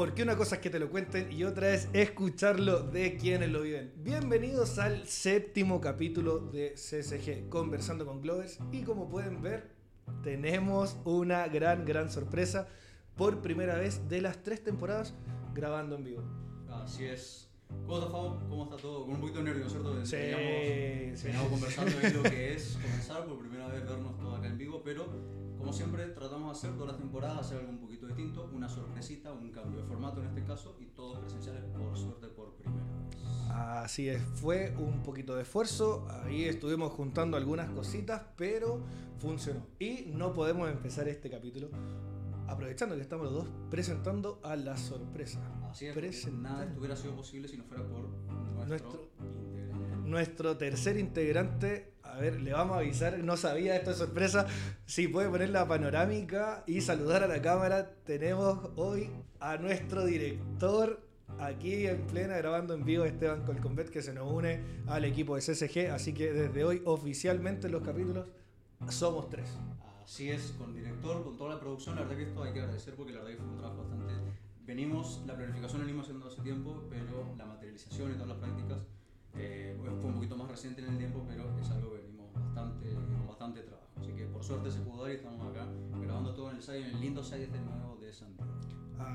Porque 0.00 0.22
una 0.22 0.34
cosa 0.34 0.54
es 0.54 0.62
que 0.62 0.70
te 0.70 0.78
lo 0.78 0.88
cuenten 0.88 1.30
y 1.30 1.44
otra 1.44 1.74
es 1.74 1.90
escucharlo 1.92 2.84
de 2.84 3.18
quienes 3.18 3.50
lo 3.50 3.60
viven. 3.60 3.92
Bienvenidos 3.98 4.78
al 4.78 5.06
séptimo 5.06 5.78
capítulo 5.78 6.38
de 6.38 6.72
CSG, 6.72 7.50
Conversando 7.50 8.06
con 8.06 8.22
Glovers. 8.22 8.60
Y 8.72 8.80
como 8.80 9.10
pueden 9.10 9.42
ver, 9.42 9.68
tenemos 10.22 10.96
una 11.04 11.46
gran, 11.48 11.84
gran 11.84 12.10
sorpresa. 12.10 12.66
Por 13.14 13.42
primera 13.42 13.74
vez 13.74 14.08
de 14.08 14.22
las 14.22 14.42
tres 14.42 14.64
temporadas 14.64 15.12
grabando 15.52 15.96
en 15.96 16.04
vivo. 16.04 16.22
Así 16.70 17.04
es. 17.04 17.50
¿Cómo 17.84 17.98
está 17.98 18.10
Fabo? 18.10 18.40
¿Cómo 18.48 18.64
está 18.64 18.76
todo? 18.78 19.04
Con 19.04 19.16
un 19.16 19.20
poquito 19.20 19.40
de 19.40 19.44
nervio, 19.44 19.68
¿cierto? 19.68 20.06
Sí, 20.06 20.16
veníamos 20.16 21.18
sí. 21.18 21.28
conversando 21.50 21.98
de 21.98 22.10
lo 22.10 22.22
que 22.22 22.52
es 22.54 22.78
comenzar 22.80 23.26
por 23.26 23.38
primera 23.38 23.68
vez 23.68 23.84
vernos 23.84 24.16
todo 24.16 24.34
acá 24.34 24.46
en 24.46 24.56
vivo, 24.56 24.80
pero 24.82 25.39
como 25.60 25.72
siempre 25.72 26.06
tratamos 26.06 26.52
de 26.52 26.58
hacer 26.68 26.76
todas 26.78 26.92
las 26.94 26.98
temporadas, 26.98 27.38
hacer 27.38 27.58
algo 27.58 27.70
un 27.70 27.78
poquito 27.78 28.06
distinto, 28.06 28.50
una 28.52 28.68
sorpresita, 28.68 29.32
un 29.32 29.50
cambio 29.52 29.80
de 29.82 29.86
formato 29.86 30.20
en 30.20 30.26
este 30.28 30.42
caso 30.44 30.76
y 30.80 30.86
todos 30.86 31.18
presenciales 31.20 31.62
por 31.76 31.96
suerte 31.96 32.26
por 32.28 32.54
primera 32.54 32.82
vez. 32.82 32.90
Así 33.52 34.08
es, 34.08 34.22
fue 34.22 34.74
un 34.78 35.02
poquito 35.02 35.34
de 35.36 35.42
esfuerzo, 35.42 36.06
ahí 36.24 36.44
estuvimos 36.44 36.92
juntando 36.92 37.36
algunas 37.36 37.68
cositas, 37.70 38.22
pero 38.36 38.80
funcionó. 39.18 39.66
Y 39.78 40.10
no 40.14 40.32
podemos 40.32 40.70
empezar 40.70 41.08
este 41.08 41.28
capítulo 41.30 41.68
aprovechando 42.46 42.96
que 42.96 43.02
estamos 43.02 43.26
los 43.26 43.34
dos 43.34 43.48
presentando 43.70 44.40
a 44.42 44.56
la 44.56 44.76
sorpresa. 44.76 45.40
Así 45.70 45.86
es, 45.86 46.32
nada 46.32 46.64
esto 46.64 46.78
hubiera 46.78 46.96
sido 46.96 47.14
posible 47.14 47.48
si 47.48 47.56
no 47.56 47.64
fuera 47.64 47.84
por 47.86 48.08
nuestro, 48.08 48.66
Nuestro- 48.66 49.08
integrante. 49.20 50.08
Nuestro 50.08 50.56
tercer 50.56 50.96
integrante, 50.98 51.89
a 52.12 52.18
ver, 52.18 52.40
le 52.40 52.52
vamos 52.52 52.76
a 52.76 52.80
avisar, 52.80 53.18
no 53.18 53.36
sabía 53.36 53.76
esto 53.76 53.92
es 53.92 53.98
sorpresa, 53.98 54.46
si 54.84 55.08
puede 55.08 55.28
poner 55.28 55.50
la 55.50 55.66
panorámica 55.68 56.64
y 56.66 56.80
saludar 56.80 57.22
a 57.22 57.28
la 57.28 57.40
cámara, 57.40 57.94
tenemos 58.04 58.70
hoy 58.76 59.10
a 59.38 59.56
nuestro 59.56 60.04
director 60.04 61.00
aquí 61.38 61.86
en 61.86 62.06
plena 62.06 62.36
grabando 62.36 62.74
en 62.74 62.84
vivo 62.84 63.04
Esteban 63.04 63.44
Colcombet 63.44 63.90
que 63.90 64.02
se 64.02 64.12
nos 64.12 64.30
une 64.30 64.60
al 64.86 65.04
equipo 65.04 65.36
de 65.36 65.42
CSG, 65.42 65.92
así 65.92 66.12
que 66.12 66.32
desde 66.32 66.64
hoy 66.64 66.82
oficialmente 66.84 67.68
en 67.68 67.72
los 67.72 67.82
capítulos 67.82 68.26
somos 68.88 69.30
tres. 69.30 69.48
Así 70.02 70.30
es, 70.30 70.54
con 70.58 70.74
director, 70.74 71.22
con 71.22 71.36
toda 71.36 71.54
la 71.54 71.60
producción, 71.60 71.94
la 71.94 72.02
verdad 72.02 72.16
que 72.16 72.24
esto 72.24 72.42
hay 72.42 72.52
que 72.52 72.60
agradecer 72.60 72.94
porque 72.94 73.12
la 73.12 73.20
verdad 73.20 73.36
que 73.36 73.42
fue 73.42 73.52
un 73.52 73.58
trabajo 73.58 73.82
bastante... 73.82 74.14
Venimos, 74.66 75.22
la 75.26 75.36
planificación 75.36 75.80
la 75.80 75.86
venimos 75.86 76.06
haciendo 76.06 76.26
hace 76.26 76.42
tiempo, 76.42 76.84
pero 76.90 77.34
la 77.36 77.44
materialización 77.46 78.12
y 78.12 78.14
todas 78.14 78.28
las 78.28 78.38
prácticas 78.38 78.78
eh, 79.36 79.76
fue 80.00 80.10
un 80.10 80.14
poquito 80.14 80.36
más 80.36 80.48
reciente 80.48 80.82
en 80.82 80.88
el 80.88 80.98
tiempo, 80.98 81.24
pero 81.28 81.44
es 81.60 81.70
algo 81.70 81.92
que 81.92 81.98
venimos 81.98 82.32
bastante, 82.32 82.92
con 82.94 83.26
bastante 83.26 83.60
trabajo. 83.62 83.88
Así 84.00 84.12
que 84.12 84.24
por 84.26 84.42
suerte 84.42 84.70
se 84.70 84.80
pudo 84.80 85.02
dar 85.02 85.12
y 85.12 85.16
estamos 85.16 85.46
acá 85.48 85.66
grabando 86.00 86.34
todo 86.34 86.50
en 86.50 86.56
el 86.56 86.62
site, 86.62 86.78
en 86.78 86.94
el 86.94 87.00
lindo 87.00 87.22
site 87.22 87.46
de 87.46 87.60
nuevo 87.60 87.96
de 88.00 88.12
Santiago. 88.12 88.50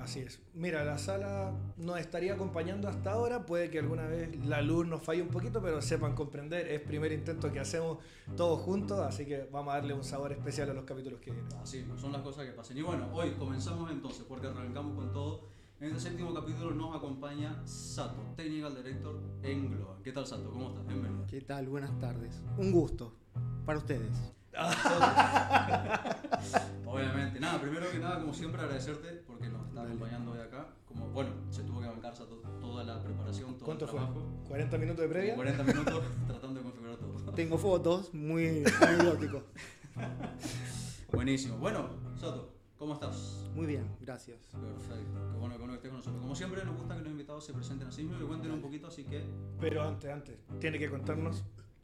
Así 0.01 0.19
es. 0.19 0.39
Mira, 0.53 0.83
la 0.83 0.97
sala 0.97 1.53
nos 1.77 1.99
estaría 1.99 2.33
acompañando 2.33 2.87
hasta 2.87 3.11
ahora. 3.11 3.45
Puede 3.45 3.69
que 3.69 3.79
alguna 3.79 4.07
vez 4.07 4.35
la 4.45 4.61
luz 4.61 4.87
nos 4.87 5.03
falle 5.03 5.21
un 5.21 5.29
poquito, 5.29 5.61
pero 5.61 5.81
sepan 5.81 6.15
comprender. 6.15 6.67
Es 6.67 6.81
primer 6.81 7.11
intento 7.11 7.51
que 7.51 7.59
hacemos 7.59 7.99
todos 8.35 8.59
juntos, 8.61 8.99
así 8.99 9.25
que 9.25 9.47
vamos 9.51 9.73
a 9.73 9.77
darle 9.77 9.93
un 9.93 10.03
sabor 10.03 10.31
especial 10.31 10.69
a 10.71 10.73
los 10.73 10.85
capítulos 10.85 11.19
que 11.19 11.31
vienen. 11.31 11.53
Así, 11.61 11.85
son 11.97 12.11
las 12.11 12.21
cosas 12.21 12.45
que 12.45 12.51
pasan. 12.51 12.77
Y 12.77 12.81
bueno, 12.81 13.09
hoy 13.13 13.31
comenzamos 13.33 13.91
entonces, 13.91 14.25
porque 14.27 14.47
arrancamos 14.47 14.95
con 14.95 15.11
todo. 15.13 15.54
En 15.79 15.87
este 15.87 15.99
séptimo 15.99 16.33
capítulo 16.33 16.71
nos 16.71 16.95
acompaña 16.95 17.61
Sato, 17.65 18.21
Technical 18.37 18.73
Director 18.75 19.19
en 19.43 19.69
Globan. 19.71 20.01
¿Qué 20.03 20.11
tal 20.13 20.25
Sato? 20.25 20.49
¿Cómo 20.49 20.69
estás? 20.69 20.87
Bienvenido. 20.87 21.27
¿Qué 21.27 21.41
tal? 21.41 21.67
Buenas 21.67 21.99
tardes. 21.99 22.41
Un 22.57 22.71
gusto 22.71 23.13
para 23.65 23.79
ustedes. 23.79 24.15
Obviamente. 26.85 27.41
Nada, 27.41 27.59
primero 27.61 27.91
que 27.91 27.99
nada, 27.99 28.21
como 28.21 28.33
siempre, 28.33 28.61
agradecerte 28.61 29.21
porque 29.27 29.49
nos 29.49 29.67
está 29.67 29.81
Dale. 29.81 29.89
acompañando 29.95 30.31
hoy 30.31 30.39
acá. 30.39 30.69
Como, 30.87 31.09
bueno, 31.09 31.31
se 31.49 31.63
tuvo 31.63 31.81
que 31.81 31.87
bancar 31.87 32.15
Sato 32.15 32.37
toda 32.61 32.85
la 32.85 33.03
preparación, 33.03 33.55
todo 33.55 33.65
¿Cuánto 33.65 33.83
el 33.83 33.91
fue? 33.91 33.99
trabajo. 33.99 34.21
¿40 34.49 34.79
minutos 34.79 35.01
de 35.01 35.07
previa? 35.09 35.35
40 35.35 35.63
minutos 35.63 36.03
tratando 36.27 36.59
de 36.59 36.63
configurar 36.63 36.95
todo. 36.97 37.33
Tengo 37.33 37.57
fotos 37.57 38.13
muy, 38.13 38.63
muy. 38.63 39.41
Buenísimo. 41.11 41.57
Bueno, 41.57 41.89
Sato, 42.15 42.54
¿cómo 42.85 42.93
estás? 42.93 43.43
Muy 43.55 43.65
bien, 43.65 43.83
gracias. 43.99 44.37
Perfecto. 44.51 45.31
Qué 45.31 45.37
bueno, 45.39 45.55
qué 45.55 45.59
bueno 45.59 45.73
que 45.73 45.75
estés 45.77 45.89
con 45.89 45.97
nosotros. 45.97 46.21
Como 46.21 46.35
siempre, 46.35 46.63
nos 46.63 46.75
gusta 46.77 46.95
que 46.95 47.01
los 47.01 47.09
invitados 47.11 47.43
se 47.43 47.51
presenten 47.53 47.87
a 47.87 47.91
sí 47.91 48.03
mismos 48.03 48.21
y 48.21 48.25
cuenten 48.25 48.51
un 48.51 48.61
poquito, 48.61 48.85
así 48.87 49.03
que 49.03 49.23
Pero 49.59 49.81
antes, 49.81 50.11
antes, 50.11 50.35
tiene 50.59 50.77
que 50.77 50.87
contarnos 50.89 51.43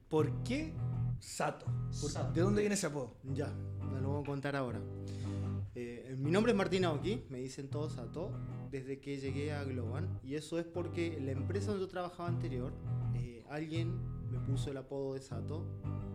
por 0.09 0.31
qué 0.43 0.75
Sato. 1.19 1.65
Por- 1.65 2.11
Sato. 2.11 2.33
¿De 2.33 2.41
dónde 2.41 2.61
viene 2.61 2.75
ese 2.75 2.85
apodo? 2.85 3.15
Ya, 3.33 3.51
me 3.91 3.99
lo 3.99 4.09
voy 4.09 4.21
a 4.21 4.25
contar 4.27 4.55
ahora. 4.55 4.79
Eh, 5.73 6.15
mi 6.19 6.29
nombre 6.29 6.51
es 6.51 6.57
Martín 6.57 6.85
Aoki, 6.85 7.23
me 7.31 7.39
dicen 7.39 7.67
todos 7.69 7.93
Sato, 7.93 8.31
desde 8.69 8.99
que 8.99 9.17
llegué 9.17 9.53
a 9.53 9.63
Globan. 9.63 10.19
Y 10.23 10.35
eso 10.35 10.59
es 10.59 10.65
porque 10.67 11.19
la 11.19 11.31
empresa 11.31 11.71
donde 11.71 11.85
yo 11.85 11.89
trabajaba 11.89 12.29
anterior, 12.29 12.73
eh, 13.15 13.43
alguien 13.49 13.97
me 14.29 14.39
puso 14.39 14.69
el 14.69 14.77
apodo 14.77 15.15
de 15.15 15.21
Sato. 15.21 15.65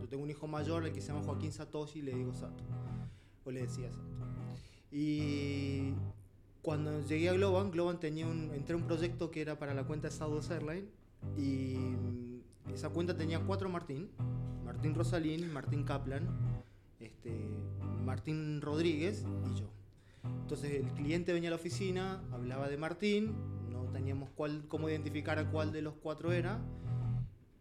Yo 0.01 0.09
tengo 0.09 0.23
un 0.23 0.31
hijo 0.31 0.47
mayor, 0.47 0.85
el 0.87 0.93
que 0.93 1.01
se 1.01 1.09
llama 1.13 1.25
Joaquín 1.25 1.51
Satoshi, 1.51 1.99
y 1.99 2.03
le 2.03 2.15
digo 2.15 2.33
Sato. 2.35 2.63
O 3.45 3.51
le 3.51 3.63
decía 3.63 3.91
Sato. 3.91 4.36
Y 4.99 5.93
cuando 6.63 7.03
llegué 7.03 7.29
a 7.29 7.35
Globan, 7.35 7.71
Globan 7.71 8.01
tenía 8.01 8.27
un, 8.27 8.51
entré 8.55 8.73
a 8.73 8.79
un 8.79 8.85
proyecto 8.85 9.31
que 9.31 9.43
era 9.43 9.59
para 9.59 9.75
la 9.75 9.85
cuenta 9.85 10.09
de 10.09 10.15
Southwest 10.15 10.51
Airlines. 10.51 10.89
Y 11.37 11.77
mm, 11.77 12.73
esa 12.73 12.89
cuenta 12.89 13.15
tenía 13.15 13.41
cuatro 13.41 13.69
Martín. 13.69 14.09
Martín 14.65 14.95
Rosalín, 14.95 15.53
Martín 15.53 15.85
Kaplan, 15.85 16.27
este, 16.99 17.31
Martín 18.07 18.63
Rodríguez 18.63 19.27
y 19.53 19.61
yo. 19.61 19.69
Entonces 20.41 20.73
el 20.73 20.91
cliente 20.95 21.35
venía 21.35 21.51
a 21.51 21.53
la 21.53 21.57
oficina, 21.57 22.23
hablaba 22.33 22.67
de 22.69 22.79
Martín, 22.79 23.35
no 23.71 23.83
teníamos 23.93 24.31
cuál, 24.31 24.65
cómo 24.67 24.89
identificar 24.89 25.39
a 25.39 25.51
cuál 25.51 25.73
de 25.73 25.83
los 25.83 25.93
cuatro 25.93 26.33
era. 26.33 26.59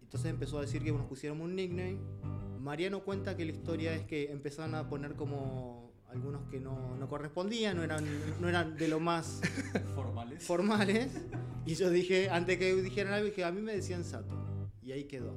Entonces 0.01 0.31
empezó 0.31 0.57
a 0.57 0.61
decir 0.61 0.85
que 0.85 0.93
nos 0.93 1.05
pusiéramos 1.05 1.45
un 1.45 1.57
nickname. 1.57 1.97
Mariano 2.61 3.01
cuenta 3.03 3.35
que 3.35 3.43
la 3.43 3.51
historia 3.51 3.93
es 3.93 4.05
que 4.05 4.31
empezaron 4.31 4.73
a 4.73 4.87
poner 4.87 5.15
como 5.15 5.85
algunos 6.15 6.47
que 6.49 6.59
no, 6.59 6.95
no 6.95 7.07
correspondían, 7.07 7.75
no 7.77 7.83
eran, 7.83 8.05
no 8.39 8.47
eran 8.47 8.77
de 8.77 8.87
lo 8.87 8.99
más 8.99 9.41
formales. 9.95 10.43
formales. 10.43 11.11
Y 11.65 11.75
yo 11.75 11.89
dije, 11.89 12.29
antes 12.29 12.57
que 12.57 12.73
dijeran 12.75 13.13
algo, 13.13 13.25
dije, 13.25 13.43
a 13.43 13.51
mí 13.51 13.61
me 13.61 13.75
decían 13.75 14.03
Sato. 14.03 14.35
Y 14.81 14.91
ahí 14.91 15.03
quedó. 15.03 15.33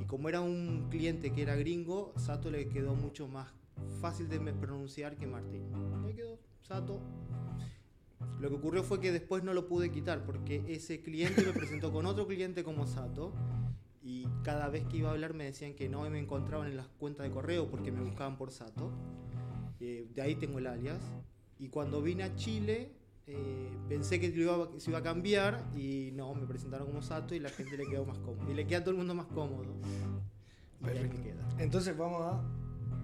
Y 0.00 0.06
como 0.06 0.28
era 0.28 0.40
un 0.40 0.88
cliente 0.90 1.32
que 1.32 1.42
era 1.42 1.54
gringo, 1.54 2.12
Sato 2.16 2.50
le 2.50 2.68
quedó 2.68 2.94
mucho 2.94 3.28
más 3.28 3.48
fácil 4.00 4.28
de 4.28 4.40
pronunciar 4.52 5.16
que 5.16 5.26
Martín. 5.26 5.70
Y 6.04 6.08
ahí 6.08 6.14
quedó, 6.14 6.38
Sato. 6.62 7.00
Lo 8.40 8.48
que 8.48 8.56
ocurrió 8.56 8.82
fue 8.82 9.00
que 9.00 9.12
después 9.12 9.44
no 9.44 9.54
lo 9.54 9.68
pude 9.68 9.90
quitar 9.90 10.24
porque 10.24 10.64
ese 10.66 11.02
cliente 11.02 11.44
me 11.44 11.52
presentó 11.52 11.92
con 11.92 12.06
otro 12.06 12.26
cliente 12.26 12.64
como 12.64 12.86
Sato. 12.86 13.32
Y 14.02 14.26
cada 14.42 14.68
vez 14.68 14.86
que 14.86 14.96
iba 14.96 15.10
a 15.10 15.12
hablar 15.12 15.34
me 15.34 15.44
decían 15.44 15.74
que 15.74 15.88
no 15.88 16.06
y 16.06 16.10
me 16.10 16.18
encontraban 16.18 16.68
en 16.68 16.76
las 16.76 16.88
cuentas 16.88 17.26
de 17.26 17.32
correo 17.32 17.70
porque 17.70 17.92
me 17.92 18.00
buscaban 18.00 18.36
por 18.36 18.50
Sato. 18.50 18.90
Eh, 19.80 20.06
de 20.14 20.22
ahí 20.22 20.34
tengo 20.36 20.58
el 20.58 20.66
alias. 20.66 21.00
Y 21.58 21.68
cuando 21.68 22.00
vine 22.02 22.22
a 22.24 22.34
Chile, 22.36 22.92
eh, 23.26 23.68
pensé 23.88 24.18
que 24.20 24.26
iba, 24.26 24.54
a- 24.64 24.68
se 24.80 24.90
iba 24.90 24.98
a 24.98 25.02
cambiar 25.02 25.64
y 25.76 26.10
no, 26.12 26.34
me 26.34 26.46
presentaron 26.46 26.86
como 26.86 27.02
Sato 27.02 27.34
y 27.34 27.38
la 27.40 27.50
gente 27.50 27.76
le 27.76 27.86
quedó 27.86 28.04
más 28.04 28.18
cómodo. 28.18 28.50
Y 28.50 28.54
le 28.54 28.66
queda 28.66 28.78
a 28.78 28.80
todo 28.82 28.90
el 28.92 28.96
mundo 28.98 29.14
más 29.14 29.26
cómodo. 29.26 29.64
Y 29.64 30.86
ahí 30.86 30.92
Perfecto. 30.94 31.16
me 31.18 31.22
queda. 31.24 31.48
Entonces 31.58 31.96
vamos 31.96 32.22
a 32.22 32.42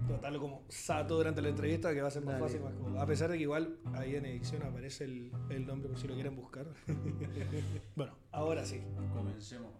tratarlo 0.07 0.39
como 0.39 0.63
Sato 0.69 1.17
durante 1.17 1.41
la 1.41 1.49
entrevista, 1.49 1.93
que 1.93 2.01
va 2.01 2.07
a 2.07 2.11
ser 2.11 2.23
más 2.23 2.33
Dale. 2.35 2.45
fácil, 2.45 2.61
más 2.61 2.73
cómodo. 2.73 3.01
A 3.01 3.05
pesar 3.05 3.29
de 3.29 3.37
que 3.37 3.43
igual 3.43 3.77
ahí 3.93 4.15
en 4.15 4.25
edición 4.25 4.63
aparece 4.63 5.03
el, 5.03 5.31
el 5.49 5.65
nombre 5.67 5.89
por 5.89 5.99
si 5.99 6.07
lo 6.07 6.13
quieren 6.15 6.35
buscar. 6.35 6.65
bueno, 7.95 8.13
ahora 8.31 8.65
sí. 8.65 8.81
Comencemos. 9.13 9.71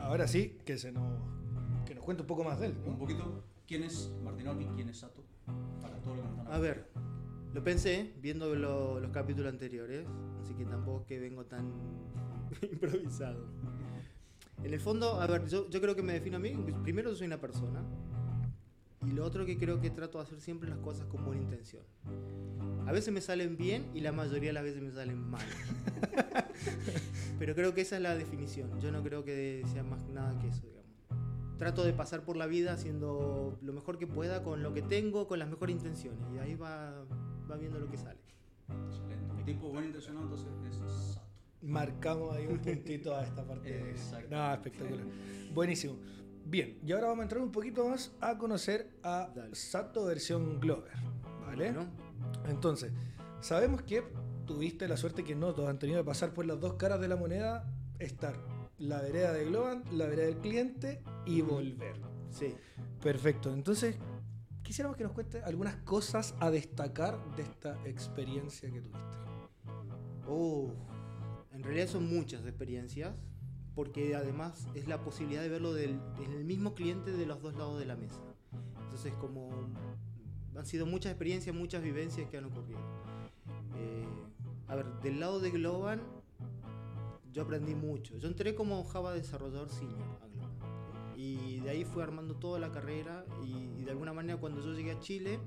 Ahora 0.00 0.26
sí, 0.26 0.58
que 0.64 0.78
se 0.78 0.92
nos, 0.92 1.04
que 1.84 1.94
nos 1.94 2.04
cuente 2.04 2.22
un 2.22 2.26
poco 2.26 2.44
más 2.44 2.58
de 2.60 2.66
él. 2.68 2.76
¿no? 2.84 2.92
Un 2.92 2.98
poquito, 2.98 3.44
¿quién 3.66 3.82
es 3.82 4.12
Martín 4.24 4.48
Orbi? 4.48 4.66
¿Quién 4.74 4.88
es 4.88 4.98
Sato? 4.98 5.22
Para 5.82 5.96
todos 6.02 6.16
los 6.16 6.26
que 6.26 6.30
nos 6.32 6.38
están 6.40 6.54
A 6.54 6.58
ver, 6.58 6.86
lo 7.54 7.62
pensé 7.64 8.12
viendo 8.20 8.54
lo- 8.54 9.00
los 9.00 9.10
capítulos 9.10 9.52
anteriores, 9.52 10.06
así 10.42 10.54
que 10.54 10.64
tampoco 10.64 11.00
es 11.02 11.06
que 11.06 11.18
vengo 11.20 11.44
tan 11.44 11.72
improvisado. 12.72 13.46
En 14.62 14.72
el 14.72 14.80
fondo, 14.80 15.20
a 15.20 15.26
ver, 15.26 15.46
yo, 15.48 15.68
yo 15.70 15.80
creo 15.80 15.94
que 15.94 16.02
me 16.02 16.12
defino 16.14 16.36
a 16.36 16.40
mí, 16.40 16.50
primero 16.82 17.14
soy 17.14 17.26
una 17.26 17.40
persona, 17.40 17.82
y 19.06 19.12
lo 19.12 19.24
otro 19.24 19.44
que 19.46 19.56
creo 19.58 19.80
que 19.80 19.90
trato 19.90 20.18
de 20.18 20.24
hacer 20.24 20.40
siempre 20.40 20.68
las 20.68 20.78
cosas 20.78 21.06
con 21.06 21.24
buena 21.24 21.42
intención. 21.42 21.82
A 22.86 22.92
veces 22.92 23.12
me 23.12 23.20
salen 23.20 23.56
bien 23.56 23.86
y 23.94 24.00
la 24.00 24.12
mayoría 24.12 24.48
de 24.50 24.52
las 24.54 24.64
veces 24.64 24.82
me 24.82 24.90
salen 24.92 25.18
mal. 25.18 25.44
Pero 27.38 27.54
creo 27.54 27.74
que 27.74 27.82
esa 27.82 27.96
es 27.96 28.02
la 28.02 28.16
definición. 28.16 28.80
Yo 28.80 28.90
no 28.90 29.02
creo 29.02 29.24
que 29.24 29.62
sea 29.72 29.82
más 29.82 30.06
nada 30.08 30.38
que 30.40 30.48
eso. 30.48 30.62
Trato 31.58 31.84
de 31.84 31.92
pasar 31.92 32.22
por 32.24 32.36
la 32.36 32.46
vida 32.46 32.72
haciendo 32.74 33.58
lo 33.62 33.72
mejor 33.72 33.98
que 33.98 34.06
pueda 34.06 34.42
con 34.42 34.62
lo 34.62 34.74
que 34.74 34.82
tengo, 34.82 35.26
con 35.26 35.38
las 35.38 35.48
mejores 35.48 35.74
intenciones. 35.76 36.20
Y 36.34 36.38
ahí 36.38 36.54
va, 36.54 37.04
va 37.50 37.56
viendo 37.56 37.78
lo 37.78 37.88
que 37.90 37.96
sale. 37.96 38.20
Excelente. 38.88 39.32
Un 39.32 39.44
tipo 39.44 39.68
buen 39.70 39.86
intencionado, 39.86 40.24
entonces 40.24 40.48
es 40.68 41.14
Sato. 41.14 41.26
Marcamos 41.62 42.36
ahí 42.36 42.46
un 42.46 42.58
puntito 42.58 43.14
a 43.16 43.24
esta 43.24 43.44
parte. 43.46 43.70
de- 43.70 43.90
Exactamente. 43.90 44.34
No, 44.36 44.52
espectacular. 44.52 45.06
Buenísimo. 45.54 45.96
Bien, 46.44 46.78
y 46.84 46.92
ahora 46.92 47.06
vamos 47.08 47.20
a 47.20 47.22
entrar 47.24 47.42
un 47.42 47.50
poquito 47.50 47.88
más 47.88 48.12
a 48.20 48.36
conocer 48.38 48.90
a 49.02 49.30
Dale. 49.34 49.54
Sato 49.54 50.04
versión 50.04 50.60
Glover. 50.60 50.92
¿Vale? 51.40 51.72
Bueno, 51.72 51.88
Entonces, 52.48 52.92
sabemos 53.40 53.82
que 53.82 54.04
tuviste 54.46 54.86
la 54.86 54.96
suerte 54.96 55.24
que 55.24 55.34
no, 55.34 55.54
todos 55.54 55.68
han 55.68 55.78
tenido 55.78 56.00
que 56.00 56.06
pasar 56.06 56.34
por 56.34 56.44
las 56.46 56.60
dos 56.60 56.74
caras 56.74 57.00
de 57.00 57.08
la 57.08 57.16
moneda, 57.16 57.64
estar 57.98 58.36
la 58.78 59.00
vereda 59.00 59.32
de 59.32 59.44
Globan, 59.46 59.82
la 59.92 60.06
vereda 60.06 60.26
del 60.26 60.36
cliente 60.38 61.02
y 61.26 61.42
volver. 61.42 62.00
Sí. 62.30 62.54
Perfecto, 63.02 63.52
entonces 63.52 63.96
quisiéramos 64.62 64.96
que 64.96 65.04
nos 65.04 65.12
cuente 65.12 65.42
algunas 65.42 65.76
cosas 65.76 66.34
a 66.40 66.50
destacar 66.50 67.18
de 67.36 67.42
esta 67.42 67.78
experiencia 67.84 68.70
que 68.70 68.80
tuviste. 68.80 69.16
Uh, 70.28 70.70
en 71.52 71.62
realidad 71.62 71.88
son 71.88 72.08
muchas 72.08 72.44
experiencias, 72.46 73.14
porque 73.74 74.16
además 74.16 74.66
es 74.74 74.88
la 74.88 75.02
posibilidad 75.02 75.42
de 75.42 75.48
verlo 75.48 75.72
del, 75.72 76.00
en 76.24 76.32
el 76.32 76.44
mismo 76.44 76.74
cliente 76.74 77.12
de 77.12 77.26
los 77.26 77.42
dos 77.42 77.54
lados 77.54 77.78
de 77.78 77.86
la 77.86 77.96
mesa. 77.96 78.20
Entonces, 78.84 79.12
como 79.14 79.50
han 80.56 80.66
sido 80.66 80.86
muchas 80.86 81.12
experiencias, 81.12 81.54
muchas 81.54 81.82
vivencias 81.82 82.28
que 82.30 82.38
han 82.38 82.46
ocurrido. 82.46 82.80
Eh, 83.76 84.06
a 84.68 84.74
ver, 84.74 84.86
del 85.02 85.20
lado 85.20 85.40
de 85.40 85.50
Globan, 85.50 86.00
yo 87.32 87.42
aprendí 87.42 87.74
mucho. 87.74 88.16
Yo 88.16 88.28
entré 88.28 88.54
como 88.54 88.82
Java 88.84 89.12
desarrollador 89.12 89.68
senior. 89.68 90.25
Y 91.16 91.60
de 91.60 91.70
ahí 91.70 91.84
fui 91.84 92.02
armando 92.02 92.36
toda 92.36 92.58
la 92.58 92.70
carrera 92.70 93.24
y, 93.42 93.80
y 93.80 93.84
de 93.84 93.90
alguna 93.90 94.12
manera 94.12 94.38
cuando 94.38 94.60
yo 94.60 94.74
llegué 94.74 94.92
a 94.92 95.00
Chile, 95.00 95.40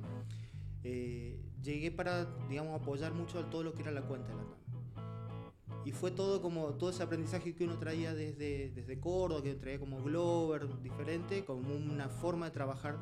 eh, 0.83 1.39
llegué 1.61 1.91
para, 1.91 2.25
digamos, 2.47 2.79
apoyar 2.79 3.13
mucho 3.13 3.39
a 3.39 3.49
todo 3.49 3.63
lo 3.63 3.73
que 3.73 3.81
era 3.81 3.91
la 3.91 4.01
cuenta 4.01 4.29
de 4.29 4.35
la 4.35 4.43
TAM. 4.43 4.59
Y 5.85 5.91
fue 5.91 6.11
todo 6.11 6.41
como, 6.41 6.73
todo 6.75 6.89
ese 6.89 7.03
aprendizaje 7.03 7.55
que 7.55 7.63
uno 7.63 7.77
traía 7.77 8.13
desde, 8.13 8.69
desde 8.69 8.99
Córdoba, 8.99 9.41
que 9.41 9.55
traía 9.55 9.79
como 9.79 10.01
Glover, 10.03 10.81
diferente, 10.81 11.45
como 11.45 11.75
una 11.75 12.09
forma 12.09 12.45
de 12.47 12.51
trabajar, 12.51 12.97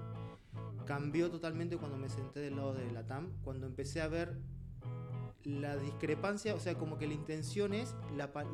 cambió 0.86 1.30
totalmente 1.30 1.78
cuando 1.78 1.98
me 1.98 2.10
senté 2.10 2.40
del 2.40 2.56
lado 2.56 2.74
de 2.74 2.92
la 2.92 3.06
TAM, 3.06 3.34
cuando 3.44 3.68
empecé 3.68 4.02
a 4.02 4.08
ver 4.08 4.38
la 5.44 5.78
discrepancia, 5.78 6.56
o 6.56 6.60
sea, 6.60 6.76
como 6.76 6.98
que 6.98 7.08
la 7.08 7.14
intención 7.14 7.74
es 7.74 7.96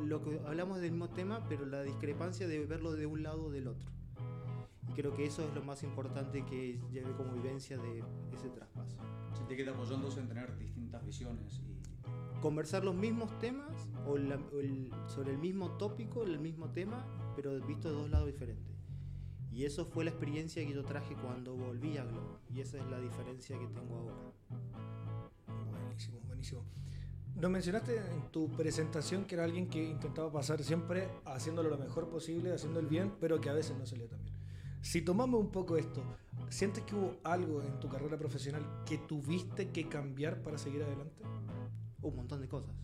lo 0.04 0.22
que 0.22 0.40
hablamos 0.46 0.80
del 0.80 0.92
mismo 0.92 1.10
tema, 1.10 1.44
pero 1.48 1.66
la 1.66 1.82
discrepancia 1.82 2.46
de 2.46 2.64
verlo 2.66 2.92
de 2.92 3.06
un 3.06 3.22
lado 3.22 3.46
o 3.46 3.50
del 3.50 3.68
otro. 3.68 3.90
Y 4.88 4.92
creo 4.92 5.14
que 5.14 5.24
eso 5.26 5.42
es 5.42 5.54
lo 5.54 5.62
más 5.62 5.82
importante 5.82 6.44
que 6.44 6.80
llevé 6.90 7.12
como 7.16 7.32
vivencia 7.32 7.78
de 7.78 8.04
ese 8.32 8.50
traspaso. 8.50 8.96
Sentí 9.36 9.56
que 9.56 9.64
te 9.64 9.70
apoyó 9.70 9.94
entonces 9.94 10.20
en 10.22 10.28
tener 10.28 10.56
distintas 10.58 11.04
visiones 11.04 11.60
y 11.60 11.74
Conversar 12.40 12.84
los 12.84 12.94
mismos 12.94 13.38
temas 13.38 13.88
o 14.06 14.18
la- 14.18 14.36
o 14.36 14.60
el- 14.60 14.90
sobre 15.06 15.30
el 15.32 15.38
mismo 15.38 15.70
tópico, 15.78 16.24
el 16.24 16.38
mismo 16.38 16.68
tema, 16.70 17.02
pero 17.34 17.58
visto 17.66 17.88
de 17.88 17.94
dos 17.94 18.10
lados 18.10 18.26
diferentes. 18.26 18.74
Y 19.50 19.64
eso 19.64 19.86
fue 19.86 20.04
la 20.04 20.10
experiencia 20.10 20.62
que 20.66 20.74
yo 20.74 20.84
traje 20.84 21.14
cuando 21.16 21.56
volví 21.56 21.96
a 21.96 22.04
Globo. 22.04 22.40
Y 22.50 22.60
esa 22.60 22.76
es 22.76 22.84
la 22.90 23.00
diferencia 23.00 23.58
que 23.58 23.66
tengo 23.68 23.96
ahora. 23.96 24.16
Buenísimo, 25.80 26.20
buenísimo. 26.26 26.62
Nos 27.36 27.50
mencionaste 27.50 27.96
en 27.96 28.30
tu 28.30 28.48
presentación 28.50 29.24
que 29.24 29.36
era 29.36 29.44
alguien 29.44 29.68
que 29.70 29.82
intentaba 29.90 30.30
pasar 30.30 30.62
siempre 30.62 31.08
haciéndolo 31.24 31.70
lo 31.70 31.78
mejor 31.78 32.10
posible, 32.10 32.52
haciendo 32.52 32.78
el 32.80 32.86
bien, 32.86 33.12
pero 33.20 33.40
que 33.40 33.48
a 33.48 33.54
veces 33.54 33.76
no 33.78 33.86
salía 33.86 34.08
tan 34.08 34.22
bien. 34.22 34.33
Si 34.84 35.00
tomamos 35.00 35.40
un 35.40 35.50
poco 35.50 35.78
esto, 35.78 36.04
¿sientes 36.50 36.84
que 36.84 36.94
hubo 36.94 37.16
algo 37.24 37.62
en 37.62 37.80
tu 37.80 37.88
carrera 37.88 38.18
profesional 38.18 38.62
que 38.84 38.98
tuviste 38.98 39.70
que 39.70 39.88
cambiar 39.88 40.42
para 40.42 40.58
seguir 40.58 40.82
adelante? 40.82 41.24
un 42.02 42.14
montón 42.14 42.42
de 42.42 42.48
cosas, 42.48 42.74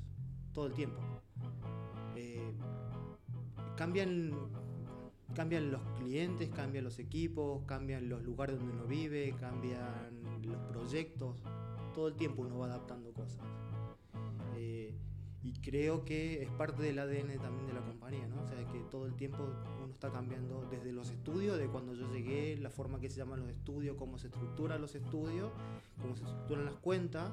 todo 0.54 0.66
el 0.66 0.72
tiempo. 0.72 0.98
Eh, 2.16 2.54
cambian, 3.76 4.32
cambian 5.34 5.70
los 5.70 5.82
clientes, 5.98 6.48
cambian 6.48 6.84
los 6.84 6.98
equipos, 6.98 7.64
cambian 7.66 8.08
los 8.08 8.22
lugares 8.22 8.56
donde 8.56 8.72
uno 8.72 8.86
vive, 8.86 9.36
cambian 9.38 10.40
los 10.42 10.56
proyectos, 10.72 11.42
todo 11.94 12.08
el 12.08 12.16
tiempo 12.16 12.40
uno 12.40 12.60
va 12.60 12.66
adaptando 12.66 13.12
cosas. 13.12 13.44
Y 15.42 15.54
creo 15.54 16.04
que 16.04 16.42
es 16.42 16.50
parte 16.50 16.82
del 16.82 16.98
ADN 16.98 17.38
también 17.38 17.66
de 17.66 17.72
la 17.72 17.80
compañía, 17.80 18.26
¿no? 18.26 18.42
O 18.42 18.46
sea, 18.46 18.58
que 18.70 18.80
todo 18.90 19.06
el 19.06 19.14
tiempo 19.14 19.38
uno 19.82 19.92
está 19.92 20.10
cambiando 20.10 20.66
desde 20.70 20.92
los 20.92 21.10
estudios, 21.10 21.58
de 21.58 21.66
cuando 21.66 21.94
yo 21.94 22.12
llegué, 22.12 22.58
la 22.58 22.70
forma 22.70 23.00
que 23.00 23.08
se 23.08 23.16
llaman 23.16 23.40
los 23.40 23.48
estudios, 23.48 23.96
cómo 23.96 24.18
se 24.18 24.26
estructuran 24.26 24.82
los 24.82 24.94
estudios, 24.94 25.50
cómo 26.00 26.14
se 26.14 26.24
estructuran 26.24 26.66
las 26.66 26.76
cuentas, 26.76 27.30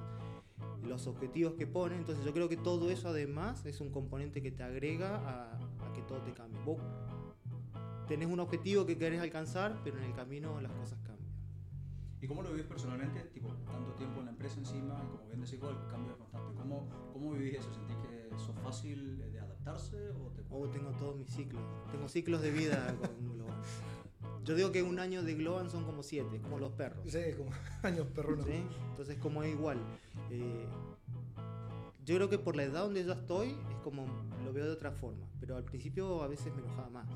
los 0.88 1.06
objetivos 1.07 1.56
que 1.56 1.68
ponen. 1.68 2.00
Entonces 2.00 2.24
yo 2.24 2.33
creo 2.33 2.48
que 2.48 2.57
todo 2.57 2.89
eso 2.92 3.09
además 3.09 3.65
es 3.65 3.81
un 3.81 3.92
componente 3.92 4.42
que 4.42 4.51
te 4.51 4.63
agrega 4.63 5.18
a, 5.18 5.57
a 5.57 5.94
que 5.94 6.01
todo 6.04 6.19
te 6.19 6.31
cambie. 6.31 6.62
Vos 6.63 6.77
tenés 8.07 8.30
un 8.30 8.39
objetivo 8.39 8.86
que 8.86 8.98
querés 8.98 9.21
alcanzar, 9.21 9.81
pero 9.83 9.98
en 9.98 10.06
el 10.06 10.13
camino 10.13 10.62
las 10.62 10.71
cosas 10.71 10.98
cambian. 11.00 11.17
¿Y 12.22 12.28
cómo 12.28 12.42
lo 12.42 12.50
vivís 12.50 12.66
personalmente? 12.66 13.19
Tipo, 13.34 13.50
tanto 13.72 13.94
tiempo 13.94 14.19
en 14.19 14.25
la 14.25 14.31
empresa 14.31 14.60
encima, 14.60 15.00
y 15.06 15.08
como 15.10 15.28
bien 15.28 15.42
decís, 15.42 15.60
vos, 15.60 15.72
el 15.72 15.92
cambio 15.92 16.14
es 16.14 16.18
constante. 16.18 16.54
¿Cómo, 16.56 16.90
¿Cómo 17.14 17.31
vivís 17.34 17.60
eso? 17.60 17.72
¿Sentís 17.74 17.96
que 17.98 18.30
sos 18.38 18.56
fácil 18.64 19.19
de 19.31 19.40
adaptarse 19.40 20.10
o 20.10 20.31
te 20.31 20.44
Oh, 20.50 20.68
tengo 20.68 20.92
todos 20.92 21.16
mis 21.16 21.30
ciclos. 21.30 21.62
Tengo 21.92 22.08
ciclos 22.08 22.42
de 22.42 22.52
vida 22.52 22.96
con 23.02 23.34
Globan. 23.34 23.62
Yo 24.44 24.56
digo 24.56 24.72
que 24.72 24.81
un 24.81 24.98
año 25.00 25.24
de 25.24 25.36
Globan 25.36 25.69
son 25.69 25.84
como 25.84 26.04
siete, 26.04 26.40
como 26.42 26.58
los 26.58 26.72
perros. 26.72 27.12
Sí, 27.12 27.19
como 27.38 27.52
años 27.84 28.08
perrunos. 28.08 28.46
¿sí? 28.46 28.64
Entonces, 28.90 29.18
como 29.18 29.44
es 29.44 29.52
igual. 29.54 29.78
Eh, 30.31 30.66
yo 32.06 32.16
creo 32.16 32.30
que 32.30 32.40
por 32.40 32.56
la 32.56 32.64
edad 32.64 32.84
donde 32.84 33.04
yo 33.04 33.12
estoy, 33.12 33.50
es 33.50 33.78
como 33.84 34.06
lo 34.46 34.54
veo 34.54 34.66
de 34.66 34.72
otra 34.72 34.92
forma. 34.92 35.28
Pero 35.40 35.58
al 35.58 35.66
principio 35.66 36.24
a 36.24 36.28
veces 36.28 36.54
me 36.56 36.62
enojaba 36.62 36.90
más. 36.90 37.10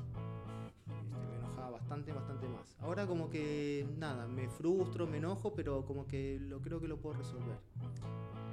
Bastante, 1.92 2.12
bastante 2.12 2.48
más. 2.48 2.74
Ahora 2.80 3.06
como 3.06 3.28
que 3.28 3.86
nada, 3.98 4.26
me 4.26 4.48
frustro, 4.48 5.06
me 5.06 5.18
enojo, 5.18 5.52
pero 5.54 5.84
como 5.84 6.06
que 6.06 6.38
lo 6.40 6.62
creo 6.62 6.80
que 6.80 6.88
lo 6.88 6.96
puedo 6.98 7.16
resolver. 7.18 7.58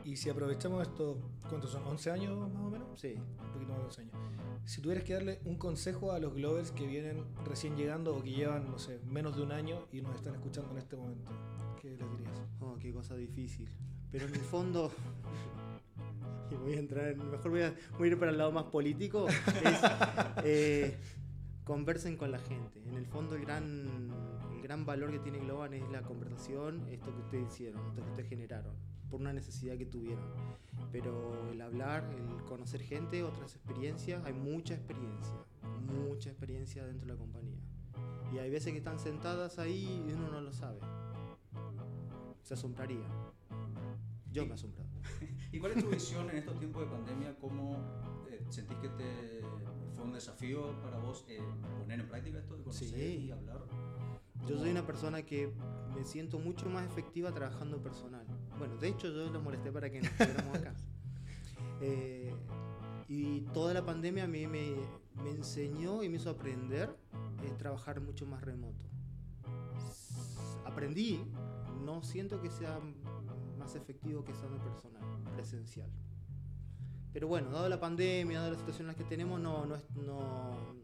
Y 0.03 0.18
si 0.18 0.30
aprovechamos 0.30 0.81
esto, 0.81 1.18
¿cuántos 1.47 1.71
son? 1.71 1.86
¿11 1.86 2.12
años 2.12 2.38
más 2.51 2.62
o 2.62 2.69
menos? 2.69 3.00
Sí. 3.00 3.15
Un 3.15 3.53
poquito 3.53 3.69
más 3.71 3.77
de 3.80 3.86
11 3.86 4.01
años. 4.01 4.13
Si 4.65 4.81
tuvieras 4.81 5.06
que 5.06 5.13
darle 5.13 5.39
un 5.45 5.56
consejo 5.56 6.12
a 6.12 6.19
los 6.19 6.33
Glovers 6.33 6.71
que 6.71 6.86
vienen 6.86 7.24
recién 7.45 7.77
llegando 7.77 8.13
o 8.13 8.21
que 8.21 8.31
llevan, 8.31 8.69
no 8.69 8.77
sé, 8.77 9.00
menos 9.06 9.38
de 9.38 9.44
un 9.44 9.53
año 9.53 9.88
y 9.94 10.01
nos 10.01 10.15
están 10.18 10.36
escuchando 10.36 10.71
en 10.71 10.77
este 10.80 10.97
momento, 10.97 11.31
¿qué 11.81 11.91
les 11.91 12.12
dirías? 12.12 12.41
Oh, 12.59 12.75
qué 12.77 12.91
cosa 12.91 13.15
difícil. 13.15 13.69
Pero 14.12 14.25
en 14.27 14.36
el 14.36 14.41
fondo, 14.41 14.91
y 16.51 16.56
voy 16.56 16.74
a 16.74 16.80
entrar, 16.80 17.07
en- 17.07 17.31
mejor 17.31 17.51
voy 17.51 17.62
a, 17.62 17.74
voy 17.97 18.09
a 18.09 18.12
ir 18.12 18.19
para 18.19 18.31
el 18.31 18.38
lado 18.38 18.51
más 18.51 18.65
político, 18.65 19.27
es 19.30 19.80
eh, 20.44 20.97
conversen 21.69 22.18
con 22.18 22.31
la 22.31 22.39
gente. 22.39 22.82
En 22.88 22.96
el 22.96 23.05
fondo 23.05 23.36
el 23.36 23.41
gran, 23.41 24.10
el 24.55 24.62
gran 24.63 24.88
valor 24.88 25.12
que 25.12 25.20
tiene 25.20 25.38
Globan 25.38 25.75
es 25.75 25.88
la 25.91 26.01
conversación, 26.01 26.84
esto 26.89 27.13
que 27.13 27.22
ustedes 27.22 27.53
hicieron, 27.53 27.86
esto 27.89 28.03
que 28.03 28.10
ustedes 28.10 28.27
generaron, 28.27 28.74
por 29.08 29.22
una 29.22 29.34
necesidad 29.34 29.77
que 29.77 29.86
tuvieron. 29.86 30.25
Pero 30.91 31.48
el 31.51 31.62
hablar, 31.62 32.10
el 32.17 32.44
conocer 32.46 32.82
gente, 32.82 33.22
otras 33.24 33.55
experiencias, 33.55 34.25
hay 34.25 34.34
mucha 34.34 34.74
experiencia, 34.74 35.36
mucha 35.86 36.32
experiencia 36.32 36.88
dentro 36.88 37.05
de 37.05 37.13
la 37.13 37.20
compañía. 37.20 37.60
Y 38.34 38.39
hay 38.39 38.50
veces 38.50 38.72
que 38.72 38.79
están 38.79 38.98
sentadas 38.98 39.60
ahí 39.60 40.03
y 40.08 40.12
uno 40.12 40.32
no 40.32 40.41
lo 40.41 40.51
sabe 40.51 40.79
se 42.41 42.55
asombraría. 42.55 43.05
Yo 44.32 44.44
me 44.44 44.55
asombro. 44.55 44.84
¿Y 45.51 45.60
cuál 45.60 45.74
es 45.74 45.84
tu 45.84 45.89
visión 45.91 46.27
en 46.32 46.38
estos 46.38 46.58
tiempos 46.58 46.82
de 46.82 46.88
pandemia? 46.88 47.36
¿Cómo 47.39 47.77
eh, 48.27 48.44
sentís 48.50 48.75
que 48.79 48.89
te 48.89 49.38
fue 50.00 50.08
un 50.08 50.13
desafío 50.13 50.79
para 50.82 50.98
vos 50.98 51.25
eh, 51.27 51.41
poner 51.77 52.00
en 52.00 52.08
práctica 52.08 52.39
esto 52.39 52.56
de 52.56 52.63
conocer 52.63 52.88
Sí. 52.88 53.25
y 53.25 53.32
hablar? 53.32 53.60
Yo 54.48 54.58
soy 54.58 54.72
una 54.72 54.86
persona 54.86 55.24
que 55.24 55.51
me 55.94 56.06
siento 56.06 56.39
mucho 56.39 56.70
más 56.70 56.88
efectiva 56.88 57.34
trabajando 57.34 57.84
personal. 57.84 58.25
Bueno, 58.58 58.77
de 58.77 58.88
hecho 58.88 59.08
yo 59.10 59.29
los 59.29 59.44
molesté 59.44 59.72
para 59.74 59.89
que 59.89 60.01
nos 60.01 60.12
quedáramos 60.12 60.58
acá. 60.58 60.74
Eh, 61.82 62.34
y 63.08 63.39
toda 63.53 63.74
la 63.74 63.86
pandemia 63.86 64.25
a 64.25 64.27
mí 64.27 64.46
me, 64.48 64.75
me 65.24 65.29
enseñó 65.29 66.03
y 66.03 66.10
me 66.10 66.18
hizo 66.18 66.29
aprender 66.29 66.94
eh, 67.41 67.53
trabajar 67.58 68.01
mucho 68.01 68.25
más 68.25 68.41
remoto. 68.41 68.86
Aprendí, 70.65 71.22
no 71.86 72.03
siento 72.03 72.41
que 72.41 72.50
sea 72.50 72.82
más 73.58 73.75
efectivo 73.75 74.25
que 74.25 74.34
estando 74.34 74.58
personal, 74.58 75.01
presencial. 75.36 75.89
Pero 77.13 77.28
bueno, 77.28 77.50
dado 77.50 77.68
la 77.70 77.80
pandemia, 77.80 78.39
dado 78.39 78.51
las 78.51 78.60
situaciones 78.60 78.96
que 78.96 79.04
tenemos, 79.04 79.39
no, 79.39 79.66
no, 79.66 79.75
es- 79.75 79.89
no, 79.96 80.20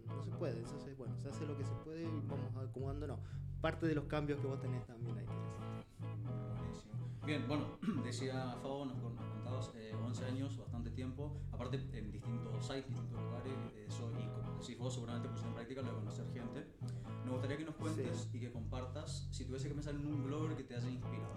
no 0.07 0.23
se 0.23 0.31
puede. 0.31 0.57
Entonces, 0.59 0.97
bueno, 0.97 1.15
se 1.21 1.29
hace 1.29 1.45
lo 1.45 1.55
que 1.57 1.63
se 1.63 1.73
puede 1.83 2.03
y 2.03 2.21
vamos 2.27 2.55
acomodándonos. 2.69 3.19
Parte 3.61 3.87
de 3.87 3.95
los 3.95 4.05
cambios 4.05 4.39
que 4.39 4.47
vos 4.47 4.59
tenés 4.59 4.85
también 4.85 5.17
ahí. 5.17 5.25
Buenísimo. 6.59 6.93
Bien, 7.25 7.47
bueno, 7.47 7.65
decía 8.03 8.55
Fabo, 8.61 8.85
nos, 8.85 8.97
con- 8.99 9.15
nos 9.15 9.25
contabas 9.25 9.71
eh, 9.75 9.93
11 10.03 10.25
años, 10.25 10.57
bastante 10.57 10.89
tiempo, 10.91 11.41
aparte 11.51 11.77
en 11.93 12.11
distintos 12.11 12.65
sites, 12.65 12.87
distintos 12.87 13.21
lugares, 13.23 13.53
eso, 13.87 14.09
y 14.19 14.27
como 14.41 14.59
decís 14.59 14.77
vos, 14.77 14.93
seguramente 14.93 15.27
pusiste 15.29 15.47
en 15.49 15.55
práctica 15.55 15.81
lo 15.81 15.87
de 15.89 15.95
conocer 15.95 16.25
gente. 16.33 16.67
Me 17.23 17.31
gustaría 17.31 17.57
que 17.57 17.65
nos 17.65 17.75
cuentes 17.75 18.29
y 18.33 18.39
que 18.39 18.51
compartas, 18.51 19.27
si 19.31 19.45
tuviese 19.45 19.67
que 19.67 19.73
pensar 19.73 19.95
en 19.95 20.05
un 20.05 20.23
blogger 20.23 20.55
que 20.55 20.63
te 20.63 20.75
haya 20.75 20.89
inspirado, 20.89 21.33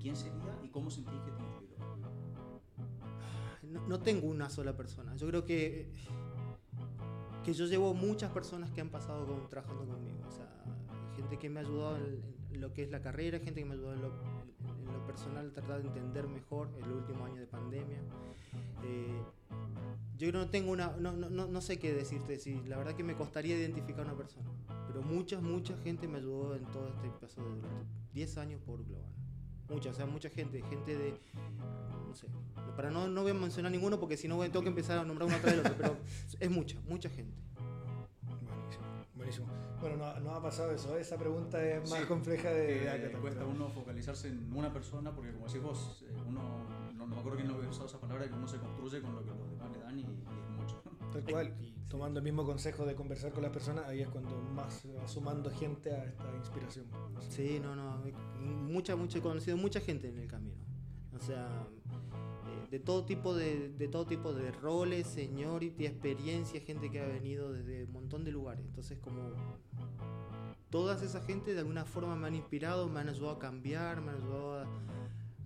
¿quién 0.00 0.14
sería 0.14 0.56
y 0.62 0.68
cómo 0.68 0.90
sentís 0.90 1.20
que 1.24 1.32
te 1.32 1.42
inspiró? 1.42 1.74
No, 3.64 4.00
tengo 4.00 4.28
una 4.28 4.50
sola 4.50 4.76
persona. 4.76 5.14
Yo 5.16 5.26
creo 5.28 5.44
que, 5.44 5.90
que 7.44 7.52
yo 7.52 7.66
llevo 7.66 7.94
muchas 7.94 8.30
personas 8.32 8.70
que 8.70 8.80
han 8.80 8.90
pasado 8.90 9.24
trabajando 9.48 9.86
conmigo. 9.86 10.18
O 10.26 10.30
sea, 10.30 10.48
gente 11.16 11.38
que 11.38 11.48
me 11.48 11.60
ha 11.60 11.62
ayudado 11.62 11.96
en, 11.98 12.22
en 12.52 12.60
lo 12.60 12.72
que 12.72 12.82
es 12.82 12.90
la 12.90 13.00
carrera, 13.00 13.38
gente 13.38 13.60
que 13.60 13.64
me 13.64 13.72
ha 13.72 13.74
ayudado 13.74 13.94
en 13.94 14.02
lo, 14.02 14.08
en 14.86 14.92
lo 14.92 15.06
personal, 15.06 15.52
tratar 15.52 15.82
de 15.82 15.88
entender 15.88 16.28
mejor 16.28 16.70
el 16.82 16.90
último 16.90 17.24
año 17.24 17.40
de 17.40 17.46
pandemia. 17.46 17.98
Eh, 18.84 19.22
yo 20.16 20.32
no 20.32 20.48
tengo 20.48 20.70
una. 20.70 20.96
No, 20.98 21.12
no, 21.12 21.28
no, 21.28 21.60
sé 21.60 21.78
qué 21.78 21.92
decirte. 21.92 22.38
Si, 22.38 22.62
la 22.62 22.76
verdad 22.76 22.94
que 22.94 23.02
me 23.02 23.14
costaría 23.14 23.58
identificar 23.58 24.04
una 24.04 24.16
persona. 24.16 24.48
Pero 24.86 25.02
mucha, 25.02 25.40
mucha 25.40 25.76
gente 25.78 26.06
me 26.06 26.18
ayudó 26.18 26.54
en 26.54 26.64
todo 26.66 26.88
este 26.88 27.10
paso 27.20 27.42
de 27.42 27.56
durante 27.56 27.86
10 28.12 28.38
años 28.38 28.60
por 28.64 28.84
Global. 28.84 29.12
Mucha, 29.74 29.90
o 29.90 29.92
sea, 29.92 30.06
mucha 30.06 30.30
gente. 30.30 30.62
Gente 30.62 30.96
de. 30.96 31.18
No 32.06 32.14
sé. 32.14 32.28
Para 32.76 32.92
no, 32.92 33.08
no 33.08 33.22
voy 33.22 33.32
a 33.32 33.34
mencionar 33.34 33.72
ninguno 33.72 33.98
porque 33.98 34.16
si 34.16 34.28
no 34.28 34.38
tengo 34.42 34.62
que 34.62 34.68
empezar 34.68 35.00
a 35.00 35.04
nombrar 35.04 35.28
uno 35.28 35.36
tras 35.38 35.56
del 35.56 35.66
otro. 35.66 35.74
Pero 35.76 35.96
es 36.40 36.50
mucha, 36.50 36.78
mucha 36.86 37.10
gente. 37.10 37.36
Buenísimo, 38.22 38.84
buenísimo. 39.16 39.46
Bueno, 39.80 39.96
no, 39.96 40.20
no 40.20 40.30
ha 40.30 40.40
pasado 40.40 40.70
eso. 40.70 40.96
Esa 40.96 41.18
pregunta 41.18 41.60
es 41.60 41.90
más 41.90 41.98
Sí, 41.98 42.06
compleja 42.06 42.50
de, 42.50 42.66
que 42.66 43.08
de 43.08 43.18
cuesta 43.18 43.44
uno 43.44 43.68
focalizarse 43.68 44.28
en 44.28 44.52
una 44.54 44.72
persona 44.72 45.12
porque 45.12 45.32
como 45.32 45.46
decís 45.46 45.60
vos, 45.60 46.04
eh, 46.08 46.14
uno, 46.24 46.40
no, 46.94 46.98
no 46.98 47.06
me 47.06 47.18
acuerdo 47.18 47.38
quién 47.38 47.48
lo 47.48 47.56
había 47.56 47.68
usado 47.68 47.86
esa 47.86 47.98
palabra, 47.98 48.28
que 48.28 48.34
uno 48.34 48.46
se 48.46 48.58
construye 48.58 49.02
con 49.02 49.12
lo 49.16 49.24
que 49.24 49.30
los 49.30 49.50
demás 49.50 49.72
le 49.72 49.78
dan 49.80 49.98
y, 49.98 50.02
y 50.02 50.04
es 50.04 50.50
mucho. 50.56 50.82
Tal 51.12 51.24
cual. 51.24 51.52
Y 51.60 51.73
tomando 51.88 52.18
el 52.20 52.24
mismo 52.24 52.44
consejo 52.44 52.84
de 52.86 52.94
conversar 52.94 53.32
con 53.32 53.42
las 53.42 53.52
personas, 53.52 53.86
ahí 53.86 54.00
es 54.00 54.08
cuando 54.08 54.36
más 54.54 54.84
va 54.96 55.06
sumando 55.06 55.50
gente 55.50 55.90
a 55.94 56.04
esta 56.04 56.34
inspiración. 56.36 56.86
Sí, 57.28 57.60
no, 57.62 57.76
no. 57.76 58.02
Mucha, 58.40 58.96
mucha, 58.96 59.18
he 59.18 59.22
conocido 59.22 59.56
mucha 59.56 59.80
gente 59.80 60.08
en 60.08 60.18
el 60.18 60.26
camino. 60.26 60.56
O 61.12 61.20
sea, 61.20 61.46
eh, 62.46 62.68
de 62.70 62.80
todo 62.80 63.04
tipo 63.04 63.34
de, 63.34 63.68
de 63.70 63.88
todo 63.88 64.06
tipo 64.06 64.32
de 64.32 64.50
roles, 64.50 65.06
seniority, 65.06 65.86
experiencia, 65.86 66.60
gente 66.60 66.90
que 66.90 67.00
ha 67.00 67.06
venido 67.06 67.52
desde 67.52 67.84
un 67.84 67.92
montón 67.92 68.24
de 68.24 68.32
lugares. 68.32 68.64
Entonces, 68.66 68.98
como 68.98 69.30
todas 70.70 71.02
esa 71.02 71.20
gente 71.22 71.54
de 71.54 71.60
alguna 71.60 71.84
forma 71.84 72.16
me 72.16 72.26
han 72.26 72.34
inspirado, 72.34 72.88
me 72.88 73.00
han 73.00 73.08
ayudado 73.08 73.36
a 73.36 73.38
cambiar, 73.38 74.00
me 74.00 74.10
han 74.10 74.16
ayudado 74.22 74.58
a, 74.60 74.66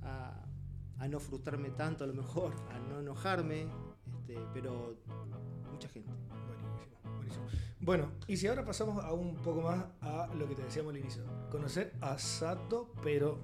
a- 0.03 0.45
a 1.01 1.07
no 1.07 1.21
frustrarme 1.21 1.71
tanto 1.71 2.03
a 2.03 2.07
lo 2.09 2.15
mejor, 2.15 2.55
a 2.73 2.79
no 2.81 2.99
enojarme, 3.01 3.69
este, 4.07 4.37
pero 4.53 4.97
mucha 5.79 5.89
gente. 5.91 6.11
Buenísimo, 6.49 7.15
buenísimo. 7.17 7.47
Bueno, 7.81 8.11
y 8.27 8.37
si 8.37 8.49
ahora 8.49 8.65
pasamos 8.65 9.05
a 9.05 9.13
un 9.13 9.37
poco 9.37 9.63
más 9.63 9.85
a 10.01 10.29
lo 10.35 10.49
que 10.49 10.57
te 10.57 10.63
decíamos 10.63 10.93
al 10.93 10.99
inicio. 10.99 11.23
Conocer 11.51 11.95
a 12.01 12.19
Sato, 12.19 12.93
pero 13.03 13.39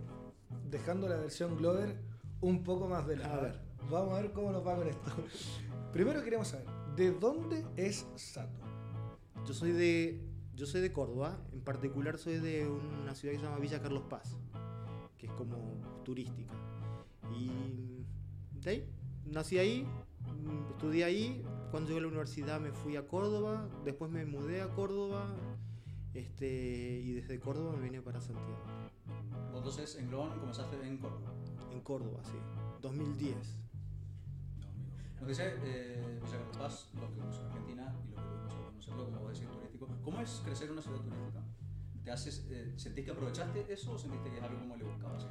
dejando 0.69 1.09
la 1.09 1.17
versión 1.17 1.57
Glover 1.57 1.97
un 2.41 2.65
poco 2.65 2.89
más 2.89 3.07
de 3.07 3.19
lado. 3.19 3.35
A 3.35 3.43
ver. 3.43 3.61
Vamos 3.89 4.19
a 4.19 4.23
ver 4.23 4.33
cómo 4.33 4.51
nos 4.51 4.67
va 4.67 4.75
con 4.75 4.89
esto. 4.89 5.13
Primero 5.93 6.25
queremos 6.25 6.49
saber, 6.49 6.67
¿de 6.97 7.13
dónde 7.13 7.65
es 7.77 8.05
Sato? 8.17 8.65
Yo 9.47 9.55
soy 9.55 9.71
de 9.73 10.21
yo 10.57 10.67
soy 10.67 10.81
de 10.81 10.93
Córdoba, 10.93 11.39
en 11.53 11.61
particular 11.61 12.19
soy 12.19 12.39
de 12.39 12.67
una 12.69 13.15
ciudad 13.15 13.35
que 13.35 13.41
se 13.41 13.45
llama 13.45 13.59
Villa 13.59 13.81
Carlos 13.81 14.05
Paz, 14.09 14.37
que 15.19 15.27
es 15.27 15.33
como 15.33 15.57
turística. 16.05 16.55
Y 17.37 18.05
de 18.61 18.71
ahí, 18.71 18.89
nací 19.25 19.59
ahí, 19.59 19.87
mm, 20.25 20.71
estudié 20.71 21.05
ahí, 21.05 21.45
cuando 21.75 21.89
llegué 21.89 21.99
a 21.99 22.03
la 22.03 22.07
universidad 22.07 22.61
me 22.61 22.71
fui 22.71 22.95
a 22.95 23.09
Córdoba, 23.09 23.69
después 23.85 24.09
me 24.09 24.25
mudé 24.25 24.63
a 24.63 24.69
Córdoba, 24.69 25.27
este, 26.13 26.47
y 26.47 27.15
desde 27.15 27.41
Córdoba 27.41 27.73
me 27.73 27.83
vine 27.83 28.01
para 28.01 28.21
Santiago. 28.21 28.63
Vos 29.51 29.57
entonces 29.57 29.97
en 29.97 30.07
Global 30.07 30.39
comenzaste 30.39 30.77
en 30.87 30.99
Córdoba. 30.99 31.33
En 31.73 31.81
Córdoba, 31.81 32.21
sí, 32.23 32.39
2010. 32.81 33.37
Nos 35.19 35.29
dice 35.29 35.57
eh, 35.65 36.21
Villa 36.23 36.39
Carlos 36.39 36.57
Paz, 36.57 36.91
los 36.95 37.11
que 37.11 37.41
en 37.41 37.47
Argentina 37.49 37.93
y 38.07 38.15
los 38.15 38.23
que 38.23 38.57
que 38.57 38.65
conocerlo, 38.67 39.11
como 39.11 39.29
decís, 39.31 39.49
turístico. 39.51 39.89
¿Cómo 40.05 40.21
es 40.21 40.43
crecer 40.45 40.69
en 40.69 40.75
una 40.75 40.83
ciudad 40.83 41.01
turística? 41.01 41.43
¿Te 42.05 42.13
haces, 42.13 42.47
eh, 42.51 42.73
¿Sentís 42.77 43.05
que 43.05 43.11
aprovechaste 43.11 43.73
eso 43.73 43.95
o 43.95 43.99
sentiste 43.99 44.31
que 44.31 44.37
es 44.37 44.45
algo 44.45 44.61
como 44.61 44.77
le 44.77 44.85
buscabas? 44.85 45.27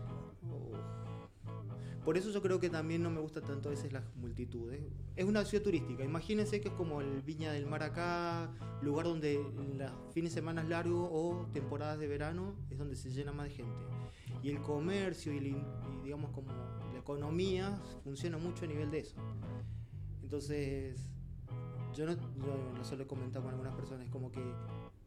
Por 2.03 2.17
eso 2.17 2.31
yo 2.31 2.41
creo 2.41 2.59
que 2.59 2.69
también 2.69 3.01
no 3.01 3.09
me 3.09 3.21
gusta 3.21 3.41
tanto 3.41 3.69
a 3.69 3.71
veces 3.71 3.93
las 3.93 4.03
multitudes. 4.15 4.81
Es 5.15 5.25
una 5.25 5.45
ciudad 5.45 5.63
turística. 5.63 6.03
Imagínense 6.03 6.59
que 6.59 6.67
es 6.67 6.73
como 6.73 6.99
el 6.99 7.21
Viña 7.21 7.51
del 7.53 7.65
Mar 7.65 7.81
acá, 7.83 8.51
lugar 8.81 9.05
donde 9.05 9.35
los 9.77 10.13
fines 10.13 10.33
de 10.33 10.41
semana 10.41 10.63
largos 10.63 11.09
o 11.11 11.47
temporadas 11.53 11.99
de 11.99 12.07
verano 12.07 12.55
es 12.69 12.77
donde 12.77 12.97
se 12.97 13.09
llena 13.09 13.31
más 13.31 13.47
de 13.47 13.51
gente. 13.55 13.85
Y 14.41 14.49
el 14.49 14.59
comercio 14.61 15.33
y, 15.33 15.55
digamos 16.03 16.31
como 16.31 16.51
la 16.91 16.99
economía 16.99 17.79
funciona 18.03 18.37
mucho 18.37 18.65
a 18.65 18.67
nivel 18.67 18.91
de 18.91 18.99
eso. 18.99 19.15
Entonces, 20.21 21.09
yo 21.95 22.05
no, 22.05 22.13
yo 22.13 22.83
solo 22.83 23.03
he 23.03 23.07
comentado 23.07 23.45
con 23.45 23.53
algunas 23.53 23.75
personas, 23.75 24.09
como 24.09 24.29
que 24.29 24.41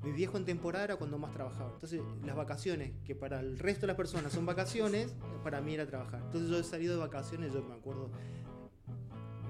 mi 0.07 0.13
viejo 0.13 0.37
en 0.37 0.45
temporada 0.45 0.85
era 0.85 0.97
cuando 0.97 1.19
más 1.19 1.33
trabajaba. 1.33 1.73
Entonces, 1.75 2.01
las 2.25 2.37
vacaciones, 2.37 2.93
que 3.05 3.17
para 3.17 3.41
el 3.41 3.59
resto 3.59 3.83
de 3.83 3.87
las 3.89 3.97
personas 3.97 4.33
son 4.33 4.47
vacaciones, 4.47 5.17
para 5.43 5.61
mí 5.61 5.75
era 5.75 5.85
trabajar. 5.85 6.23
Entonces, 6.25 6.49
yo 6.49 6.61
he 6.61 6.63
salido 6.63 6.95
de 6.95 7.01
vacaciones, 7.01 7.53
yo 7.53 7.65
me 7.65 7.75
acuerdo, 7.75 8.13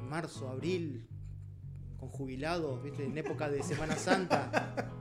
marzo, 0.09 0.49
abril, 0.49 1.07
con 2.01 2.09
jubilados, 2.09 2.83
¿viste? 2.83 3.05
en 3.05 3.19
época 3.19 3.51
de 3.51 3.63
Semana 3.63 3.97
Santa. 3.97 4.93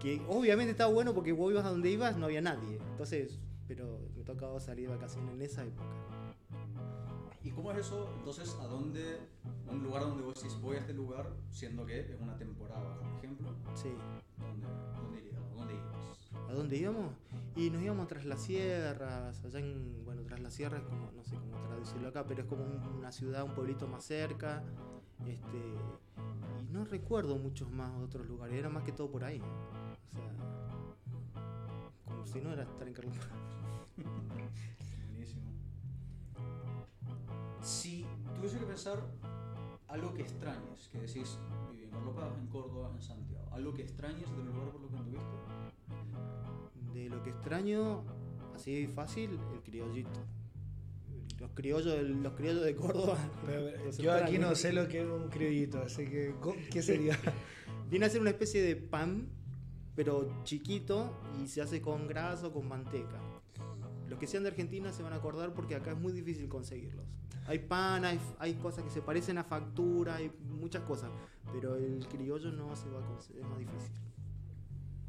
Que 0.00 0.22
obviamente 0.28 0.70
estaba 0.70 0.90
bueno 0.92 1.12
porque 1.12 1.32
vos 1.32 1.50
ibas 1.50 1.66
a 1.66 1.70
donde 1.70 1.90
ibas, 1.90 2.16
no 2.16 2.26
había 2.26 2.40
nadie. 2.40 2.78
Entonces, 2.92 3.38
pero 3.68 4.00
me 4.16 4.24
tocaba 4.24 4.58
salir 4.58 4.88
de 4.88 4.94
vacaciones 4.96 5.34
en 5.34 5.42
esa 5.42 5.64
época. 5.64 5.84
¿Y 7.44 7.50
cómo 7.50 7.70
es 7.72 7.78
eso? 7.78 8.10
Entonces, 8.18 8.56
¿a 8.60 8.66
dónde, 8.66 9.20
un 9.70 9.82
lugar 9.84 10.02
donde 10.02 10.22
vos 10.24 10.34
decís, 10.34 10.58
voy 10.60 10.76
a 10.76 10.80
este 10.80 10.92
lugar, 10.94 11.30
siendo 11.50 11.86
que 11.86 12.00
es 12.00 12.20
una 12.20 12.36
temporada, 12.36 12.98
por 12.98 13.06
ejemplo, 13.24 13.54
Sí. 13.74 13.92
¿dónde, 14.38 14.66
dónde 14.96 15.18
irías? 15.18 15.36
¿A 15.42 15.54
¿Dónde? 15.54 15.74
¿A 16.48 16.52
dónde 16.52 16.76
íbamos? 16.76 17.12
Y 17.54 17.70
nos 17.70 17.82
íbamos 17.82 18.08
tras 18.08 18.24
las 18.24 18.42
sierras, 18.42 19.44
allá 19.44 19.60
en, 19.60 20.04
bueno, 20.04 20.22
tras 20.22 20.40
las 20.40 20.52
sierras, 20.54 20.82
como, 20.82 21.10
no 21.12 21.22
sé 21.24 21.36
cómo 21.36 21.56
traducirlo 21.68 22.08
acá, 22.08 22.24
pero 22.26 22.42
es 22.42 22.48
como 22.48 22.64
un- 22.64 22.82
una 22.98 23.12
ciudad, 23.12 23.44
un 23.44 23.54
pueblito 23.54 23.86
más 23.86 24.04
cerca, 24.04 24.62
este, 25.26 25.58
y 26.60 26.72
no 26.72 26.84
recuerdo 26.84 27.36
muchos 27.38 27.70
más 27.70 27.90
otros 28.02 28.26
lugares, 28.26 28.56
era 28.58 28.68
más 28.68 28.82
que 28.84 28.92
todo 28.92 29.10
por 29.10 29.24
ahí, 29.24 29.40
o 29.40 30.16
sea, 30.16 30.77
si 32.26 32.40
no 32.40 32.52
era 32.52 32.62
estar 32.64 32.86
en 32.86 32.94
Carlos. 32.94 33.14
Buenísimo. 35.10 35.42
Si 37.62 38.06
tuviese 38.36 38.58
que 38.58 38.66
pensar 38.66 39.02
algo 39.88 40.14
que 40.14 40.22
extrañes, 40.22 40.88
que 40.92 40.98
decís, 40.98 41.38
viví 41.70 41.84
en 41.84 41.90
Carlos 41.90 42.14
Paz, 42.14 42.30
en 42.38 42.46
Córdoba, 42.46 42.90
en 42.94 43.02
Santiago, 43.02 43.48
algo 43.52 43.74
que 43.74 43.82
extrañes 43.82 44.30
del 44.36 44.46
lugar 44.46 44.70
por 44.70 44.80
lo 44.82 44.88
que 44.88 44.96
anduviste, 44.96 45.36
De 46.94 47.08
lo 47.08 47.22
que 47.22 47.30
extraño, 47.30 48.04
así 48.54 48.86
fácil, 48.86 49.38
el 49.54 49.60
criollito. 49.62 50.20
Los 51.40 51.50
criollos, 51.52 51.92
del- 51.94 52.22
los 52.22 52.32
criollos 52.34 52.64
de 52.64 52.74
Córdoba. 52.74 53.16
Pero, 53.46 53.90
yo 53.98 54.12
aquí 54.12 54.38
no 54.38 54.54
sé 54.56 54.72
lo 54.72 54.88
que 54.88 55.02
es 55.02 55.06
un 55.08 55.28
criollito, 55.28 55.78
así 55.82 56.04
que 56.06 56.34
¿co- 56.40 56.56
¿qué 56.70 56.82
sería? 56.82 57.16
Viene 57.90 58.06
a 58.06 58.10
ser 58.10 58.20
una 58.20 58.30
especie 58.30 58.60
de 58.60 58.74
pan, 58.76 59.28
pero 59.98 60.44
chiquito 60.44 61.10
y 61.42 61.48
se 61.48 61.60
hace 61.60 61.82
con 61.82 62.06
grasa 62.06 62.46
o 62.46 62.52
con 62.52 62.68
manteca. 62.68 63.20
Los 64.08 64.16
que 64.20 64.28
sean 64.28 64.44
de 64.44 64.50
Argentina 64.50 64.92
se 64.92 65.02
van 65.02 65.12
a 65.12 65.16
acordar 65.16 65.52
porque 65.52 65.74
acá 65.74 65.90
es 65.90 65.98
muy 65.98 66.12
difícil 66.12 66.48
conseguirlos. 66.48 67.04
Hay 67.48 67.58
pan, 67.58 68.04
hay, 68.04 68.20
hay 68.38 68.54
cosas 68.54 68.84
que 68.84 68.90
se 68.90 69.02
parecen 69.02 69.38
a 69.38 69.42
factura, 69.42 70.14
hay 70.14 70.30
muchas 70.50 70.84
cosas, 70.84 71.10
pero 71.52 71.74
el 71.74 72.06
criollo 72.06 72.52
no 72.52 72.76
se 72.76 72.88
va 72.90 73.00
a 73.00 73.06
conseguir, 73.08 73.42
es 73.42 73.48
más 73.48 73.58
difícil. 73.58 73.90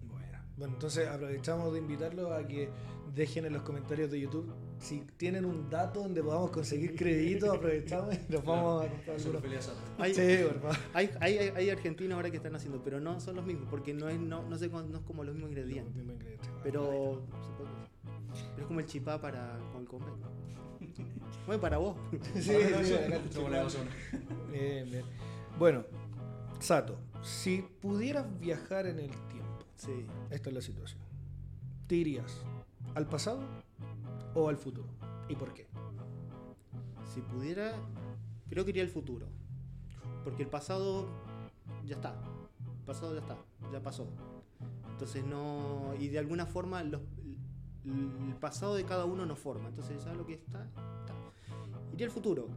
Bueno, 0.07 0.39
bueno, 0.57 0.73
entonces 0.73 1.07
aprovechamos 1.07 1.71
de 1.71 1.77
invitarlos 1.77 2.31
a 2.31 2.47
que 2.47 2.71
dejen 3.13 3.45
en 3.45 3.53
los 3.53 3.61
comentarios 3.61 4.09
de 4.09 4.19
YouTube 4.19 4.51
si 4.79 5.01
tienen 5.17 5.45
un 5.45 5.69
dato 5.69 6.01
donde 6.01 6.23
podamos 6.23 6.51
conseguir 6.51 6.95
créditos, 6.95 7.49
aprovechamos 7.57 8.15
y 8.15 8.31
nos 8.31 8.43
vamos 8.43 8.85
a 8.85 8.89
comprar. 8.89 9.19
Hay, 9.99 10.13
Sí, 10.13 10.21
hay, 10.93 11.09
hay, 11.19 11.37
hay- 11.37 11.51
hay 11.55 11.69
argentinos 11.69 12.15
ahora 12.15 12.31
que 12.31 12.37
están 12.37 12.55
haciendo, 12.55 12.81
pero 12.83 12.99
no 12.99 13.19
son 13.19 13.35
los 13.35 13.45
mismos, 13.45 13.67
porque 13.69 13.93
no 13.93 14.09
es, 14.09 14.19
no, 14.19 14.43
no, 14.43 14.57
sé, 14.57 14.69
no 14.69 14.97
es 14.97 15.03
como 15.05 15.23
los 15.23 15.33
mismos 15.35 15.51
ingredientes. 15.51 15.95
Ingrediente. 16.01 16.49
Pero, 16.63 17.21
es 18.57 18.65
como 18.65 18.79
el 18.79 18.85
chipá 18.85 19.19
para 19.19 19.57
con 19.71 19.81
el 19.81 19.87
convento. 19.87 20.29
Bueno, 21.45 21.61
para 21.61 21.77
vos. 21.77 21.95
Sí. 22.39 22.51
Bien, 24.51 24.89
bien. 24.89 25.03
Bueno, 25.57 25.83
Sato, 26.59 26.97
si 27.21 27.63
pudieras 27.81 28.25
viajar 28.39 28.85
en 28.87 28.99
el 28.99 29.09
tiempo, 29.27 29.65
Sí. 29.75 30.05
esta 30.29 30.49
es 30.49 30.55
la 30.55 30.61
situación, 30.61 30.99
¿te 31.87 31.95
irías 31.95 32.41
al 32.95 33.07
pasado 33.07 33.39
o 34.35 34.49
al 34.49 34.57
futuro? 34.57 34.87
¿Y 35.27 35.35
por 35.35 35.53
qué? 35.53 35.67
Si 37.13 37.21
pudiera, 37.21 37.73
creo 38.49 38.63
que 38.65 38.71
iría 38.71 38.83
al 38.83 38.89
futuro. 38.89 39.27
Porque 40.23 40.43
el 40.43 40.49
pasado 40.49 41.07
ya 41.85 41.95
está. 41.95 42.13
El 42.79 42.85
pasado 42.85 43.13
ya 43.13 43.19
está, 43.21 43.37
ya 43.71 43.81
pasó. 43.81 44.07
Entonces 44.91 45.23
no. 45.25 45.93
Y 45.99 46.07
de 46.09 46.19
alguna 46.19 46.45
forma 46.45 46.83
los- 46.83 47.01
el 47.85 48.35
pasado 48.39 48.75
de 48.75 48.83
cada 48.85 49.05
uno 49.05 49.25
nos 49.25 49.39
forma. 49.39 49.69
Entonces 49.69 50.03
ya 50.03 50.13
lo 50.13 50.25
que 50.25 50.33
está, 50.33 50.63
está. 50.65 51.13
Iría 51.93 52.05
al 52.07 52.11
futuro. 52.11 52.47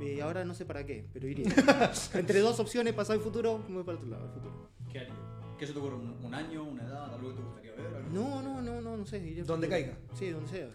Y 0.00 0.18
ahora 0.20 0.44
no 0.44 0.54
sé 0.54 0.64
para 0.66 0.84
qué, 0.84 1.06
pero 1.12 1.28
iría. 1.28 1.46
Entre 2.14 2.40
dos 2.40 2.58
opciones, 2.58 2.94
pasado 2.94 3.18
y 3.18 3.22
futuro, 3.22 3.60
me 3.68 3.74
voy 3.76 3.84
para 3.84 3.98
el 3.98 4.04
otro 4.04 4.10
lado, 4.10 4.24
al 4.24 4.32
futuro. 4.32 4.68
¿Qué 5.58 5.66
se 5.66 5.72
te 5.72 5.78
ocurre? 5.78 5.96
¿Un, 5.96 6.24
un 6.24 6.34
año, 6.34 6.64
una 6.64 6.82
edad, 6.82 7.14
algo 7.14 7.30
que 7.30 7.36
te 7.36 7.42
gustaría 7.42 7.72
ver? 7.74 7.86
algo? 7.86 8.08
No, 8.10 8.42
no, 8.42 8.62
no, 8.62 8.80
no, 8.80 8.96
no 8.96 9.06
sé. 9.06 9.16
al 9.16 9.46
Donde 9.46 9.68
caiga. 9.68 9.96
Sí, 10.14 10.30
donde 10.30 10.48
sea. 10.48 10.68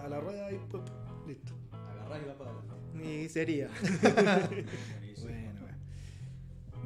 A 0.00 0.08
la 0.08 0.20
rueda 0.20 0.52
y 0.52 0.58
¡pup! 0.58 0.82
listo. 1.26 1.52
Agarrás 1.72 2.22
y 2.22 2.26
vas 2.26 2.36
para 2.36 2.50
adelante. 2.50 3.24
Y 3.24 3.28
sería. 3.28 3.68
Buenísimo. 4.50 5.30
Bueno, 5.30 5.60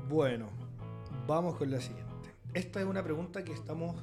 bueno, 0.08 0.50
vamos 1.26 1.56
con 1.56 1.70
la 1.70 1.80
siguiente. 1.80 2.30
Esta 2.52 2.80
es 2.80 2.86
una 2.86 3.02
pregunta 3.02 3.42
que 3.44 3.52
estamos 3.52 3.96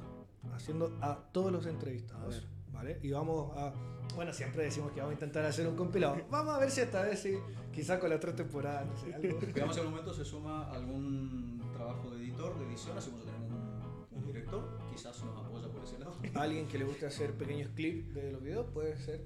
haciendo 0.52 0.96
a 1.00 1.16
todos 1.32 1.52
los 1.52 1.66
entrevistados. 1.66 2.24
A 2.24 2.28
ver. 2.28 2.46
¿Vale? 2.72 2.98
Y 3.02 3.10
vamos 3.12 3.56
a. 3.56 3.72
Bueno, 4.16 4.32
siempre 4.32 4.64
decimos 4.64 4.92
que 4.92 5.00
vamos 5.00 5.12
a 5.12 5.14
intentar 5.14 5.44
hacer 5.44 5.66
un 5.66 5.76
compilado. 5.76 6.16
Vamos 6.30 6.54
a 6.54 6.58
ver 6.58 6.70
si 6.70 6.80
esta 6.80 7.02
vez 7.02 7.20
sí, 7.20 7.34
quizás 7.72 7.98
con 7.98 8.10
las 8.10 8.18
tres 8.20 8.34
temporadas, 8.36 8.86
no 8.86 8.96
sé, 8.96 9.14
algo. 9.14 9.38
Veamos 9.54 9.74
si 9.74 9.80
en 9.80 9.86
algún 9.86 9.90
momento 9.90 10.12
se 10.12 10.24
suma 10.24 10.70
algún 10.70 11.61
trabajo 11.72 12.10
de 12.10 12.22
editor, 12.22 12.58
de 12.58 12.66
edición, 12.66 12.96
así 12.98 13.10
como 13.10 13.24
tenemos 13.24 13.50
un, 13.50 14.18
un 14.18 14.26
director, 14.26 14.78
quizás 14.90 15.22
nos 15.24 15.36
apoya 15.44 15.68
por 15.68 15.82
ese 15.82 15.98
lado. 15.98 16.16
Alguien 16.34 16.68
que 16.68 16.78
le 16.78 16.84
guste 16.84 17.06
hacer 17.06 17.34
pequeños 17.34 17.70
clips 17.74 18.14
de 18.14 18.32
los 18.32 18.42
videos 18.42 18.66
puede 18.72 18.96
ser 18.96 19.22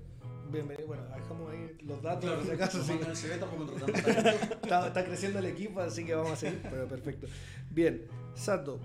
bienvenido. 0.51 0.87
Bueno, 0.87 1.05
dejamos 1.15 1.51
ahí 1.51 1.77
los 1.83 2.03
datos 2.03 2.31
por 2.31 2.45
si 2.45 2.51
acaso. 2.53 2.83
sí. 2.83 2.93
está 4.63 5.05
creciendo 5.05 5.39
el 5.39 5.47
equipo, 5.47 5.81
así 5.81 6.05
que 6.05 6.15
vamos 6.15 6.33
a 6.33 6.37
seguir. 6.37 6.61
Pero 6.63 6.89
perfecto. 6.89 7.27
Bien, 7.71 8.07
Sato, 8.35 8.81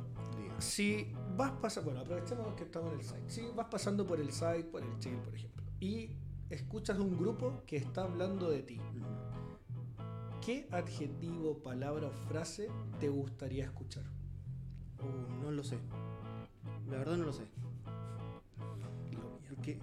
si 0.61 1.11
vas 1.35 1.51
pasando, 1.61 1.91
bueno, 1.91 2.01
aprovechemos 2.01 2.53
que 2.55 2.63
estamos 2.63 2.93
en 2.93 2.99
el 2.99 3.05
site. 3.05 3.29
Si 3.29 3.41
vas 3.55 3.67
pasando 3.67 4.05
por 4.05 4.19
el 4.19 4.31
site, 4.31 4.65
por 4.65 4.83
el 4.83 4.99
chill, 4.99 5.17
por 5.17 5.35
ejemplo, 5.35 5.63
y 5.79 6.11
escuchas 6.49 6.99
un 6.99 7.17
grupo 7.17 7.63
que 7.65 7.77
está 7.77 8.03
hablando 8.03 8.49
de 8.49 8.61
ti, 8.61 8.79
¿qué 10.45 10.67
adjetivo, 10.71 11.57
palabra 11.59 12.07
o 12.07 12.11
frase 12.11 12.67
te 12.99 13.09
gustaría 13.09 13.65
escuchar? 13.65 14.03
Uh, 14.99 15.43
no 15.43 15.51
lo 15.51 15.63
sé. 15.63 15.77
La 16.89 16.97
verdad 16.97 17.17
no 17.17 17.25
lo 17.25 17.33
sé. 17.33 17.43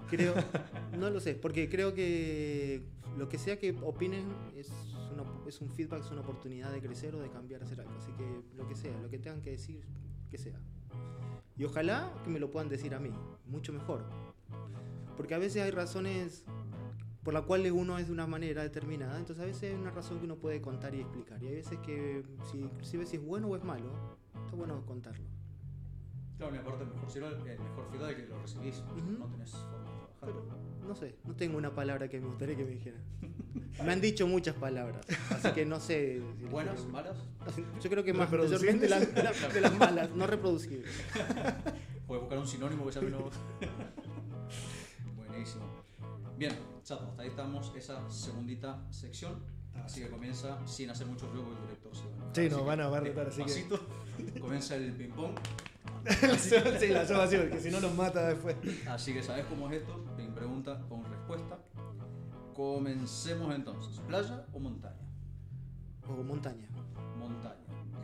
Creo, 0.08 0.34
no 0.98 1.08
lo 1.10 1.20
sé, 1.20 1.34
porque 1.34 1.68
creo 1.68 1.94
que 1.94 2.82
lo 3.16 3.28
que 3.28 3.38
sea 3.38 3.58
que 3.58 3.76
opinen 3.82 4.26
es, 4.56 4.70
una- 5.12 5.24
es 5.46 5.60
un 5.60 5.70
feedback, 5.70 6.00
es 6.04 6.10
una 6.10 6.22
oportunidad 6.22 6.72
de 6.72 6.80
crecer 6.80 7.14
o 7.14 7.20
de 7.20 7.30
cambiar, 7.30 7.62
hacer 7.62 7.80
algo. 7.80 7.92
Así 7.96 8.10
que 8.12 8.42
lo 8.56 8.66
que 8.66 8.74
sea, 8.74 8.98
lo 9.00 9.08
que 9.08 9.18
tengan 9.18 9.40
que 9.40 9.50
decir, 9.52 9.84
que 10.30 10.38
sea. 10.38 10.60
Y 11.56 11.64
ojalá 11.64 12.12
que 12.24 12.30
me 12.30 12.40
lo 12.40 12.50
puedan 12.50 12.68
decir 12.68 12.94
a 12.94 12.98
mí, 12.98 13.10
mucho 13.46 13.72
mejor. 13.72 14.04
Porque 15.16 15.34
a 15.34 15.38
veces 15.38 15.62
hay 15.62 15.70
razones 15.70 16.44
por 17.28 17.34
las 17.34 17.42
cuales 17.44 17.72
uno 17.72 17.98
es 17.98 18.06
de 18.06 18.12
una 18.14 18.26
manera 18.26 18.62
determinada, 18.62 19.18
entonces 19.18 19.44
a 19.44 19.46
veces 19.46 19.64
hay 19.64 19.78
una 19.78 19.90
razón 19.90 20.18
que 20.18 20.24
uno 20.24 20.36
puede 20.36 20.62
contar 20.62 20.94
y 20.94 21.00
explicar. 21.02 21.42
Y 21.42 21.48
hay 21.48 21.56
veces 21.56 21.78
que, 21.80 22.24
si, 22.50 22.56
inclusive 22.56 23.04
si 23.04 23.16
es 23.16 23.22
bueno 23.22 23.48
o 23.48 23.54
es 23.56 23.62
malo, 23.62 23.90
está 24.46 24.56
bueno 24.56 24.82
contarlo. 24.86 25.26
Claro, 26.38 26.54
y 26.54 26.58
aparte, 26.58 26.84
el 26.84 26.88
mejor, 26.90 27.10
sirve 27.10 27.28
el 27.28 27.58
mejor 27.60 27.86
feedback 27.92 28.16
que 28.16 28.26
lo 28.28 28.40
recibís, 28.40 28.78
Ujú. 28.96 29.18
no 29.18 29.26
tenés 29.26 29.50
forma 29.50 29.90
de 29.90 30.32
trabajar. 30.32 30.56
Pero 30.78 30.88
no 30.88 30.94
sé, 30.94 31.16
no 31.26 31.36
tengo 31.36 31.58
una 31.58 31.74
palabra 31.74 32.08
que 32.08 32.18
me 32.18 32.28
gustaría 32.28 32.56
que 32.56 32.64
me 32.64 32.70
dijeran. 32.70 33.02
Me 33.84 33.92
han 33.92 34.00
dicho 34.00 34.26
muchas 34.26 34.54
palabras, 34.54 35.04
así 35.28 35.52
que 35.52 35.66
no 35.66 35.80
sé. 35.80 36.22
si- 36.38 36.44
Buenas, 36.46 36.86
malas, 36.86 37.18
Yo 37.82 37.90
creo 37.90 38.04
que 38.04 38.14
más 38.14 38.32
mayormente 38.32 38.88
las, 38.88 39.14
de 39.14 39.22
las- 39.22 39.52
de 39.52 39.60
las 39.60 39.78
malas, 39.78 40.08
no 40.16 40.26
reproducibles. 40.26 40.90
puedes 42.06 42.22
buscar 42.22 42.38
un 42.38 42.46
sinónimo 42.48 42.86
que 42.86 42.92
ya 42.92 43.00
menos. 43.02 43.34
Bien, 46.38 46.52
chato, 46.84 47.04
hasta 47.08 47.22
ahí 47.22 47.28
estamos, 47.28 47.72
esa 47.76 48.08
segundita 48.10 48.86
sección. 48.90 49.34
Así 49.84 50.00
que 50.00 50.08
comienza 50.08 50.64
sin 50.66 50.90
hacer 50.90 51.06
mucho 51.06 51.26
ruido 51.28 51.44
porque 51.44 51.60
el 51.60 51.66
director 51.68 51.94
se 51.96 52.02
va 52.08 52.30
a. 52.30 52.34
Sí, 52.34 52.48
nos 52.48 52.64
van 52.66 52.80
a 52.80 52.84
que, 52.84 52.90
barretar, 52.90 53.26
así 53.28 53.42
que- 53.44 53.52
despacito, 53.52 54.40
Comienza 54.40 54.76
el 54.76 54.92
ping-pong. 54.94 55.32
sí, 56.38 56.88
la 56.88 57.00
hacemos 57.02 57.22
así, 57.24 57.36
porque 57.36 57.60
si 57.60 57.70
no 57.70 57.80
nos 57.80 57.94
mata 57.94 58.28
después. 58.28 58.56
Así 58.88 59.12
que 59.12 59.22
sabes 59.22 59.44
cómo 59.46 59.68
es 59.70 59.80
esto, 59.82 60.04
ping 60.16 60.30
pregunta 60.32 60.80
con 60.88 61.04
respuesta. 61.04 61.58
Comencemos 62.54 63.54
entonces. 63.54 64.00
¿Playa 64.00 64.46
o 64.52 64.58
montaña? 64.58 64.96
O 66.08 66.22
montaña. 66.22 66.68
Montaña. 67.16 67.56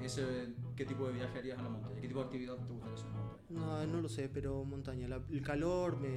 Ese, 0.03 0.55
¿Qué 0.77 0.85
tipo 0.85 1.07
de 1.07 1.15
viaje 1.15 1.39
harías 1.39 1.59
a 1.59 1.63
la 1.63 1.69
montaña? 1.71 2.01
¿Qué 2.01 2.09
tipo 2.09 2.21
de 2.21 2.27
actividad 2.27 2.55
te 2.57 2.73
gustaría 2.73 2.95
hacer 2.95 3.07
en 3.09 3.13
la 3.15 3.21
montaña? 3.23 3.87
No, 3.87 3.87
no 3.93 4.03
lo 4.03 4.09
sé, 4.09 4.29
pero 4.29 4.65
montaña. 4.65 5.09
La- 5.09 5.23
el 5.31 5.43
calor 5.43 5.99
me, 5.99 6.09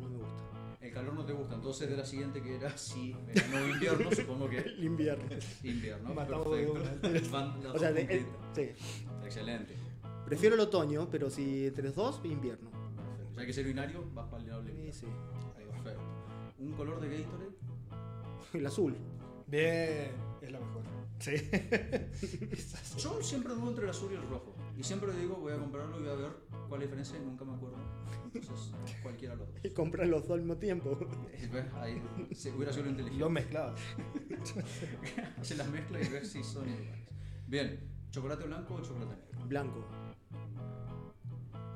no 0.00 0.08
me 0.08 0.16
gusta. 0.18 0.42
El 0.86 0.92
calor 0.92 1.14
no 1.14 1.24
te 1.26 1.32
gusta, 1.32 1.54
entonces 1.56 1.88
de 1.90 1.96
la 1.96 2.04
siguiente 2.04 2.42
que 2.42 2.56
era 2.56 2.76
si 2.76 3.14
verano 3.26 3.56
o 3.64 3.68
invierno, 3.68 4.10
supongo 4.12 4.48
que 4.48 4.58
El 4.78 4.84
invierno. 4.84 5.24
invierno. 5.62 6.14
Matamos 6.14 6.56
de 6.56 6.66
Perfecto. 6.66 7.30
Van 7.32 7.62
las 7.62 7.74
O 7.74 7.78
sea, 7.78 7.88
dos 7.88 7.96
de- 7.96 8.26
sí. 8.54 8.70
Excelente. 9.24 9.74
Prefiero 10.24 10.54
el 10.54 10.60
otoño, 10.60 11.08
pero 11.10 11.30
si 11.30 11.66
entre 11.66 11.84
los 11.84 11.94
dos, 11.94 12.20
invierno. 12.24 12.70
Perfecto. 12.70 13.40
Ya 13.40 13.46
que 13.46 13.52
ser 13.52 13.64
binario, 13.64 14.04
vas 14.14 14.26
para 14.28 14.42
el 14.42 14.48
lado 14.48 14.64
Sí, 14.64 14.92
sí. 14.92 15.06
Perfecto. 15.56 16.00
¿Un 16.58 16.72
color 16.72 17.00
de 17.00 17.08
Gatorade? 17.18 17.50
El 18.54 18.66
azul. 18.66 18.96
Bien, 19.46 20.10
es 20.40 20.50
la 20.52 20.58
mejor. 20.60 20.82
Sí. 21.18 21.32
Yo 22.98 23.22
siempre 23.22 23.54
dudo 23.54 23.68
entre 23.70 23.84
el 23.84 23.90
azul 23.90 24.10
y 24.12 24.16
el 24.16 24.22
rojo. 24.28 24.54
Y 24.76 24.82
siempre 24.82 25.12
digo, 25.14 25.36
voy 25.36 25.54
a 25.54 25.58
comprarlo 25.58 25.98
y 25.98 26.02
voy 26.02 26.10
a 26.10 26.14
ver 26.16 26.32
cuál 26.68 26.82
es 26.82 26.90
la 26.90 26.96
diferencia 26.96 27.18
y 27.18 27.24
nunca 27.24 27.44
me 27.44 27.54
acuerdo. 27.54 27.78
Entonces, 28.34 28.74
cualquiera 29.02 29.34
de 29.34 29.40
los 29.40 29.48
dos. 29.48 29.60
Y 29.64 29.70
comprar 29.70 30.06
los 30.06 30.22
dos 30.22 30.32
al 30.32 30.40
mismo 30.40 30.56
tiempo. 30.56 30.98
¿ves? 31.52 31.66
Ahí 31.74 32.02
se 32.32 32.52
hubiera 32.52 32.72
sido 32.72 32.84
lo 32.84 32.90
inteligente. 32.90 33.20
Los 33.20 33.30
mezclados. 33.30 33.80
Hacer 35.40 35.56
las 35.56 35.68
mezclas 35.68 36.06
y 36.06 36.12
ver 36.12 36.26
si 36.26 36.44
son 36.44 36.68
iguales. 36.68 37.08
Bien, 37.46 37.80
¿chocolate 38.10 38.44
blanco 38.44 38.74
o 38.74 38.82
chocolate 38.82 39.16
negro? 39.16 39.46
Blanco. 39.46 39.84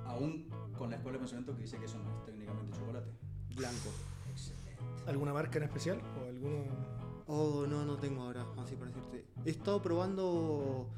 Aún 0.04 0.50
con 0.76 0.90
la 0.90 0.96
escuela 0.96 1.16
de 1.16 1.20
pensamiento 1.20 1.54
que 1.54 1.62
dice 1.62 1.78
que 1.78 1.86
eso 1.86 1.98
no 1.98 2.18
es 2.18 2.26
técnicamente 2.26 2.76
chocolate. 2.76 3.10
Blanco. 3.56 3.90
Excelente. 4.30 4.76
¿Alguna 5.06 5.32
marca 5.32 5.58
en 5.58 5.64
especial? 5.64 6.02
¿O 6.20 6.28
alguno.? 6.28 7.00
Oh, 7.26 7.64
no, 7.66 7.84
no 7.84 7.96
tengo 7.96 8.22
ahora, 8.22 8.44
así 8.58 8.74
para 8.74 8.90
decirte. 8.90 9.24
He 9.44 9.50
estado 9.50 9.80
probando 9.80 10.90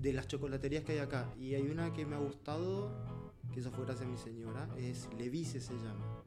de 0.00 0.12
las 0.12 0.26
chocolaterías 0.28 0.84
que 0.84 0.92
hay 0.92 0.98
acá 0.98 1.28
y 1.38 1.54
hay 1.54 1.68
una 1.68 1.92
que 1.92 2.06
me 2.06 2.16
ha 2.16 2.18
gustado, 2.18 2.90
que 3.52 3.60
eso 3.60 3.70
fue 3.70 3.84
gracias 3.84 4.06
a 4.08 4.10
mi 4.10 4.16
señora, 4.16 4.68
es 4.76 5.08
Levice 5.18 5.60
se 5.60 5.74
llama. 5.74 6.22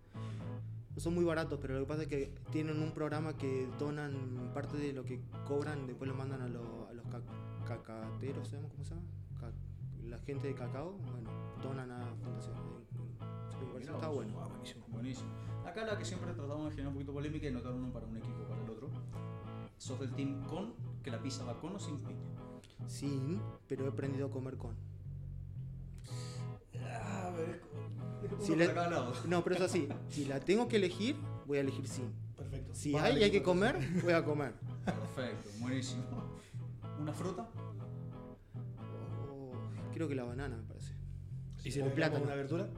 No 0.95 0.99
son 1.01 1.15
muy 1.15 1.23
baratos, 1.25 1.57
pero 1.59 1.73
lo 1.73 1.79
que 1.81 1.86
pasa 1.88 2.03
es 2.03 2.07
que 2.07 2.31
tienen 2.51 2.79
un 2.81 2.91
programa 2.91 3.36
que 3.36 3.67
donan 3.79 4.51
parte 4.53 4.77
de 4.77 4.93
lo 4.93 5.03
que 5.03 5.21
cobran, 5.47 5.88
después 5.88 6.07
lo 6.07 6.15
mandan 6.15 6.41
a, 6.41 6.47
lo- 6.47 6.88
a 6.88 6.93
los 6.93 7.05
ca- 7.07 7.21
cacateros, 7.67 8.47
¿se 8.47 8.57
llama? 8.57 8.69
¿cómo 8.69 8.83
se 8.83 8.91
llama? 8.93 9.07
Ca- 9.39 9.51
la 10.07 10.19
gente 10.19 10.47
de 10.49 10.53
cacao, 10.53 10.91
bueno, 11.12 11.29
donan 11.63 11.89
a 11.89 12.13
pareció- 13.73 13.95
está 13.95 14.07
bueno. 14.09 14.39
Ah, 14.39 14.47
buenísimo. 14.49 14.86
Buenísimo. 14.89 15.29
Acá 15.65 15.83
la 15.86 15.97
que 15.97 16.05
siempre 16.05 16.31
tratamos 16.33 16.65
de 16.65 16.71
generar 16.71 16.89
un 16.89 16.93
poquito 16.95 17.13
polémica 17.13 17.47
y 17.47 17.51
notar 17.51 17.71
uno 17.73 17.91
para 17.91 18.05
un 18.05 18.17
equipo 18.17 18.43
para 18.47 18.62
el 18.63 18.69
otro. 18.69 18.89
Sos 19.77 19.99
del 19.99 20.13
team 20.13 20.43
con, 20.45 20.73
que 21.01 21.09
la 21.09 21.19
pizza 21.21 21.43
va 21.43 21.59
con 21.59 21.75
o 21.75 21.79
sin 21.79 21.97
piña. 21.97 22.29
Sin, 22.88 23.41
pero 23.67 23.86
he 23.86 23.89
aprendido 23.89 24.28
a 24.28 24.32
comer 24.32 24.58
con. 24.58 24.76
Ah, 26.82 27.32
pero 28.22 28.38
es 28.38 28.46
Si. 28.46 29.28
No, 29.28 29.43
pero 29.43 29.56
es 29.56 29.62
así. 29.62 29.88
Si 30.10 30.26
la 30.26 30.39
tengo 30.39 30.67
que 30.67 30.78
elegir, 30.78 31.15
voy 31.46 31.58
a 31.58 31.62
elegir 31.62 31.88
sin. 31.88 32.12
Perfecto. 32.36 32.74
Si 32.74 32.93
Vas 32.93 33.04
hay 33.04 33.19
y 33.19 33.24
hay 33.24 33.32
que 33.32 33.43
comer, 33.43 33.78
voy 34.04 34.13
a 34.13 34.24
comer. 34.24 34.54
Perfecto, 34.86 35.50
buenísimo. 35.60 36.04
¿Una 37.00 37.13
fruta? 37.13 37.50
Oh, 39.30 39.52
creo 39.93 40.08
que 40.08 40.15
la 40.15 40.24
banana, 40.24 40.58
me 40.58 40.63
parece. 40.63 40.93
¿Y 41.63 41.72
si 41.72 41.82
o 41.82 41.86
le 41.86 41.91
plátano. 41.91 42.24
plátano 42.24 42.26
una 42.26 42.36
verdura? 42.36 42.69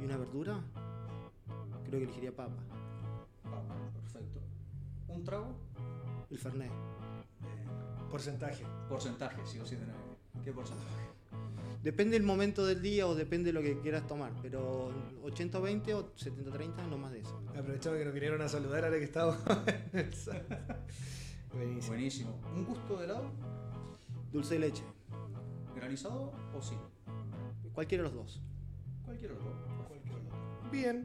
¿Y 0.00 0.04
una 0.04 0.16
verdura? 0.16 0.64
Creo 1.84 1.98
que 1.98 2.04
elegiría 2.04 2.34
papa. 2.34 2.62
Papa, 3.42 3.74
perfecto. 3.94 4.40
¿Un 5.08 5.24
trago? 5.24 5.54
El 6.30 6.38
fernet. 6.38 6.70
Porcentaje. 8.10 8.64
Porcentaje, 8.88 9.40
sí 9.46 9.58
o 9.58 9.66
sí 9.66 9.76
tenés. 9.76 9.96
¿Qué 10.44 10.52
porcentaje? 10.52 11.08
Depende 11.82 12.14
del 12.18 12.24
momento 12.26 12.66
del 12.66 12.82
día 12.82 13.06
o 13.06 13.14
depende 13.14 13.46
de 13.46 13.52
lo 13.52 13.62
que 13.62 13.78
quieras 13.80 14.06
tomar. 14.06 14.32
Pero 14.42 14.90
80-20 15.24 15.92
o 15.94 16.14
70-30, 16.14 16.88
no 16.88 16.98
más 16.98 17.12
de 17.12 17.20
eso. 17.20 17.40
Aprovechamos 17.56 17.98
que 17.98 18.04
nos 18.04 18.14
vinieron 18.14 18.42
a 18.42 18.48
saludar 18.48 18.84
ahora 18.84 18.98
que 18.98 19.04
estamos 19.04 19.36
en 19.92 19.98
el. 19.98 20.10
Buenísimo. 21.52 21.88
Buenísimo. 21.88 22.40
¿Un 22.54 22.64
gusto 22.64 22.98
de 22.98 23.04
helado? 23.04 23.30
Dulce 24.32 24.54
de 24.54 24.60
leche. 24.60 24.82
¿Granizado 25.74 26.32
o 26.54 26.60
sin? 26.60 26.78
Cualquiera 27.72 28.04
de 28.04 28.10
los 28.10 28.16
dos. 28.16 28.40
Cualquiera 29.04 29.34
de 29.34 29.40
los 29.40 29.48
dos. 29.48 30.70
Bien. 30.70 31.04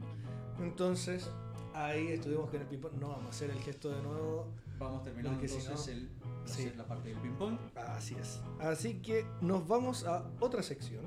Entonces, 0.60 1.30
ahí 1.72 2.08
estuvimos 2.08 2.50
con 2.50 2.60
el 2.60 2.66
ping-pong. 2.66 2.94
No 3.00 3.08
vamos 3.08 3.26
a 3.26 3.30
hacer 3.30 3.50
el 3.50 3.58
gesto 3.60 3.90
de 3.90 4.02
nuevo. 4.02 4.48
Vamos 4.84 5.02
terminando 5.02 5.38
Porque 5.38 5.48
si 5.48 5.58
entonces 5.60 5.96
no- 5.96 6.02
el, 6.02 6.08
Sí. 6.46 6.52
hacer 6.62 6.76
la 6.76 6.86
parte 6.86 7.08
del 7.08 7.18
ping-pong. 7.18 7.56
Así 7.74 8.14
es. 8.20 8.40
Así 8.60 9.00
que 9.00 9.24
nos 9.40 9.66
vamos 9.66 10.04
a 10.04 10.30
otra 10.40 10.62
sección, 10.62 11.04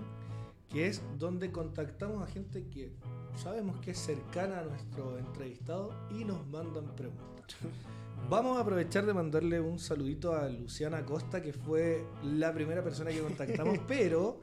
que 0.70 0.88
es 0.88 1.02
donde 1.20 1.52
contactamos 1.52 2.24
a 2.24 2.28
gente 2.28 2.68
que 2.70 2.92
sabemos 3.36 3.80
que 3.80 3.92
es 3.92 4.00
cercana 4.00 4.60
a 4.60 4.63
nuestro 4.63 5.18
entrevistado 5.20 5.92
y 6.10 6.26
nos 6.26 6.46
mandan 6.48 6.86
preguntas. 6.96 7.56
Vamos 8.30 8.58
a 8.58 8.62
aprovechar 8.62 9.06
de 9.06 9.13
mandarle 9.13 9.62
un 9.62 9.78
saludito 9.78 10.34
a 10.36 10.50
Luciana 10.50 11.06
Costa, 11.06 11.40
que 11.42 11.54
fue 11.54 12.04
la 12.24 12.52
primera 12.52 12.84
persona 12.84 13.12
que 13.12 13.22
contactamos, 13.22 13.78
pero 13.88 14.42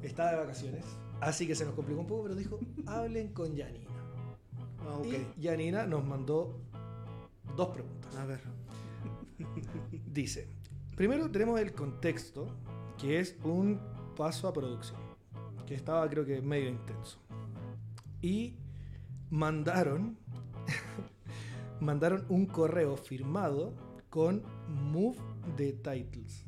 estaba 0.00 0.30
de 0.30 0.36
vacaciones. 0.38 0.84
Así 1.20 1.44
que 1.46 1.56
se 1.56 1.64
nos 1.64 1.74
complicó 1.74 2.00
un 2.02 2.06
poco, 2.06 2.22
pero 2.22 2.34
dijo, 2.36 2.60
hablen 2.86 3.32
con 3.32 3.52
Yanina. 3.56 3.90
Ah, 4.80 4.98
ok. 4.98 5.06
Y 5.36 5.40
Yanina 5.42 5.86
nos 5.86 6.04
mandó 6.04 6.56
dos 7.56 7.68
preguntas. 7.70 8.14
A 8.16 8.24
ver. 8.26 8.40
Dice, 10.06 10.48
primero 10.96 11.30
tenemos 11.30 11.60
el 11.60 11.72
contexto, 11.72 12.46
que 12.98 13.20
es 13.20 13.36
un 13.44 13.80
paso 14.16 14.48
a 14.48 14.52
producción, 14.52 15.00
que 15.66 15.74
estaba 15.74 16.08
creo 16.08 16.24
que 16.24 16.40
medio 16.40 16.68
intenso. 16.68 17.18
Y 18.22 18.54
mandaron, 19.30 20.16
mandaron 21.80 22.24
un 22.28 22.46
correo 22.46 22.96
firmado 22.96 23.74
con 24.08 24.42
Move 24.68 25.18
the 25.56 25.72
Titles. 25.72 26.46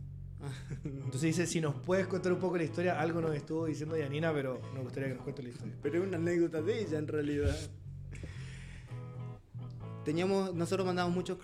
Entonces 0.84 1.22
dice, 1.22 1.46
si 1.46 1.60
nos 1.60 1.74
puedes 1.74 2.06
contar 2.06 2.32
un 2.32 2.38
poco 2.38 2.56
la 2.56 2.64
historia, 2.64 3.00
algo 3.00 3.20
nos 3.20 3.34
estuvo 3.34 3.66
diciendo 3.66 3.96
Yanina, 3.96 4.32
pero 4.32 4.60
nos 4.74 4.84
gustaría 4.84 5.08
que 5.08 5.14
nos 5.16 5.24
cuente 5.24 5.42
la 5.42 5.48
historia. 5.50 5.74
Pero 5.82 5.98
es 5.98 6.08
una 6.08 6.16
anécdota 6.16 6.62
de 6.62 6.80
ella 6.80 6.98
en 6.98 7.08
realidad. 7.08 7.56
Teníamos, 10.04 10.54
nosotros 10.54 10.86
mandábamos 10.86 11.16
muchos, 11.16 11.38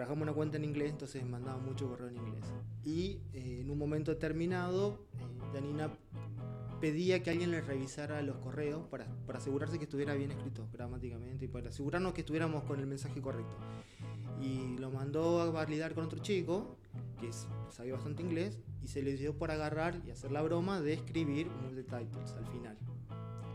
trabajamos 0.00 0.22
una 0.22 0.32
cuenta 0.32 0.56
en 0.56 0.64
inglés, 0.64 0.92
entonces 0.92 1.22
mandábamos 1.26 1.66
mucho 1.66 1.86
correo 1.86 2.08
en 2.08 2.16
inglés. 2.16 2.46
Y 2.86 3.20
eh, 3.34 3.58
en 3.60 3.70
un 3.70 3.76
momento 3.76 4.10
determinado, 4.10 5.04
eh, 5.18 5.52
Janina 5.52 5.90
pedía 6.80 7.22
que 7.22 7.28
alguien 7.28 7.50
le 7.50 7.60
revisara 7.60 8.22
los 8.22 8.38
correos 8.38 8.86
para, 8.86 9.04
para 9.26 9.40
asegurarse 9.40 9.76
que 9.76 9.84
estuviera 9.84 10.14
bien 10.14 10.30
escrito 10.30 10.66
gramáticamente 10.72 11.44
y 11.44 11.48
para 11.48 11.68
asegurarnos 11.68 12.14
que 12.14 12.22
estuviéramos 12.22 12.64
con 12.64 12.80
el 12.80 12.86
mensaje 12.86 13.20
correcto. 13.20 13.58
Y 14.40 14.78
lo 14.78 14.90
mandó 14.90 15.42
a 15.42 15.50
validar 15.50 15.92
con 15.92 16.06
otro 16.06 16.20
chico 16.20 16.78
que 17.20 17.30
sabía 17.70 17.92
bastante 17.92 18.22
inglés 18.22 18.58
y 18.82 18.88
se 18.88 19.02
le 19.02 19.18
dio 19.18 19.36
por 19.36 19.50
agarrar 19.50 20.00
y 20.06 20.12
hacer 20.12 20.32
la 20.32 20.40
broma 20.40 20.80
de 20.80 20.94
escribir 20.94 21.50
Move 21.50 21.74
the 21.74 21.82
Titles 21.82 22.32
al 22.38 22.46
final. 22.46 22.78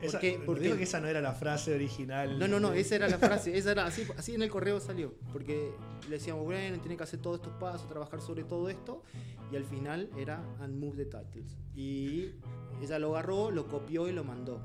Esa, 0.02 0.20
qué? 0.20 0.38
nos 0.38 0.46
¿Por 0.46 0.60
dijo 0.60 0.74
qué? 0.74 0.80
que 0.80 0.84
esa 0.84 1.00
no 1.00 1.08
era 1.08 1.22
la 1.22 1.34
frase 1.34 1.74
original. 1.74 2.38
No, 2.38 2.48
no, 2.48 2.60
no, 2.60 2.74
esa 2.74 2.96
era 2.96 3.08
la 3.08 3.18
frase, 3.18 3.58
esa 3.58 3.72
era 3.72 3.86
así, 3.86 4.06
así 4.18 4.36
en 4.36 4.42
el 4.42 4.50
correo 4.50 4.80
salió, 4.80 5.14
porque 5.32 5.72
le 6.10 6.18
decíamos, 6.18 6.44
bueno, 6.44 6.78
tiene 6.80 6.98
que 6.98 7.04
hacer 7.04 7.20
todos 7.22 7.38
estos 7.38 7.54
pasos, 7.54 7.88
trabajar 7.88 8.22
sobre 8.22 8.44
todo 8.44 8.70
esto, 8.70 9.04
y 9.52 9.56
al 9.56 9.64
final 9.66 10.10
era 10.18 10.44
and 10.60 10.78
move 10.78 10.96
the 10.98 11.06
titles. 11.06 11.58
Y 11.76 12.32
ella 12.82 13.00
lo 13.00 13.12
agarró, 13.16 13.52
lo 13.52 13.68
copió 13.68 14.08
y 14.08 14.12
lo 14.12 14.24
mandó. 14.24 14.60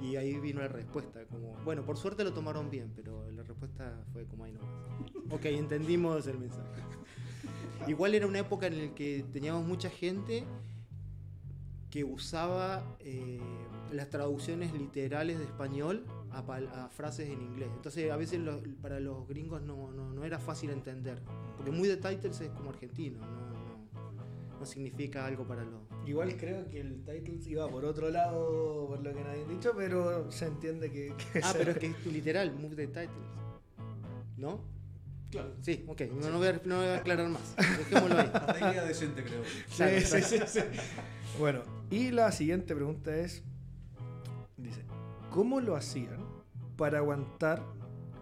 Y 0.00 0.16
ahí 0.16 0.38
vino 0.38 0.60
la 0.60 0.68
respuesta, 0.68 1.24
como, 1.26 1.54
bueno, 1.64 1.84
por 1.84 1.96
suerte 1.96 2.24
lo 2.24 2.32
tomaron 2.32 2.68
bien, 2.70 2.92
pero 2.94 3.30
la 3.30 3.42
respuesta 3.42 4.04
fue 4.12 4.24
como 4.26 4.44
ahí 4.44 4.52
nomás. 4.52 4.68
Ok, 5.30 5.46
entendimos 5.46 6.26
el 6.26 6.38
mensaje. 6.38 6.82
Igual 7.86 8.14
era 8.14 8.26
una 8.26 8.40
época 8.40 8.66
en 8.66 8.88
la 8.88 8.94
que 8.94 9.24
teníamos 9.32 9.64
mucha 9.66 9.88
gente 9.90 10.44
que 11.90 12.02
usaba 12.04 12.96
eh, 13.00 13.40
las 13.92 14.10
traducciones 14.10 14.72
literales 14.72 15.38
de 15.38 15.44
español 15.44 16.04
a, 16.30 16.88
frases 16.90 17.28
en 17.28 17.40
inglés. 17.42 17.68
Entonces 17.74 18.10
a 18.10 18.16
veces 18.16 18.40
lo- 18.40 18.60
para 18.82 18.98
los 19.00 19.26
gringos 19.28 19.62
no, 19.62 19.90
no, 19.92 20.12
no 20.12 20.24
era 20.24 20.38
fácil 20.38 20.70
entender. 20.70 21.22
Porque 21.56 21.70
muy 21.70 21.88
de 21.88 21.96
titles 21.96 22.40
es 22.40 22.50
como 22.50 22.70
argentino, 22.70 23.20
no, 23.20 23.26
no, 23.26 24.58
no 24.58 24.66
significa 24.66 25.26
algo 25.26 25.46
para 25.46 25.62
los... 25.64 25.80
Igual 26.06 26.36
creo 26.36 26.68
que 26.68 26.80
el 26.80 27.02
Titles 27.04 27.46
iba 27.46 27.68
por 27.68 27.84
otro 27.84 28.10
lado, 28.10 28.86
por 28.88 29.02
lo 29.02 29.14
que 29.14 29.22
nadie 29.24 29.44
ha 29.44 29.48
dicho, 29.48 29.72
pero 29.76 30.30
se 30.30 30.46
entiende 30.46 30.90
que. 30.90 31.14
que 31.32 31.40
Ah, 31.42 31.54
pero 31.56 31.70
es 31.70 31.78
que 31.78 31.86
es 31.86 32.06
literal, 32.06 32.52
move 32.58 32.76
the 32.76 32.86
titles. 32.88 33.08
¿No? 34.36 34.60
Claro. 35.30 35.54
Sí, 35.62 35.84
ok, 35.88 36.02
no, 36.20 36.28
no 36.30 36.38
voy, 36.38 36.48
a, 36.48 36.60
no 36.64 36.76
voy 36.76 36.86
a 36.88 36.96
aclarar 36.96 37.28
más. 37.28 37.56
Dejémoslo 37.56 38.18
ahí. 38.18 38.30
Hasta 38.34 38.52
ahí 38.52 38.74
queda 38.74 38.84
decente, 38.84 39.24
creo. 39.24 39.42
Sí, 39.68 40.06
sí, 40.06 40.22
sí, 40.22 40.38
sí. 40.46 40.60
Bueno, 41.38 41.62
y 41.90 42.10
la 42.10 42.30
siguiente 42.30 42.74
pregunta 42.74 43.16
es: 43.16 43.42
¿cómo 45.34 45.60
lo 45.60 45.74
hacían 45.74 46.24
para 46.76 46.98
aguantar 46.98 47.60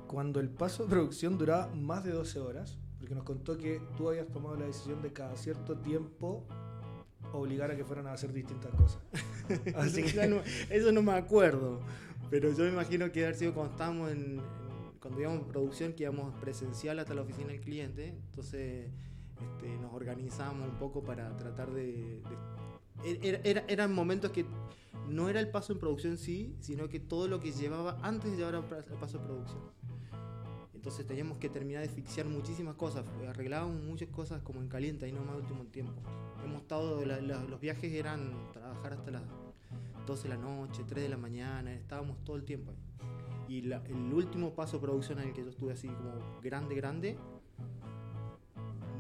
cuando 0.07 0.41
el 0.41 0.49
paso 0.49 0.85
de 0.85 0.89
producción 0.89 1.37
duraba 1.37 1.67
más 1.75 2.05
de 2.05 2.13
12 2.13 2.41
horas? 2.41 2.79
Porque 2.99 3.15
nos 3.15 3.25
contó 3.25 3.59
que 3.59 3.83
tú 3.99 4.09
habías 4.09 4.29
tomado 4.29 4.57
la 4.57 4.65
decisión 4.65 5.03
de 5.03 5.13
cada 5.13 5.37
cierto 5.37 5.77
tiempo 5.77 6.47
obligar 7.35 7.71
a 7.71 7.77
que 7.77 7.85
fueran 7.85 8.07
a 8.07 8.15
hacer 8.15 8.33
distintas 8.33 8.71
cosas. 8.75 9.03
Así 9.77 10.03
que. 10.05 10.27
no- 10.27 10.41
eso 10.71 10.91
no 10.91 11.03
me 11.03 11.13
acuerdo. 11.13 11.81
Pero 12.31 12.51
yo 12.53 12.65
me 12.65 12.71
imagino 12.71 13.13
que 13.13 13.25
haber 13.25 13.35
sido 13.37 13.53
cuando 13.53 13.73
estábamos 13.73 14.11
en, 14.11 14.41
cuando 14.99 15.21
íbamos 15.21 15.41
en 15.43 15.49
producción, 15.49 15.93
que 15.93 16.05
íbamos 16.05 16.35
presencial 16.41 16.99
hasta 16.99 17.13
la 17.13 17.21
oficina 17.23 17.49
del 17.49 17.61
cliente. 17.61 18.09
Entonces 18.09 18.91
este, 19.39 19.77
nos 19.83 19.93
organizamos 19.93 20.67
un 20.67 20.79
poco 20.79 21.03
para 21.03 21.37
tratar 21.37 21.71
de. 21.73 21.83
de- 22.23 22.62
era- 23.05 23.41
era- 23.45 23.65
eran 23.69 23.95
momentos 23.95 24.31
que 24.31 24.45
no 25.09 25.29
era 25.29 25.41
el 25.41 25.49
paso 25.51 25.73
en 25.73 25.79
producción 25.79 26.17
sí, 26.19 26.57
sino 26.61 26.89
que 26.89 27.01
todo 27.01 27.29
lo 27.29 27.41
que 27.41 27.53
llevaba 27.53 27.99
antes 28.03 28.31
de 28.31 28.37
llevar 28.39 28.55
al 28.57 28.65
paso 28.65 29.19
de 29.19 29.25
producción. 29.25 29.61
Entonces 30.75 31.07
teníamos 31.07 31.39
que 31.39 31.49
terminar 31.49 31.83
de 31.83 31.89
fixear 31.89 32.27
muchísimas 32.27 32.75
cosas. 32.75 33.05
Arreglábamos 33.29 33.81
muchas 33.83 34.09
cosas 34.09 34.43
como 34.43 34.61
en 34.61 34.69
caliente, 34.69 35.05
ahí 35.05 35.13
nomás 35.13 35.37
último 35.37 35.65
tiempo. 35.67 35.93
Hemos 36.45 36.63
estado, 36.63 37.05
la- 37.07 37.21
la- 37.21 37.45
los 37.45 37.61
viajes 37.61 37.93
eran 37.93 38.33
trabajar 38.53 38.95
hasta 38.95 39.11
las 39.13 39.23
12 40.07 40.25
de 40.29 40.35
la 40.35 40.41
noche, 40.41 40.83
3 40.87 41.05
de 41.05 41.09
la 41.09 41.17
mañana, 41.17 41.73
estábamos 41.73 42.23
todo 42.25 42.35
el 42.37 42.45
tiempo 42.45 42.73
ahí. 42.73 42.79
Y 43.49 43.63
la- 43.63 43.83
el 43.87 44.13
último 44.13 44.55
paso 44.55 44.79
de 44.79 44.83
producción 44.83 45.21
en 45.21 45.29
el 45.29 45.35
que 45.35 45.45
yo 45.45 45.51
estuve 45.51 45.73
así 45.73 45.87
como 45.87 46.41
grande, 46.43 46.75
grande, 46.75 47.17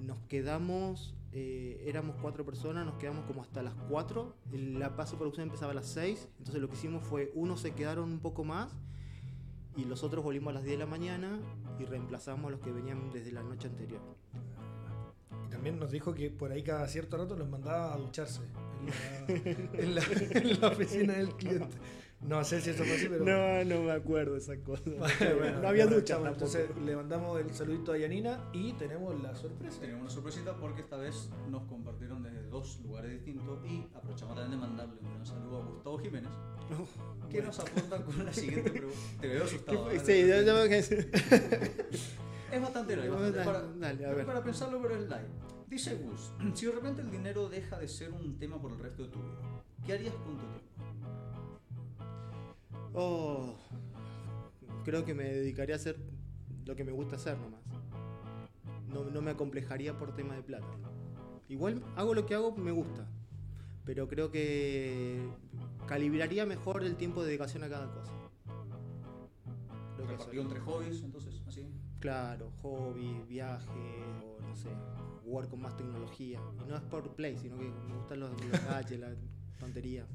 nos 0.06 0.18
quedamos, 0.28 1.14
eh, 1.32 1.82
éramos 1.86 2.16
cuatro 2.20 2.44
personas, 2.44 2.84
nos 2.84 2.96
quedamos 2.96 3.24
como 3.26 3.42
hasta 3.42 3.62
las 3.62 3.74
4, 3.88 4.34
el- 4.52 4.78
la 4.78 4.96
paso 4.96 5.16
producción 5.16 5.44
empezaba 5.44 5.72
a 5.72 5.74
las 5.74 5.86
6, 5.86 6.28
entonces 6.38 6.60
lo 6.60 6.68
que 6.68 6.74
hicimos 6.74 7.02
fue, 7.04 7.30
unos 7.34 7.60
se 7.60 7.72
quedaron 7.72 8.10
un 8.12 8.20
poco 8.20 8.44
más 8.44 8.74
y 9.76 9.84
los 9.86 10.02
otros 10.04 10.22
volvimos 10.22 10.50
a 10.50 10.54
las 10.54 10.64
10 10.64 10.78
de 10.78 10.84
la 10.84 10.90
mañana 10.90 11.38
y 11.78 11.84
reemplazamos 11.84 12.46
a 12.48 12.50
los 12.50 12.60
que 12.60 12.70
venían 12.70 13.10
desde 13.12 13.32
la 13.32 13.42
noche 13.42 13.68
anterior. 13.68 14.00
Y 15.46 15.48
también 15.50 15.78
nos 15.78 15.90
dijo 15.90 16.14
que 16.14 16.30
por 16.30 16.52
ahí 16.52 16.62
cada 16.62 16.86
cierto 16.88 17.16
rato 17.16 17.34
los 17.36 17.48
mandaba 17.48 17.94
a 17.94 17.96
ducharse 17.96 18.42
en 18.42 18.86
la, 18.86 19.26
en 19.78 19.94
la- 19.94 20.02
en 20.38 20.60
la 20.60 20.68
oficina 20.68 21.12
del 21.14 21.34
cliente. 21.36 21.76
No 22.22 22.44
sé 22.44 22.60
si 22.60 22.70
eso 22.70 22.84
fue 22.84 22.94
así, 22.94 23.08
pero. 23.08 23.24
No, 23.24 23.64
no 23.64 23.82
me 23.82 23.92
acuerdo 23.92 24.36
esa 24.36 24.56
cosa. 24.58 24.82
Bueno, 25.42 25.60
no 25.60 25.68
había 25.68 25.84
bueno, 25.84 26.00
ducha 26.00 26.14
tampoco. 26.14 26.34
Entonces 26.34 26.70
le 26.84 26.96
mandamos 26.96 27.40
el 27.40 27.52
saludito 27.52 27.92
a 27.92 27.98
Yanina 27.98 28.48
y 28.52 28.72
tenemos 28.74 29.20
la 29.22 29.34
sorpresa. 29.34 29.80
Tenemos 29.80 30.02
una 30.02 30.10
sorpresita 30.10 30.56
porque 30.56 30.82
esta 30.82 30.96
vez 30.96 31.30
nos 31.50 31.64
compartieron 31.64 32.22
desde 32.22 32.42
dos 32.48 32.80
lugares 32.84 33.10
distintos 33.12 33.58
y 33.66 33.86
aprovechamos 33.94 34.36
también 34.36 34.60
de 34.60 34.66
mandarle 34.66 34.94
un 35.00 35.14
gran 35.14 35.26
saludo 35.26 35.62
a 35.62 35.66
Gustavo 35.66 35.98
Jiménez, 35.98 36.30
que 37.30 37.42
nos 37.42 37.58
aporta 37.58 38.04
con 38.04 38.24
la 38.24 38.32
siguiente 38.32 38.70
pregunta. 38.70 38.98
Te 39.20 39.28
veo 39.28 39.44
asustado. 39.44 39.90
Sí, 40.04 40.26
yo, 40.28 40.42
yo 40.42 40.68
que 40.68 40.78
Es 40.78 42.60
bastante 42.60 42.96
live, 42.96 43.08
Dale, 43.08 43.20
bastante 43.30 43.44
para, 43.44 43.62
dale, 43.62 44.06
a 44.06 44.12
ver. 44.12 44.26
para 44.26 44.44
pensarlo, 44.44 44.80
pero 44.80 44.94
es 44.94 45.02
live. 45.02 45.28
Dice 45.68 45.96
Gus, 45.96 46.32
si 46.54 46.66
de 46.66 46.72
repente 46.72 47.00
el 47.00 47.10
dinero 47.10 47.48
deja 47.48 47.78
de 47.78 47.88
ser 47.88 48.12
un 48.12 48.38
tema 48.38 48.60
por 48.60 48.72
el 48.72 48.78
resto 48.78 49.04
de 49.04 49.08
tu 49.08 49.22
vida, 49.22 49.64
¿qué 49.86 49.94
harías 49.94 50.14
con 50.16 50.36
tu 50.36 50.44
tiempo? 50.46 50.91
Oh, 52.94 53.54
creo 54.84 55.04
que 55.04 55.14
me 55.14 55.24
dedicaría 55.24 55.74
a 55.74 55.78
hacer 55.78 55.96
lo 56.66 56.76
que 56.76 56.84
me 56.84 56.92
gusta 56.92 57.16
hacer 57.16 57.38
nomás. 57.38 57.60
No, 58.92 59.04
no 59.04 59.22
me 59.22 59.30
acomplejaría 59.30 59.96
por 59.96 60.14
tema 60.14 60.34
de 60.34 60.42
plata. 60.42 60.66
Igual 61.48 61.82
hago 61.96 62.14
lo 62.14 62.26
que 62.26 62.34
hago, 62.34 62.54
me 62.56 62.72
gusta. 62.72 63.06
Pero 63.84 64.08
creo 64.08 64.30
que 64.30 65.26
calibraría 65.86 66.46
mejor 66.46 66.84
el 66.84 66.96
tiempo 66.96 67.22
de 67.22 67.28
dedicación 67.28 67.64
a 67.64 67.68
cada 67.68 67.92
cosa. 67.92 68.12
Creo 69.96 70.06
Repartido 70.06 70.42
entre 70.42 70.60
hobbies, 70.60 71.02
entonces, 71.02 71.42
así. 71.46 71.66
Claro, 72.00 72.52
hobby, 72.62 73.22
viaje, 73.28 73.70
o 74.38 74.42
no 74.42 74.54
sé, 74.54 74.68
jugar 75.24 75.48
con 75.48 75.62
más 75.62 75.76
tecnología. 75.76 76.40
Y 76.64 76.68
no 76.68 76.76
es 76.76 76.82
por 76.82 77.14
play, 77.14 77.36
sino 77.36 77.56
que 77.56 77.64
me 77.64 77.94
gustan 77.94 78.20
los, 78.20 78.30
los 78.30 78.64
gadgets, 78.66 79.00
la 79.00 79.14
tontería. 79.58 80.06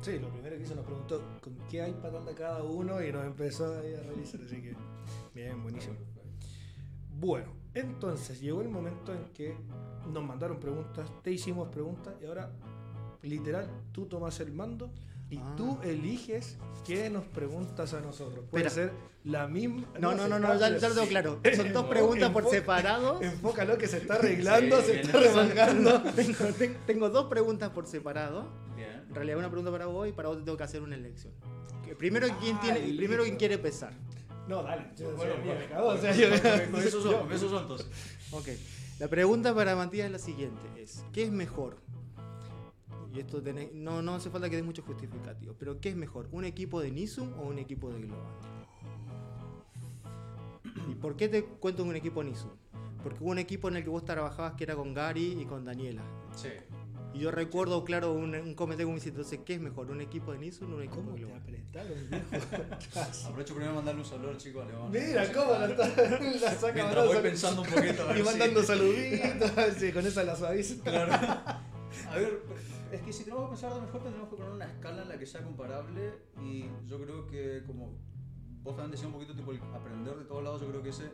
Sí, 0.00 0.18
lo 0.18 0.28
primero 0.30 0.56
que 0.56 0.62
hizo 0.62 0.74
nos 0.74 0.84
preguntó 0.84 1.22
con 1.40 1.56
qué 1.70 1.88
iPad 1.88 2.16
anda 2.16 2.34
cada 2.34 2.62
uno 2.64 3.02
y 3.04 3.12
nos 3.12 3.24
empezó 3.24 3.78
ahí 3.80 3.94
a 3.94 4.00
realizar, 4.02 4.40
así 4.44 4.60
que 4.60 4.74
bien, 5.34 5.62
buenísimo. 5.62 5.94
Bueno, 7.20 7.46
entonces 7.74 8.40
llegó 8.40 8.62
el 8.62 8.68
momento 8.68 9.12
en 9.14 9.24
que 9.32 9.54
nos 10.12 10.24
mandaron 10.24 10.58
preguntas, 10.58 11.08
te 11.22 11.30
hicimos 11.30 11.68
preguntas 11.68 12.14
y 12.20 12.26
ahora, 12.26 12.50
literal, 13.22 13.68
tú 13.92 14.06
tomas 14.06 14.40
el 14.40 14.50
mando 14.52 14.90
y 15.30 15.38
Ah. 15.38 15.54
tú 15.56 15.78
eliges 15.84 16.58
qué 16.84 17.08
nos 17.08 17.24
preguntas 17.26 17.94
a 17.94 18.00
nosotros. 18.00 18.44
Puede 18.50 18.66
Espera. 18.66 18.88
ser 18.88 18.94
la 19.24 19.46
misma. 19.46 19.86
No, 20.00 20.14
no, 20.14 20.26
no, 20.28 20.38
no, 20.38 20.58
ya, 20.58 20.76
ya 20.76 20.88
lo 20.88 20.94
tengo 20.96 21.06
claro. 21.08 21.40
Son 21.56 21.72
dos 21.72 21.84
preguntas 21.86 22.30
por 22.30 22.50
separado. 22.50 23.22
Enfócalo 23.22 23.78
que 23.78 23.86
se 23.86 23.98
está 23.98 24.14
arreglando, 24.14 24.80
Sí, 24.80 24.86
se 24.88 25.00
está 25.02 25.20
remangando. 25.20 26.02
Tengo, 26.16 26.44
ten- 26.58 26.76
tengo 26.86 27.08
dos 27.08 27.26
preguntas 27.26 27.70
por 27.70 27.86
separado. 27.86 28.48
En 29.12 29.16
realidad 29.16 29.36
una 29.36 29.50
pregunta 29.50 29.70
para 29.70 29.84
vos 29.84 30.08
y 30.08 30.12
para 30.12 30.28
vos 30.30 30.38
te 30.38 30.44
tengo 30.44 30.56
que 30.56 30.64
hacer 30.64 30.80
una 30.80 30.94
elección. 30.94 31.34
Que 31.84 31.94
primero 31.94 32.26
quién 32.40 32.58
tiene, 32.60 32.80
primero 32.96 33.24
quién 33.24 33.36
quiere 33.36 33.56
empezar. 33.56 33.92
No, 34.48 34.62
dale. 34.62 34.86
Yo, 34.96 35.14
Bueno, 35.14 35.34
soy 35.34 35.44
bueno, 35.44 36.78
esos 36.78 37.02
son, 37.02 37.30
esos 37.30 37.50
son 37.50 37.68
todos. 37.68 37.86
Ok. 38.30 38.48
La 38.98 39.08
pregunta 39.08 39.54
para 39.54 39.76
Matías 39.76 40.06
es 40.06 40.12
la 40.12 40.18
siguiente: 40.18 40.62
es 40.80 41.04
¿qué 41.12 41.24
es 41.24 41.30
mejor? 41.30 41.76
Y 43.14 43.20
esto 43.20 43.42
tenés- 43.42 43.70
no, 43.74 44.00
no 44.00 44.14
hace 44.14 44.30
falta 44.30 44.48
que 44.48 44.56
dé 44.56 44.62
muchos 44.62 44.86
justificativos, 44.86 45.54
pero 45.58 45.78
¿qué 45.78 45.90
es 45.90 45.96
mejor? 45.96 46.28
¿Un 46.32 46.46
equipo 46.46 46.80
de 46.80 46.90
Nisum 46.90 47.34
o 47.38 47.42
un 47.42 47.58
equipo 47.58 47.90
de 47.92 48.00
Global? 48.00 48.32
¿Y 50.90 50.94
por 50.94 51.16
qué 51.16 51.28
te 51.28 51.44
cuento 51.44 51.84
un 51.84 51.94
equipo 51.96 52.24
Nisum? 52.24 52.52
Porque 53.02 53.18
hubo 53.22 53.30
un 53.30 53.38
equipo 53.38 53.68
en 53.68 53.76
el 53.76 53.84
que 53.84 53.90
vos 53.90 54.06
trabajabas 54.06 54.54
que 54.54 54.64
era 54.64 54.74
con 54.74 54.94
Gary 54.94 55.38
y 55.38 55.44
con 55.44 55.66
Daniela. 55.66 56.02
Sí. 56.34 56.48
Y 57.14 57.18
yo 57.18 57.30
recuerdo, 57.30 57.84
claro, 57.84 58.12
un, 58.14 58.34
un 58.34 58.54
comentario 58.54 58.86
que 58.86 58.92
me 58.92 58.94
dice, 58.98 59.10
entonces, 59.10 59.40
¿qué 59.44 59.54
es 59.54 59.60
mejor? 59.60 59.90
¿Un 59.90 60.00
equipo 60.00 60.32
de 60.32 60.38
Nissan 60.38 60.72
o 60.72 60.76
un 60.76 60.82
equipo 60.82 60.96
¿Cómo 60.96 61.10
de 61.12 61.16
te 61.18 61.24
Global? 61.24 61.40
apretaron, 61.42 62.10
viejo? 62.10 63.26
Aprovecho 63.28 63.54
primero 63.54 63.74
mandarle 63.74 64.00
un 64.00 64.06
saludo 64.06 64.30
al 64.30 64.36
chico 64.38 64.64
León. 64.64 64.90
Mira 64.90 65.32
cómo 65.32 65.52
la, 65.52 65.68
la 65.68 66.50
saca 66.54 66.72
Mientras 66.74 67.06
voy 67.06 67.16
pensando 67.18 67.62
un 67.62 67.68
poquito. 67.68 68.02
a 68.02 68.06
ver 68.06 68.16
Y 68.16 68.18
si- 68.20 68.24
mandando 68.24 68.62
saluditos, 68.62 69.50
sí, 69.78 69.92
con 69.92 70.06
esa 70.06 70.24
la 70.24 70.36
suaviza. 70.36 70.82
Claro. 70.82 71.12
A 72.10 72.14
ver, 72.16 72.42
es 72.90 73.02
que 73.02 73.12
si 73.12 73.24
tenemos 73.24 73.44
que 73.44 73.50
pensar 73.50 73.74
de 73.74 73.80
mejor, 73.82 74.02
tenemos 74.02 74.28
que 74.30 74.36
poner 74.36 74.50
una 74.52 74.64
escala 74.64 75.02
en 75.02 75.08
la 75.10 75.18
que 75.18 75.26
sea 75.26 75.42
comparable. 75.42 76.14
Y 76.42 76.64
yo 76.86 76.98
creo 77.02 77.26
que, 77.26 77.62
como 77.66 77.92
vos 78.62 78.74
también 78.76 78.92
decías 78.92 79.06
un 79.08 79.12
poquito, 79.12 79.34
tipo, 79.34 79.52
el 79.52 79.60
aprender 79.74 80.16
de 80.16 80.24
todos 80.24 80.42
lados, 80.42 80.62
yo 80.62 80.68
creo 80.68 80.82
que 80.82 80.88
ese. 80.88 81.10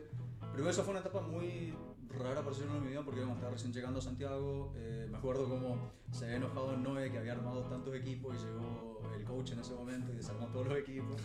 Primero, 0.51 0.71
esa 0.71 0.83
fue 0.83 0.91
una 0.91 0.99
etapa 0.99 1.21
muy 1.21 1.73
rara 2.09 2.41
para 2.41 2.49
decirlo 2.49 2.77
en 2.77 2.83
mi 2.83 2.89
vida, 2.89 3.03
porque 3.03 3.19
íbamos 3.19 3.35
a 3.35 3.39
estar 3.39 3.51
recién 3.51 3.71
llegando 3.71 3.99
a 3.99 4.01
Santiago. 4.01 4.73
eh, 4.75 5.07
me 5.09 5.17
acuerdo 5.17 5.47
cómo 5.47 5.91
se 6.11 6.25
había 6.25 6.37
enojado 6.37 6.75
Noé, 6.77 7.11
que 7.11 7.19
había 7.19 7.33
armado 7.33 7.61
tantos 7.63 7.95
equipos, 7.95 8.35
y 8.35 8.45
llegó 8.45 9.01
el 9.15 9.23
coach 9.23 9.51
en 9.51 9.59
ese 9.59 9.73
momento 9.73 10.11
y 10.11 10.15
desarmó 10.15 10.47
todos 10.47 10.67
los 10.67 10.77
equipos. 10.77 11.21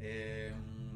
Eh, 0.00 0.52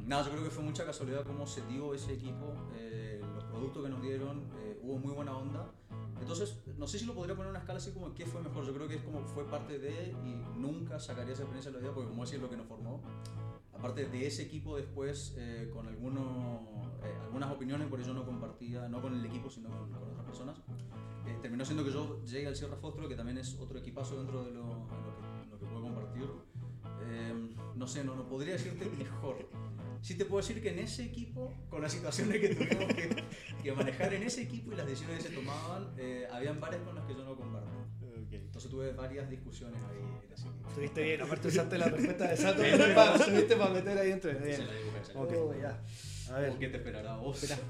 nada, 0.07 0.25
yo 0.25 0.31
creo 0.33 0.45
que 0.45 0.51
fue 0.51 0.65
mucha 0.65 0.85
casualidad 0.85 1.25
cómo 1.25 1.47
se 1.47 1.65
dio 1.67 1.95
ese 1.95 2.15
equipo, 2.15 2.55
eh, 2.75 3.21
los 3.35 3.45
productos 3.45 3.85
que 3.85 3.91
nos 3.91 4.03
dieron, 4.03 4.51
eh, 4.59 4.81
hubo 4.83 4.99
muy 4.99 5.13
buena 5.13 5.37
onda. 5.37 5.71
Entonces, 6.21 6.63
no 6.79 6.87
sé 6.87 6.99
si 6.99 7.05
lo 7.05 7.15
podría 7.15 7.35
poner 7.35 7.49
en 7.49 7.51
una 7.51 7.59
escala 7.61 7.79
así 7.79 7.93
como 7.93 8.15
qué 8.15 8.25
fue 8.25 8.41
mejor. 8.41 8.65
Yo 8.65 8.73
creo 8.73 8.89
que 8.89 8.95
es 8.95 9.03
como 9.03 9.21
fue 9.27 9.45
parte 9.45 9.79
de 9.79 10.17
y 10.25 10.59
nunca 10.59 10.99
sacaría 10.99 11.35
esa 11.35 11.43
experiencia 11.43 11.71
de 11.71 11.77
la 11.77 11.83
vida 11.83 11.93
porque 11.95 12.09
como 12.09 12.23
decía 12.23 12.37
es 12.37 12.43
lo 12.43 12.49
que 12.49 12.57
nos 12.57 12.67
formó. 12.67 13.03
Aparte 13.75 14.07
de 14.07 14.27
ese 14.27 14.43
equipo 14.45 14.77
después, 14.77 15.37
con 15.75 15.87
algunos, 15.87 16.61
eh, 17.05 17.15
algunas 17.23 17.51
opiniones 17.51 17.89
por 17.89 18.01
eso 18.01 18.13
no 18.15 18.25
compartía, 18.25 18.89
no 18.89 19.01
con 19.03 19.15
el 19.15 19.25
equipo, 19.25 19.51
sino 19.51 19.69
con, 19.71 19.91
con 19.91 20.03
otras 20.11 20.25
personas, 20.25 20.59
eh, 21.27 21.37
terminó 21.41 21.65
siendo 21.65 21.85
que 21.85 21.91
yo 21.91 22.23
llegué 22.25 22.47
al 22.49 22.57
Sierra 22.57 22.77
Fostro, 22.77 23.09
que 23.09 23.15
también 23.17 23.39
es 23.39 23.55
otro 23.59 23.79
equipazo 23.79 24.17
dentro 24.19 24.45
de 24.45 24.53
lo, 24.53 24.63
de 24.63 24.69
lo 24.71 25.17
que, 25.17 25.51
lo 25.51 25.59
que 25.59 25.67
puedo 25.67 25.83
compartir. 25.83 26.25
Eh, 27.07 27.55
no 27.75 27.87
sé, 27.87 28.05
no, 28.05 28.15
no 28.15 28.27
podría 28.27 28.55
decirte 28.55 28.85
mejor. 28.99 29.49
Sí 30.01 30.17
te 30.19 30.27
puedo 30.27 30.43
decir 30.43 30.63
que 30.63 30.71
en 30.71 30.81
ese 30.81 31.05
equipo, 31.05 31.53
con 31.71 31.81
las 31.81 31.93
situaciones 31.93 32.39
que 32.41 32.55
tuvimos 32.55 32.93
que, 32.95 33.25
que 33.63 33.73
manejar 33.73 34.13
en 34.13 34.23
ese 34.23 34.43
equipo 34.43 34.73
y 34.73 34.77
las 34.77 34.87
decisiones 34.87 35.23
que 35.23 35.31
se 35.31 35.35
tomaban, 35.35 35.95
eh, 35.97 36.27
habían 36.31 36.61
varias 36.61 36.83
con 36.83 36.95
las 36.95 37.05
que 37.07 37.15
yo 37.15 37.25
no 37.25 37.37
comparto. 37.37 37.71
Entonces 38.31 38.71
tuve 38.71 38.93
varias 38.93 39.29
discusiones 39.31 39.81
ahí 39.85 39.99
en 40.27 40.33
ese 40.33 40.49
equipo. 40.49 40.69
Estuviste 40.69 41.03
bien, 41.03 41.21
aparte 41.23 41.49
usaste 41.49 41.79
la 41.79 41.87
respuesta 41.87 42.29
de 42.29 42.37
Sato 42.37 42.63
para, 42.95 43.17
estuviste 43.17 43.57
para 43.57 43.71
meter 43.75 43.99
ahí 43.99 44.11
entre. 44.13 44.35
Bien. 44.35 44.57
Se 44.57 44.65
la 44.65 44.73
dibujé, 44.75 45.05
se 45.05 45.15
la 45.15 45.21
Ok. 45.21 45.31
dibujé. 45.33 45.57
Oh, 45.59 45.61
ya. 45.63 45.83
A 46.33 46.39
ver. 46.39 46.51
¿O 46.53 46.59
¿Qué 46.59 46.69
te 46.69 46.77
esperará 46.79 47.17
vos? 47.17 47.43
Espera, 47.43 47.61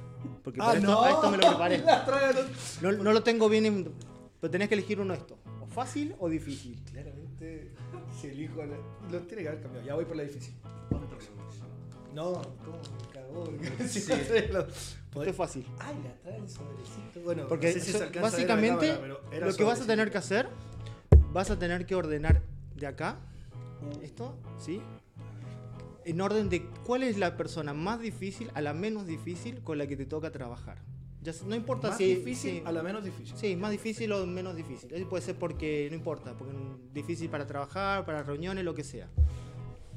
porque 0.42 0.60
Ah, 0.60 0.66
para 0.66 0.78
esto, 0.78 0.90
no. 0.90 1.06
esto 1.08 1.30
me 1.30 1.36
lo 1.38 1.48
preparé. 1.48 1.82
No, 2.82 2.92
no 2.92 3.12
lo 3.12 3.22
tengo 3.22 3.48
bien, 3.48 3.66
en- 3.66 3.92
pero 4.40 4.50
tenés 4.50 4.68
que 4.68 4.74
elegir 4.74 5.00
uno 5.00 5.12
de 5.14 5.18
estos. 5.20 5.38
O 5.62 5.66
fácil 5.66 6.14
o 6.18 6.28
difícil. 6.28 6.78
Claramente, 6.92 7.72
si 8.20 8.28
elijo. 8.28 8.62
la- 8.64 8.76
Lo 9.10 9.20
tiene 9.26 9.42
que 9.42 9.48
haber 9.48 9.62
cambiado. 9.62 9.86
Ya 9.86 9.94
voy 9.94 10.04
por 10.04 10.16
la 10.16 10.22
difícil. 10.24 10.54
No, 12.14 12.32
¿cómo 12.64 12.78
me 12.78 13.12
cagó? 13.12 13.44
Sí, 13.88 13.98
Esto 14.12 15.22
es 15.24 15.36
fácil. 15.36 15.66
Ay, 15.80 15.96
la 16.04 16.12
trae 16.22 16.36
el 16.38 16.48
sobrecito. 16.48 17.20
Bueno, 17.24 17.48
Porque 17.48 17.68
no 17.68 17.72
sé 17.72 17.80
si 17.80 17.90
eso- 17.90 17.98
se 17.98 18.04
alcanza 18.04 18.28
a 18.28 18.30
ver 18.30 18.40
en 18.40 18.48
la 18.48 18.54
básicamente 18.54 18.88
cámara, 18.94 19.08
lo 19.08 19.20
que 19.28 19.40
vas 19.40 19.50
a 19.50 19.56
sobrecito. 19.82 19.86
tener 19.86 20.10
que 20.12 20.18
hacer, 20.18 20.48
vas 21.32 21.50
a 21.50 21.58
tener 21.58 21.86
que 21.86 21.94
ordenar 21.96 22.42
de 22.76 22.86
acá, 22.86 23.18
esto, 24.02 24.36
¿sí? 24.58 24.80
En 26.04 26.20
orden 26.20 26.48
de 26.50 26.66
cuál 26.86 27.02
es 27.02 27.16
la 27.18 27.36
persona 27.36 27.72
más 27.74 28.00
difícil 28.00 28.50
a 28.54 28.60
la 28.60 28.74
menos 28.74 29.06
difícil 29.06 29.62
con 29.62 29.78
la 29.78 29.86
que 29.86 29.96
te 29.96 30.04
toca 30.06 30.30
trabajar. 30.30 30.78
Ya, 31.22 31.32
no 31.46 31.54
importa 31.54 31.88
Más 31.88 31.96
si... 31.96 32.16
difícil 32.16 32.56
sí, 32.58 32.62
a 32.66 32.72
la 32.72 32.82
menos 32.82 33.02
difícil. 33.02 33.34
Sí, 33.38 33.56
más 33.56 33.70
difícil 33.70 34.12
o 34.12 34.26
menos 34.26 34.54
difícil. 34.54 34.92
Eso 34.92 35.08
puede 35.08 35.22
ser 35.22 35.36
porque 35.36 35.86
no 35.90 35.96
importa, 35.96 36.36
porque 36.36 36.52
es 36.54 36.92
difícil 36.92 37.30
para 37.30 37.46
trabajar, 37.46 38.04
para 38.04 38.22
reuniones, 38.22 38.62
lo 38.64 38.74
que 38.74 38.84
sea. 38.84 39.08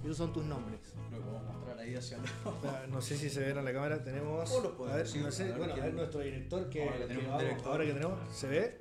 Esos 0.01 0.15
son 0.15 0.31
tus 0.31 0.45
nombres. 0.45 0.79
Lo 1.11 1.19
podemos 1.19 1.43
mostrar 1.43 1.79
ahí 1.79 1.95
hacia 1.95 2.15
el 2.17 2.23
lado. 2.23 2.55
Ah, 2.63 2.83
No 2.89 3.01
sé 3.01 3.17
si 3.17 3.29
se 3.29 3.41
ve 3.41 3.49
en 3.49 3.65
la 3.65 3.73
cámara, 3.73 4.01
tenemos. 4.01 4.49
O 4.51 4.61
lo 4.61 4.77
podemos 4.77 4.93
a 4.93 4.95
ver, 4.97 5.05
decir, 5.05 5.21
no 5.21 5.31
sé, 5.31 5.51
a 5.51 5.57
bueno, 5.57 5.73
a 5.73 5.75
ver 5.77 5.93
nuestro 5.93 6.21
director 6.21 6.69
que, 6.69 6.83
Ahora 6.83 6.97
que 6.99 7.05
tenemos 7.07 7.25
vamos- 7.27 7.41
director. 7.43 7.71
ahora 7.73 7.85
que 7.85 7.93
tenemos, 7.93 8.19
¿se 8.33 8.47
ve? 8.47 8.79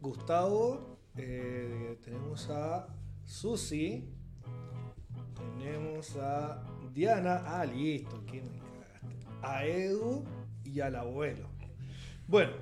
Gustavo, 0.00 0.98
eh, 1.16 1.98
tenemos 2.04 2.48
a 2.50 2.88
Susi, 3.24 4.08
tenemos 5.66 6.16
a 6.16 6.62
Diana, 6.94 7.42
ah, 7.44 7.64
listo, 7.64 8.24
¿qué 8.24 8.40
me 8.40 8.56
cagaste? 8.58 9.26
A 9.42 9.64
Edu 9.64 10.24
y 10.64 10.80
al 10.80 10.94
abuelo. 10.94 11.48
Bueno, 12.28 12.52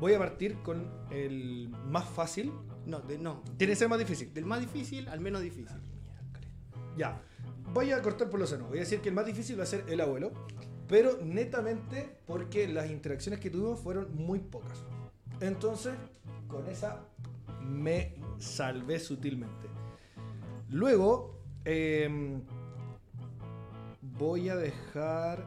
voy 0.00 0.12
a 0.12 0.18
partir 0.18 0.58
con 0.62 0.86
el 1.10 1.70
más 1.86 2.06
fácil. 2.10 2.52
No, 2.84 3.00
de, 3.00 3.16
no. 3.16 3.42
Tiene 3.56 3.72
que 3.72 3.76
ser 3.76 3.88
más 3.88 3.98
difícil. 3.98 4.34
Del 4.34 4.44
más 4.44 4.60
difícil 4.60 5.08
al 5.08 5.20
menos 5.20 5.40
difícil. 5.40 5.78
Ya, 6.98 7.22
voy 7.72 7.90
a 7.92 8.02
cortar 8.02 8.28
por 8.28 8.38
los 8.38 8.50
senos. 8.50 8.68
Voy 8.68 8.78
a 8.78 8.80
decir 8.82 9.00
que 9.00 9.08
el 9.08 9.14
más 9.14 9.24
difícil 9.24 9.58
va 9.58 9.62
a 9.62 9.66
ser 9.66 9.86
el 9.88 10.00
abuelo, 10.02 10.32
pero 10.88 11.18
netamente 11.22 12.18
porque 12.26 12.68
las 12.68 12.90
interacciones 12.90 13.40
que 13.40 13.48
tuvimos 13.48 13.80
fueron 13.80 14.14
muy 14.14 14.40
pocas. 14.40 14.84
Entonces, 15.40 15.94
con 16.48 16.66
esa 16.68 17.00
me 17.62 18.14
salvé 18.38 18.98
sutilmente. 18.98 19.68
Luego, 20.68 21.39
em, 21.64 22.42
voy 24.02 24.48
a 24.48 24.56
dejar. 24.56 25.44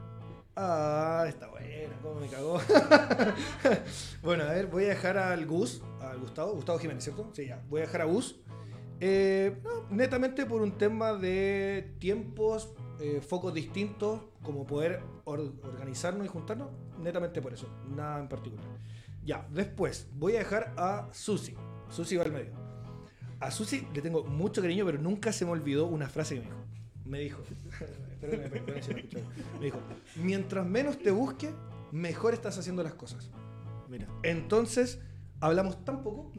Ah, 0.56 1.26
está 1.28 1.48
bueno, 1.48 1.94
cómo 2.04 2.20
me 2.20 2.28
cagó. 2.28 2.60
bueno, 4.22 4.44
a 4.44 4.52
ver, 4.54 4.68
voy 4.68 4.86
a 4.86 4.90
dejar 4.90 5.18
al 5.18 5.46
Gus, 5.48 5.82
al 6.02 6.20
Gustavo, 6.20 6.54
Gustavo 6.54 6.78
Jiménez, 6.80 7.04
¿cierto? 7.04 7.30
Sí, 7.34 7.48
ya. 7.48 7.62
Voy 7.70 7.82
a 7.82 7.86
dejar 7.86 8.02
a 8.02 8.06
Gus. 8.06 8.40
Eh, 9.00 9.58
netamente 9.90 10.46
por 10.46 10.62
un 10.62 10.78
tema 10.78 11.14
de 11.14 11.96
tiempos, 12.00 12.74
eh, 13.00 13.20
focos 13.28 13.54
distintos, 13.54 14.22
como 14.44 14.66
poder 14.68 15.02
or- 15.26 15.54
organizarnos 15.64 16.26
y 16.26 16.30
juntarnos, 16.30 16.70
netamente 17.00 17.42
por 17.42 17.54
eso, 17.54 17.68
nada 17.90 18.20
en 18.20 18.30
particular. 18.30 18.64
Ya, 19.26 19.48
después 19.52 20.08
voy 20.14 20.36
a 20.36 20.40
dejar 20.40 20.74
a 20.78 21.10
Susi. 21.12 21.56
Susi 21.90 22.16
va 22.16 22.24
al 22.24 22.32
medio. 22.32 22.52
A 23.44 23.52
Susi 23.52 23.86
le 23.94 24.02
tengo 24.02 24.24
mucho 24.24 24.62
cariño, 24.62 24.86
pero 24.86 24.98
nunca 25.00 25.34
se 25.34 25.44
me 25.44 25.52
olvidó 25.52 25.86
una 25.86 26.08
frase 26.08 26.36
que 26.36 26.42
me 26.42 26.48
dijo. 26.48 26.64
Me 27.06 27.20
dijo, 27.20 27.44
si 28.82 28.94
me 28.94 29.66
dijo, 29.66 29.80
mientras 30.16 30.66
menos 30.66 30.98
te 30.98 31.12
busque, 31.12 31.54
mejor 31.92 32.34
estás 32.34 32.58
haciendo 32.58 32.84
las 32.84 32.94
cosas. 32.94 33.30
Mira. 33.90 34.08
Entonces, 34.24 35.02
hablamos 35.42 35.84
tan 35.84 36.02
poco. 36.04 36.32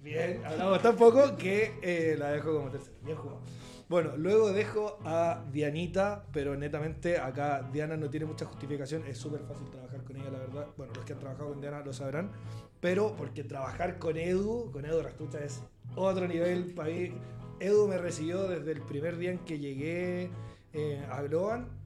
Bien, 0.00 0.42
hablamos 0.46 0.80
tan 0.80 0.96
poco 0.96 1.36
que 1.36 1.78
eh, 1.82 2.16
la 2.18 2.30
dejo 2.30 2.54
como 2.54 2.70
tercera. 2.70 2.96
Bien 3.04 3.18
jugado. 3.18 3.42
Bueno, 3.88 4.16
luego 4.16 4.52
dejo 4.52 4.98
a 5.04 5.42
Dianita, 5.50 6.26
pero 6.32 6.54
netamente 6.56 7.18
acá 7.18 7.66
Diana 7.72 7.96
no 7.96 8.10
tiene 8.10 8.26
mucha 8.26 8.44
justificación. 8.44 9.06
Es 9.06 9.16
súper 9.16 9.40
fácil 9.42 9.70
trabajar 9.70 10.04
con 10.04 10.16
ella, 10.16 10.30
la 10.30 10.38
verdad. 10.40 10.66
Bueno, 10.76 10.92
los 10.94 11.04
que 11.04 11.14
han 11.14 11.18
trabajado 11.18 11.48
con 11.50 11.60
Diana 11.60 11.82
lo 11.82 11.92
sabrán. 11.92 12.30
Pero 12.80 13.16
porque 13.16 13.44
trabajar 13.44 13.98
con 13.98 14.16
Edu, 14.16 14.70
con 14.70 14.84
Edu 14.84 15.02
Rastucha 15.02 15.42
es 15.42 15.62
otro 15.96 16.28
nivel 16.28 16.74
para 16.74 16.90
mí. 16.90 17.12
Edu 17.60 17.88
me 17.88 17.96
recibió 17.98 18.46
desde 18.46 18.72
el 18.72 18.82
primer 18.82 19.16
día 19.16 19.30
en 19.30 19.38
que 19.38 19.58
llegué 19.58 20.30
eh, 20.74 21.04
a 21.10 21.22
Globan 21.22 21.78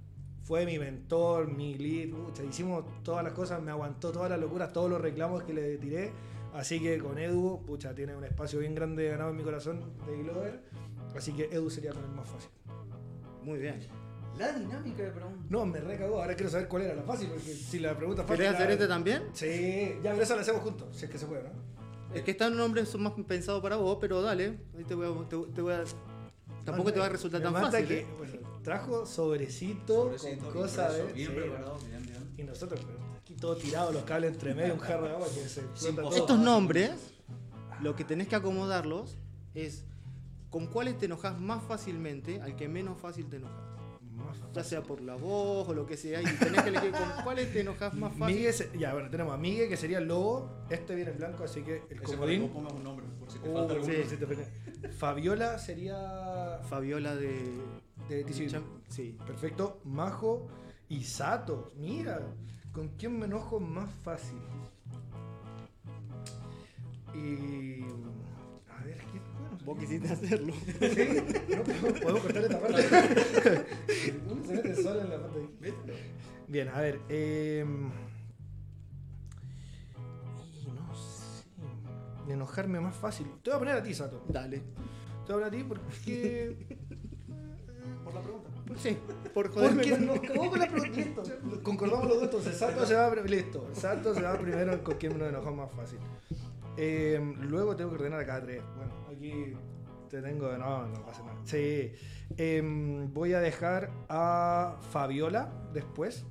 fue 0.44 0.66
mi 0.66 0.78
mentor, 0.78 1.48
mi 1.48 1.74
lead, 1.74 2.10
pucha, 2.10 2.42
hicimos 2.42 2.84
todas 3.02 3.22
las 3.22 3.32
cosas, 3.32 3.62
me 3.62 3.70
aguantó 3.70 4.10
todas 4.10 4.28
las 4.28 4.40
locuras, 4.40 4.72
todos 4.72 4.90
los 4.90 5.00
reclamos 5.00 5.44
que 5.44 5.54
le 5.54 5.78
tiré. 5.78 6.12
Así 6.52 6.80
que 6.80 6.98
con 6.98 7.18
Edu, 7.18 7.62
pucha, 7.64 7.94
tiene 7.94 8.14
un 8.14 8.24
espacio 8.24 8.58
bien 8.58 8.74
grande 8.74 9.08
ganado 9.08 9.30
en 9.30 9.36
mi 9.36 9.42
corazón 9.44 9.80
de 10.06 10.22
Glover. 10.22 10.60
Así 11.16 11.32
que 11.32 11.44
Edu 11.52 11.68
sería 11.70 11.92
con 11.92 12.02
el 12.04 12.10
más 12.10 12.28
fácil. 12.28 12.50
Muy 13.42 13.58
bien. 13.58 13.80
La 14.38 14.52
dinámica 14.52 15.02
de 15.02 15.10
preguntas. 15.10 15.50
No, 15.50 15.66
me 15.66 15.78
recagó, 15.80 16.22
ahora 16.22 16.34
quiero 16.34 16.50
saber 16.50 16.66
cuál 16.68 16.82
era 16.84 16.94
la 16.94 17.02
fácil, 17.02 17.28
porque 17.28 17.52
si 17.52 17.78
la 17.80 17.94
pregunta 17.96 18.22
fácil. 18.22 18.36
¿Querés 18.36 18.54
hacer 18.54 18.66
la- 18.68 18.72
este 18.72 18.86
también? 18.88 19.22
Sí, 19.34 19.94
ya, 20.02 20.12
pero 20.12 20.22
eso 20.22 20.34
lo 20.36 20.40
hacemos 20.40 20.62
juntos, 20.62 20.96
si 20.96 21.04
es 21.04 21.10
que 21.10 21.18
se 21.18 21.26
puede, 21.26 21.42
¿no? 21.42 21.50
Es 22.14 22.22
que 22.22 22.30
están 22.30 22.56
nombres 22.56 22.88
son 22.88 23.02
más 23.02 23.12
pensados 23.26 23.62
para 23.62 23.76
vos, 23.76 23.98
pero 24.00 24.22
dale. 24.22 24.58
Ahí 24.76 24.84
te 24.84 24.94
voy 24.94 25.06
a. 25.06 25.28
te- 25.28 25.52
te 25.54 25.60
voy 25.62 25.74
a- 25.74 25.84
tampoco 26.64 26.92
te 26.92 26.98
va 27.00 27.06
a 27.06 27.08
resultar 27.10 27.40
Me 27.40 27.44
tan 27.44 27.52
mata 27.54 27.70
fácil. 27.72 27.86
que, 27.88 28.00
¿eh? 28.00 28.06
bueno, 28.16 28.32
trajo 28.62 29.04
sobrecito, 29.06 30.16
Sobrecito, 30.18 30.44
con 30.44 30.52
cosas 30.54 30.94
de. 30.94 31.12
Bien 31.12 31.28
sí, 31.30 31.34
preparado, 31.36 31.78
bien, 31.88 32.02
bien. 32.02 32.32
Y 32.38 32.42
nosotros, 32.44 32.80
pero 32.86 32.98
aquí 33.18 33.34
todo 33.34 33.56
tirado, 33.56 33.92
los 33.92 34.04
cables 34.04 34.32
entre 34.32 34.54
medio, 34.54 34.74
un 34.74 34.80
jarro 34.80 35.06
de 35.08 35.12
agua 35.12 35.26
que 35.26 35.46
se. 35.48 35.62
Estos 36.16 36.38
nombres, 36.38 36.90
lo 37.82 37.94
que 37.96 38.04
tenés 38.04 38.28
que 38.28 38.36
acomodarlos 38.36 39.16
es 39.54 39.84
con 40.52 40.68
cuáles 40.68 40.96
te 40.98 41.06
enojas 41.06 41.40
más 41.40 41.64
fácilmente 41.64 42.40
al 42.40 42.54
que 42.54 42.68
menos 42.68 42.96
fácil 43.00 43.26
te 43.28 43.38
enojas. 43.38 43.58
Más 44.14 44.36
Ya 44.52 44.62
sea 44.62 44.82
por 44.82 45.00
la 45.00 45.16
voz 45.16 45.66
o 45.68 45.74
lo 45.74 45.86
que 45.86 45.96
sea, 45.96 46.20
y 46.20 46.24
tenés 46.36 46.62
que 46.62 46.68
elegir 46.68 46.92
con 46.92 47.24
cuáles 47.24 47.52
te 47.52 47.60
enojas 47.62 47.94
más 47.94 48.12
fácil. 48.16 48.36
Migue, 48.36 48.52
se- 48.52 48.70
ya, 48.78 48.92
bueno, 48.92 49.08
tenemos 49.10 49.32
a 49.34 49.38
Migue, 49.38 49.68
que 49.68 49.76
sería 49.76 49.98
el 49.98 50.06
lobo. 50.06 50.50
Este 50.70 50.94
viene 50.94 51.10
en 51.10 51.16
blanco, 51.18 51.42
así 51.44 51.62
que 51.62 51.76
el 51.76 51.82
Ese 51.84 51.88
para 51.94 52.00
que 52.06 52.12
comodín. 52.16 52.42
vos 52.42 52.50
pongas 52.50 52.72
un 52.74 52.84
nombre, 52.84 53.06
por 53.18 53.30
si 53.30 53.38
te 53.40 53.48
Oh, 53.48 53.54
falta 53.54 53.72
alguno. 53.72 53.92
sí, 53.92 54.02
sí, 54.08 54.16
te 54.18 54.26
perdí. 54.26 54.42
Fabiola 54.98 55.58
sería 55.58 56.60
Fabiola 56.68 57.16
de. 57.16 57.32
de. 58.10 58.24
Cham- 58.26 58.62
Sí. 58.88 59.16
Perfecto. 59.26 59.80
Majo 59.84 60.46
y 60.90 61.02
Sato. 61.04 61.72
Mira, 61.76 62.20
¿Con 62.72 62.88
quién 62.96 63.18
me 63.18 63.26
enojo 63.26 63.60
más 63.60 63.90
fácil? 64.02 64.38
Y. 67.14 67.84
Vos 69.64 69.78
quisiste 69.78 70.08
hacerlo. 70.12 70.52
Sí, 70.80 71.56
no, 71.56 71.62
podemos- 71.62 72.20
cortar 72.22 72.42
esta 72.42 72.60
parte. 72.60 72.82
Se 74.46 74.52
mete 74.54 74.82
solo 74.82 75.00
en 75.02 75.10
la 75.10 75.20
parte 75.20 75.38
de 75.60 75.74
Bien, 76.48 76.68
a 76.68 76.80
ver. 76.80 77.00
Eh, 77.08 77.64
y 80.62 80.66
no 80.70 80.94
sé. 80.94 81.44
De 82.26 82.34
enojarme 82.34 82.80
más 82.80 82.96
fácil. 82.96 83.26
Te 83.42 83.50
voy 83.50 83.56
a 83.56 83.58
poner 83.60 83.76
a 83.76 83.82
ti, 83.82 83.94
Sato. 83.94 84.24
Dale. 84.28 84.62
Te 85.26 85.32
voy 85.32 85.42
a 85.42 85.46
poner 85.46 85.46
a 85.46 85.50
ti 85.50 85.64
porque. 85.64 86.76
Por 88.04 88.14
la 88.14 88.20
pregunta. 88.20 88.50
Sí, 88.78 88.96
por 89.34 89.50
joderme. 89.50 89.82
Porque 89.84 89.98
nos 89.98 90.20
cagó 90.20 90.50
con 90.50 90.58
la 90.58 90.66
pregunta. 90.68 90.96
Listo. 90.96 91.22
Concordamos 91.62 92.06
los 92.06 92.14
dos. 92.16 92.24
Entonces, 92.24 92.56
Sato 92.58 92.84
se 92.86 92.94
va. 92.94 93.14
Listo. 93.14 93.68
Sato 93.74 94.14
se 94.14 94.22
va 94.22 94.36
primero 94.38 94.82
con 94.82 94.96
quien 94.96 95.18
nos 95.18 95.28
enojó 95.28 95.52
más 95.54 95.70
fácil. 95.72 95.98
Eh, 96.76 97.34
luego 97.40 97.76
tengo 97.76 97.90
que 97.90 97.96
ordenar 97.96 98.20
a 98.20 98.26
cada 98.26 98.42
tres. 98.42 98.62
Bueno, 98.76 98.92
aquí 99.10 99.54
te 100.08 100.22
tengo. 100.22 100.56
No, 100.58 100.86
no 100.86 101.04
pasa 101.04 101.22
nada. 101.22 101.38
Sí. 101.44 101.92
Em, 102.36 103.12
voy 103.12 103.32
a 103.34 103.40
dejar 103.40 103.90
a 104.08 104.78
Fabiola 104.90 105.52
después. 105.72 106.24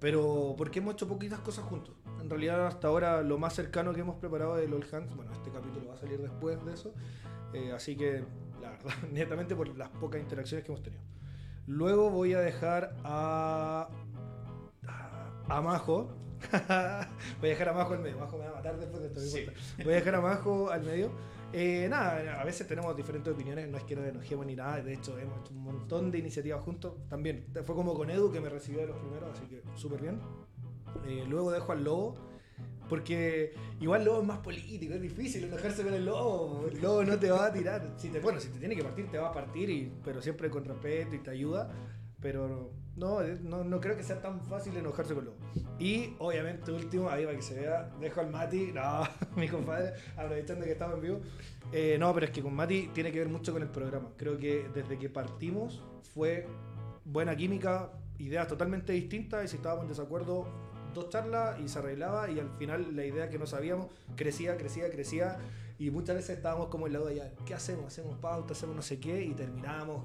Pero 0.00 0.54
porque 0.58 0.80
hemos 0.80 0.94
hecho 0.94 1.08
poquitas 1.08 1.40
cosas 1.40 1.64
juntos. 1.64 1.94
En 2.20 2.28
realidad, 2.28 2.66
hasta 2.66 2.88
ahora, 2.88 3.22
lo 3.22 3.38
más 3.38 3.54
cercano 3.54 3.92
que 3.92 4.00
hemos 4.00 4.16
preparado 4.16 4.56
de 4.56 4.68
LOL 4.68 4.84
Hands. 4.90 5.14
Bueno, 5.14 5.32
este 5.32 5.50
capítulo 5.50 5.88
va 5.88 5.94
a 5.94 5.96
salir 5.96 6.20
después 6.20 6.62
de 6.64 6.74
eso. 6.74 6.94
Eh, 7.52 7.72
así 7.72 7.96
que, 7.96 8.24
la 8.60 8.70
verdad, 8.70 8.92
netamente 9.12 9.54
por 9.54 9.68
las 9.76 9.88
pocas 9.90 10.20
interacciones 10.20 10.64
que 10.64 10.72
hemos 10.72 10.82
tenido. 10.82 11.02
Luego 11.66 12.10
voy 12.10 12.34
a 12.34 12.40
dejar 12.40 12.94
a. 13.04 13.88
a 15.48 15.60
Majo. 15.62 16.23
voy 17.40 17.48
a 17.48 17.52
dejar 17.52 17.68
a 17.68 17.72
Majo 17.72 17.94
al 17.94 18.00
medio. 18.00 18.18
Majo 18.18 18.38
me 18.38 18.44
va 18.44 18.50
a 18.50 18.54
matar 18.54 18.78
después 18.78 19.02
de 19.02 19.08
esto. 19.08 19.20
Sí. 19.20 19.46
Voy 19.82 19.92
a 19.92 19.96
dejar 19.96 20.14
a 20.16 20.20
Majo 20.20 20.70
al 20.70 20.82
medio. 20.82 21.10
Eh, 21.56 21.86
nada, 21.88 22.40
a 22.40 22.44
veces 22.44 22.66
tenemos 22.66 22.96
diferentes 22.96 23.32
opiniones, 23.32 23.68
no 23.68 23.78
es 23.78 23.84
que 23.84 23.94
nos 23.94 24.04
enojemos 24.04 24.44
ni 24.44 24.56
nada, 24.56 24.82
de 24.82 24.92
hecho 24.92 25.16
hemos 25.20 25.38
hecho 25.38 25.54
un 25.54 25.62
montón 25.62 26.10
de 26.10 26.18
iniciativas 26.18 26.60
juntos, 26.64 26.94
también 27.08 27.46
fue 27.64 27.76
como 27.76 27.94
con 27.94 28.10
Edu 28.10 28.32
que 28.32 28.40
me 28.40 28.48
recibió 28.48 28.80
de 28.80 28.88
los 28.88 28.96
primeros, 28.96 29.30
así 29.30 29.46
que 29.46 29.62
súper 29.76 30.00
bien. 30.00 30.18
Eh, 31.06 31.24
luego 31.28 31.52
dejo 31.52 31.70
al 31.70 31.84
Lobo, 31.84 32.16
porque 32.88 33.54
igual 33.80 34.04
Lobo 34.04 34.22
es 34.22 34.26
más 34.26 34.38
político, 34.38 34.94
es 34.94 35.00
difícil 35.00 35.44
enojarse 35.44 35.84
con 35.84 35.94
el 35.94 36.04
Lobo, 36.04 36.66
el 36.66 36.82
Lobo 36.82 37.04
no 37.04 37.20
te 37.20 37.30
va 37.30 37.46
a 37.46 37.52
tirar, 37.52 37.88
si 37.98 38.08
te, 38.08 38.18
bueno, 38.18 38.40
si 38.40 38.48
te 38.48 38.58
tiene 38.58 38.74
que 38.74 38.82
partir 38.82 39.08
te 39.08 39.18
va 39.18 39.28
a 39.28 39.32
partir, 39.32 39.70
y, 39.70 39.92
pero 40.04 40.20
siempre 40.20 40.50
con 40.50 40.64
respeto 40.64 41.14
y 41.14 41.20
te 41.20 41.30
ayuda, 41.30 41.70
pero 42.24 42.70
no, 42.96 43.20
eh, 43.20 43.38
no, 43.42 43.64
no 43.64 43.82
creo 43.82 43.98
que 43.98 44.02
sea 44.02 44.22
tan 44.22 44.40
fácil 44.40 44.74
enojarse 44.78 45.14
con 45.14 45.26
Lobo. 45.26 45.36
Y 45.78 46.14
obviamente 46.18 46.72
último, 46.72 47.10
ahí 47.10 47.26
para 47.26 47.36
que 47.36 47.42
se 47.42 47.54
vea, 47.54 47.92
dejo 48.00 48.22
al 48.22 48.30
Mati, 48.30 48.72
no, 48.74 49.02
mi 49.36 49.46
compadre, 49.46 49.92
aprovechando 50.16 50.64
que 50.64 50.72
estamos 50.72 50.94
en 50.94 51.02
vivo. 51.02 51.20
Eh, 51.70 51.98
no, 52.00 52.14
pero 52.14 52.24
es 52.24 52.32
que 52.32 52.40
con 52.40 52.54
Mati 52.54 52.88
tiene 52.94 53.12
que 53.12 53.18
ver 53.18 53.28
mucho 53.28 53.52
con 53.52 53.60
el 53.60 53.68
programa. 53.68 54.08
Creo 54.16 54.38
que 54.38 54.70
desde 54.74 54.98
que 54.98 55.10
partimos 55.10 55.82
fue 56.14 56.46
buena 57.04 57.36
química, 57.36 57.90
ideas 58.18 58.48
totalmente 58.48 58.94
distintas 58.94 59.44
y 59.44 59.48
si 59.48 59.56
estábamos 59.56 59.82
en 59.82 59.90
desacuerdo, 59.90 60.46
dos 60.94 61.10
charlas 61.10 61.60
y 61.60 61.68
se 61.68 61.78
arreglaba 61.80 62.30
y 62.30 62.40
al 62.40 62.48
final 62.56 62.96
la 62.96 63.04
idea 63.04 63.28
que 63.28 63.38
no 63.38 63.44
sabíamos 63.44 63.88
crecía, 64.16 64.56
crecía, 64.56 64.90
crecía 64.90 65.36
y 65.78 65.90
muchas 65.90 66.16
veces 66.16 66.38
estábamos 66.38 66.68
como 66.68 66.86
en 66.86 66.94
lado 66.94 67.04
de 67.04 67.20
allá, 67.20 67.32
¿qué 67.44 67.52
hacemos? 67.52 67.86
Hacemos 67.88 68.16
pauta, 68.16 68.54
hacemos 68.54 68.74
no 68.74 68.82
sé 68.82 68.98
qué 68.98 69.22
y 69.24 69.34
terminábamos 69.34 70.04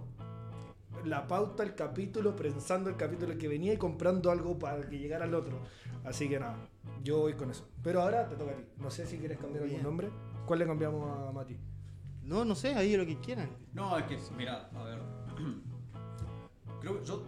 la 1.05 1.27
pauta, 1.27 1.63
el 1.63 1.75
capítulo, 1.75 2.35
pensando 2.35 2.89
el 2.89 2.95
capítulo 2.95 3.37
que 3.37 3.47
venía 3.47 3.73
y 3.73 3.77
comprando 3.77 4.31
algo 4.31 4.57
para 4.57 4.87
que 4.89 4.97
llegara 4.99 5.25
al 5.25 5.33
otro. 5.33 5.59
Así 6.03 6.29
que 6.29 6.39
nada, 6.39 6.57
yo 7.03 7.19
voy 7.19 7.33
con 7.33 7.51
eso. 7.51 7.67
Pero 7.83 8.01
ahora 8.01 8.27
te 8.27 8.35
toca 8.35 8.51
a 8.51 8.55
ti. 8.55 8.63
No 8.77 8.89
sé 8.91 9.05
si 9.05 9.17
quieres 9.17 9.37
cambiar 9.37 9.63
algún 9.63 9.77
Bien. 9.77 9.83
nombre. 9.83 10.09
¿Cuál 10.45 10.59
le 10.59 10.65
cambiamos 10.65 11.27
a 11.27 11.31
Mati? 11.31 11.57
No, 12.23 12.45
no 12.45 12.55
sé, 12.55 12.75
ahí 12.75 12.95
lo 12.95 13.05
que 13.05 13.19
quieran. 13.19 13.49
No, 13.73 13.97
es 13.97 14.05
que, 14.05 14.17
mira, 14.37 14.69
a 14.75 14.83
ver. 14.83 14.99
Creo 16.81 16.99
que 16.99 17.05
yo. 17.05 17.23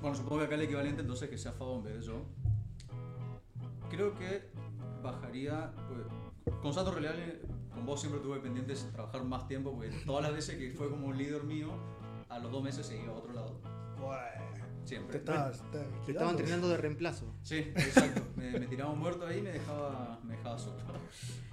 Bueno, 0.00 0.16
supongo 0.16 0.40
que 0.40 0.46
acá 0.46 0.54
el 0.56 0.62
equivalente 0.62 1.00
entonces 1.02 1.30
que 1.30 1.38
sea 1.38 1.52
Fabo 1.52 1.76
en 1.76 1.84
vez 1.84 1.94
de 2.00 2.02
yo. 2.02 2.22
Creo 3.90 4.14
que 4.14 4.50
bajaría. 5.02 5.72
Pues, 5.88 6.54
con 6.60 6.74
Sato 6.74 6.90
Real, 6.92 7.40
con 7.72 7.86
vos 7.86 8.00
siempre 8.00 8.20
tuve 8.20 8.38
pendientes 8.40 8.90
trabajar 8.92 9.24
más 9.24 9.46
tiempo, 9.48 9.72
porque 9.72 9.90
todas 10.04 10.22
las 10.24 10.32
veces 10.32 10.56
que 10.56 10.70
fue 10.72 10.90
como 10.90 11.06
un 11.06 11.16
líder 11.16 11.44
mío, 11.44 11.68
a 12.34 12.38
los 12.40 12.50
dos 12.50 12.62
meses 12.62 12.84
se 12.84 13.00
iba 13.00 13.12
a 13.12 13.16
otro 13.16 13.32
lado. 13.32 13.60
Te 14.82 14.88
Siempre. 14.88 15.18
estabas, 15.18 15.62
te 15.70 15.78
Te 16.04 16.12
estaba 16.12 16.30
entrenando 16.30 16.68
de 16.68 16.76
reemplazo. 16.76 17.34
Sí, 17.42 17.56
exacto. 17.56 18.22
Me, 18.36 18.58
me 18.58 18.66
tiraba 18.66 18.94
muerto 18.94 19.26
ahí 19.26 19.38
y 19.38 19.42
me 19.42 19.52
dejaba, 19.52 20.20
me 20.22 20.36
dejaba 20.36 20.58
solo. 20.58 20.76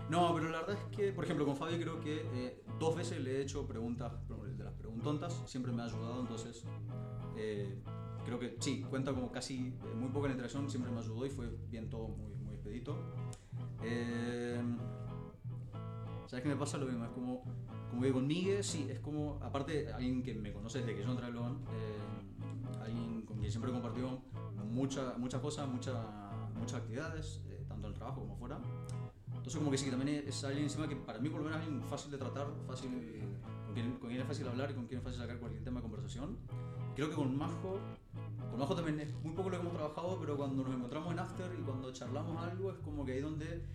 No, 0.09 0.33
pero 0.35 0.49
la 0.49 0.59
verdad 0.61 0.75
es 0.75 0.97
que, 0.97 1.13
por 1.13 1.23
ejemplo, 1.23 1.45
con 1.45 1.55
Fabio 1.55 1.77
creo 1.77 1.99
que 2.01 2.25
eh, 2.33 2.63
dos 2.77 2.97
veces 2.97 3.21
le 3.21 3.37
he 3.37 3.41
hecho 3.41 3.65
preguntas, 3.65 4.11
de 4.57 4.63
las 4.63 4.73
preguntontas, 4.73 5.41
siempre 5.45 5.71
me 5.71 5.83
ha 5.83 5.85
ayudado, 5.85 6.19
entonces 6.19 6.65
eh, 7.37 7.81
creo 8.25 8.37
que 8.37 8.57
sí, 8.59 8.81
cuenta 8.89 9.13
como 9.13 9.31
casi 9.31 9.67
eh, 9.69 9.95
muy 9.95 10.09
poca 10.09 10.27
la 10.27 10.33
interacción, 10.33 10.69
siempre 10.69 10.91
me 10.91 10.99
ayudó 10.99 11.25
y 11.25 11.29
fue 11.29 11.47
bien 11.69 11.89
todo 11.89 12.09
muy, 12.09 12.35
muy 12.35 12.55
expedito. 12.55 12.97
Eh, 13.83 14.61
¿Sabes 16.27 16.43
qué 16.43 16.49
me 16.49 16.57
pasa 16.57 16.77
lo 16.77 16.85
mismo? 16.87 17.05
Es 17.05 17.11
como, 17.11 17.43
como 17.91 18.01
que 18.01 18.11
con 18.11 18.25
Miguel, 18.25 18.63
sí, 18.63 18.87
es 18.89 18.99
como, 18.99 19.37
aparte, 19.43 19.91
alguien 19.93 20.23
que 20.23 20.33
me 20.33 20.51
conoce 20.51 20.79
desde 20.79 20.95
que 20.95 21.03
yo 21.03 21.11
entré 21.11 21.25
a 21.27 21.29
Global, 21.29 21.57
eh, 21.73 22.79
alguien 22.81 23.21
con 23.23 23.37
quien 23.37 23.51
siempre 23.51 23.69
he 23.69 23.73
compartido 23.73 24.21
mucha- 24.71 25.13
muchas 25.17 25.41
cosas, 25.41 25.67
mucha- 25.69 26.49
muchas 26.57 26.79
actividades, 26.79 27.43
eh, 27.47 27.65
tanto 27.67 27.87
en 27.87 27.93
el 27.93 27.97
trabajo 27.99 28.21
como 28.21 28.35
fuera. 28.37 28.59
Entonces, 29.27 29.55
como 29.55 29.69
que 29.71 29.77
sí, 29.77 29.85
que 29.85 29.91
también 29.91 30.23
es 30.27 30.43
alguien 30.43 30.63
encima 30.63 30.87
que 30.87 30.95
para 30.95 31.19
mí, 31.19 31.29
por 31.29 31.39
lo 31.41 31.45
menos, 31.45 31.59
es 31.61 31.65
alguien 31.67 31.83
fácil 31.83 32.11
de 32.11 32.17
tratar, 32.17 32.47
fácil, 32.67 32.89
con, 33.65 33.73
quien, 33.73 33.91
con 33.97 34.09
quien 34.09 34.21
es 34.21 34.27
fácil 34.27 34.47
hablar 34.47 34.71
y 34.71 34.73
con 34.75 34.85
quien 34.87 34.99
es 34.99 35.03
fácil 35.03 35.19
sacar 35.21 35.37
cualquier 35.39 35.63
tema 35.63 35.79
de 35.79 35.83
conversación. 35.83 36.37
Creo 36.95 37.09
que 37.09 37.15
con 37.15 37.35
Majo, 37.37 37.79
con 38.49 38.59
Majo 38.59 38.75
también 38.75 38.99
es 38.99 39.13
muy 39.23 39.33
poco 39.33 39.49
lo 39.49 39.57
que 39.57 39.61
hemos 39.61 39.73
trabajado, 39.73 40.17
pero 40.19 40.37
cuando 40.37 40.63
nos 40.63 40.73
encontramos 40.75 41.11
en 41.11 41.19
After 41.19 41.51
y 41.59 41.61
cuando 41.63 41.91
charlamos 41.91 42.41
algo, 42.43 42.71
es 42.71 42.77
como 42.79 43.03
que 43.05 43.13
ahí 43.13 43.21
donde. 43.21 43.65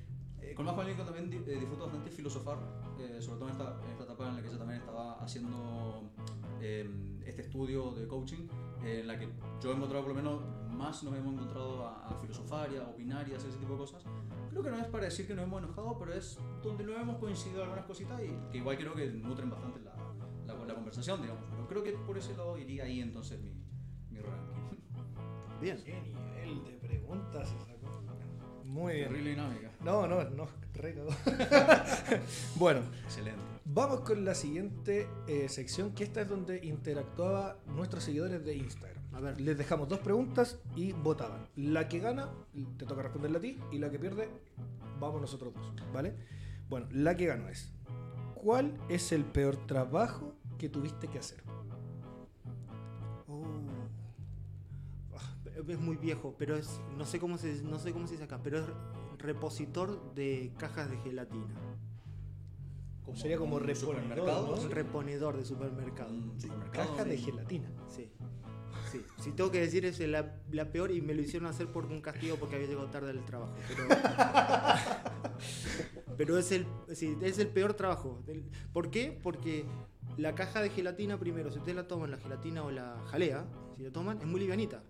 Eh, 0.40 0.55
con 0.55 0.68
alguien 0.68 0.96
que 0.96 1.05
también 1.05 1.33
eh, 1.33 1.59
disfruto 1.59 1.85
bastante 1.85 2.11
filosofar, 2.11 2.59
eh, 2.99 3.20
sobre 3.20 3.38
todo 3.38 3.49
en 3.49 3.53
esta, 3.57 3.81
en 3.85 3.90
esta 3.90 4.05
etapa 4.05 4.29
en 4.29 4.37
la 4.37 4.42
que 4.42 4.49
ella 4.49 4.59
también 4.59 4.81
estaba 4.81 5.14
haciendo 5.22 6.11
eh, 6.61 6.88
este 7.25 7.42
estudio 7.42 7.92
de 7.92 8.07
coaching, 8.07 8.46
eh, 8.85 9.01
en 9.01 9.07
la 9.07 9.18
que 9.18 9.29
yo 9.61 9.70
he 9.70 9.75
encontrado 9.75 10.05
por 10.05 10.14
lo 10.14 10.22
menos 10.22 10.42
más 10.70 11.03
nos 11.05 11.14
hemos 11.16 11.33
encontrado 11.35 11.87
a, 11.87 12.09
a 12.09 12.14
filosofar 12.16 12.70
y 12.72 12.77
a 12.77 12.83
opinar 12.83 13.27
y 13.29 13.33
a 13.33 13.37
hacer 13.37 13.51
ese 13.51 13.59
tipo 13.59 13.72
de 13.72 13.79
cosas. 13.79 14.05
Creo 14.51 14.62
que 14.62 14.70
no 14.70 14.79
es 14.79 14.87
para 14.87 15.05
decir 15.05 15.27
que 15.27 15.35
nos 15.35 15.44
hemos 15.44 15.62
enojado, 15.62 15.99
pero 15.99 16.14
es 16.14 16.38
donde 16.62 16.85
no 16.85 16.94
hemos 16.96 17.16
coincidido 17.18 17.62
algunas 17.62 17.85
cositas 17.85 18.20
y 18.22 18.29
que 18.51 18.59
igual 18.59 18.77
creo 18.77 18.94
que 18.94 19.07
nutren 19.09 19.51
bastante 19.51 19.81
la, 19.81 19.94
la, 20.46 20.64
la 20.64 20.75
conversación, 20.75 21.20
digamos. 21.20 21.42
Pero 21.51 21.66
creo 21.68 21.83
que 21.83 21.92
por 21.92 22.16
ese 22.16 22.37
lado 22.37 22.57
iría 22.59 22.85
ahí 22.85 23.01
entonces 23.01 23.40
mi, 23.40 23.53
mi 24.11 24.20
ranking. 24.20 24.79
Bien. 25.61 25.83
¿Qué 25.85 26.01
nivel 26.01 26.64
de 26.64 26.72
preguntas 26.79 27.49
se 27.49 27.59
sacó? 27.61 27.75
Muy 28.66 28.94
bien. 28.94 29.09
Terrible 29.09 29.31
dinámica. 29.31 29.70
No, 29.85 30.07
no, 30.07 30.24
no, 30.24 30.48
re 30.74 30.94
bueno, 32.57 32.81
Excelente. 33.05 33.40
vamos 33.64 34.00
con 34.00 34.24
la 34.24 34.35
siguiente 34.35 35.09
eh, 35.29 35.48
sección, 35.48 35.92
que 35.92 36.05
esta 36.05 36.22
es 36.22 36.29
donde 36.29 36.64
interactuaba 36.64 37.59
nuestros 37.66 38.05
seguidores 38.05 38.44
de 38.44 38.57
Instagram. 38.57 39.02
A 39.14 39.20
ver. 39.20 39.40
Les 39.40 39.57
dejamos 39.57 39.88
dos 39.88 40.00
preguntas 40.00 40.59
y 40.75 40.92
votaban. 40.92 41.46
La 41.56 41.88
que 41.88 42.00
gana, 42.00 42.29
te 42.77 42.85
toca 42.85 43.02
responderla 43.02 43.38
a 43.38 43.40
ti, 43.40 43.58
y 43.71 43.79
la 43.79 43.88
que 43.90 43.98
pierde, 43.98 44.29
vamos 44.98 45.21
nosotros 45.21 45.54
dos, 45.54 45.73
¿vale? 45.92 46.14
Bueno, 46.69 46.88
la 46.90 47.17
que 47.17 47.27
ganó 47.27 47.48
es, 47.48 47.71
¿cuál 48.35 48.77
es 48.88 49.12
el 49.12 49.25
peor 49.25 49.56
trabajo 49.67 50.35
que 50.58 50.69
tuviste 50.69 51.06
que 51.08 51.19
hacer? 51.19 51.42
Es 55.57 55.81
muy 55.81 55.96
viejo, 55.96 56.35
pero 56.38 56.57
es 56.57 56.81
no 56.96 57.07
sé 57.07 57.19
cómo 57.19 57.38
se 57.38 57.63
no 57.63 57.79
sé 57.79 57.92
cómo 57.92 58.07
se 58.07 58.13
dice 58.13 58.25
acá, 58.25 58.40
pero 58.42 58.59
es 58.59 58.67
repositor 59.19 60.15
de 60.15 60.52
cajas 60.59 60.90
de 60.90 60.98
gelatina. 60.98 61.54
Sería 63.15 63.38
como 63.38 63.59
reponedor, 63.59 64.02
supermercado, 64.02 64.57
¿no? 64.57 64.69
reponedor 64.69 65.37
de 65.37 65.44
supermercado. 65.44 66.13
Un 66.13 66.40
supermercado. 66.40 66.90
Caja 66.90 67.04
de 67.04 67.17
sí. 67.17 67.25
gelatina. 67.25 67.69
Sí. 67.88 68.11
Sí. 68.90 69.04
Si 69.19 69.31
tengo 69.33 69.50
que 69.50 69.61
decir 69.61 69.85
es 69.85 69.98
la, 70.00 70.37
la 70.50 70.71
peor 70.71 70.90
y 70.90 71.00
me 71.00 71.15
lo 71.15 71.23
hicieron 71.23 71.48
hacer 71.48 71.69
por 71.69 71.87
un 71.87 72.00
castigo 72.00 72.37
porque 72.37 72.57
había 72.57 72.69
llegado 72.69 72.88
tarde 72.88 73.11
al 73.11 73.25
trabajo. 73.25 73.54
Pero, 73.69 73.88
pero 76.17 76.38
es 76.38 76.52
el 76.52 76.67
sí, 76.92 77.17
es 77.23 77.38
el 77.38 77.48
peor 77.48 77.75
trabajo. 77.75 78.23
¿Por 78.73 78.90
qué? 78.90 79.19
Porque 79.23 79.65
la 80.17 80.35
caja 80.35 80.63
de 80.63 80.71
gelatina 80.71 81.19
primero, 81.19 81.50
si 81.50 81.59
ustedes 81.59 81.77
la 81.77 81.87
toman, 81.87 82.11
la 82.11 82.19
gelatina 82.19 82.65
o 82.65 82.71
la 82.71 83.02
jalea, 83.07 83.46
si 83.77 83.83
la 83.83 83.90
toman, 83.90 84.21
es 84.21 84.27
muy 84.27 84.40
livianita. 84.40 84.83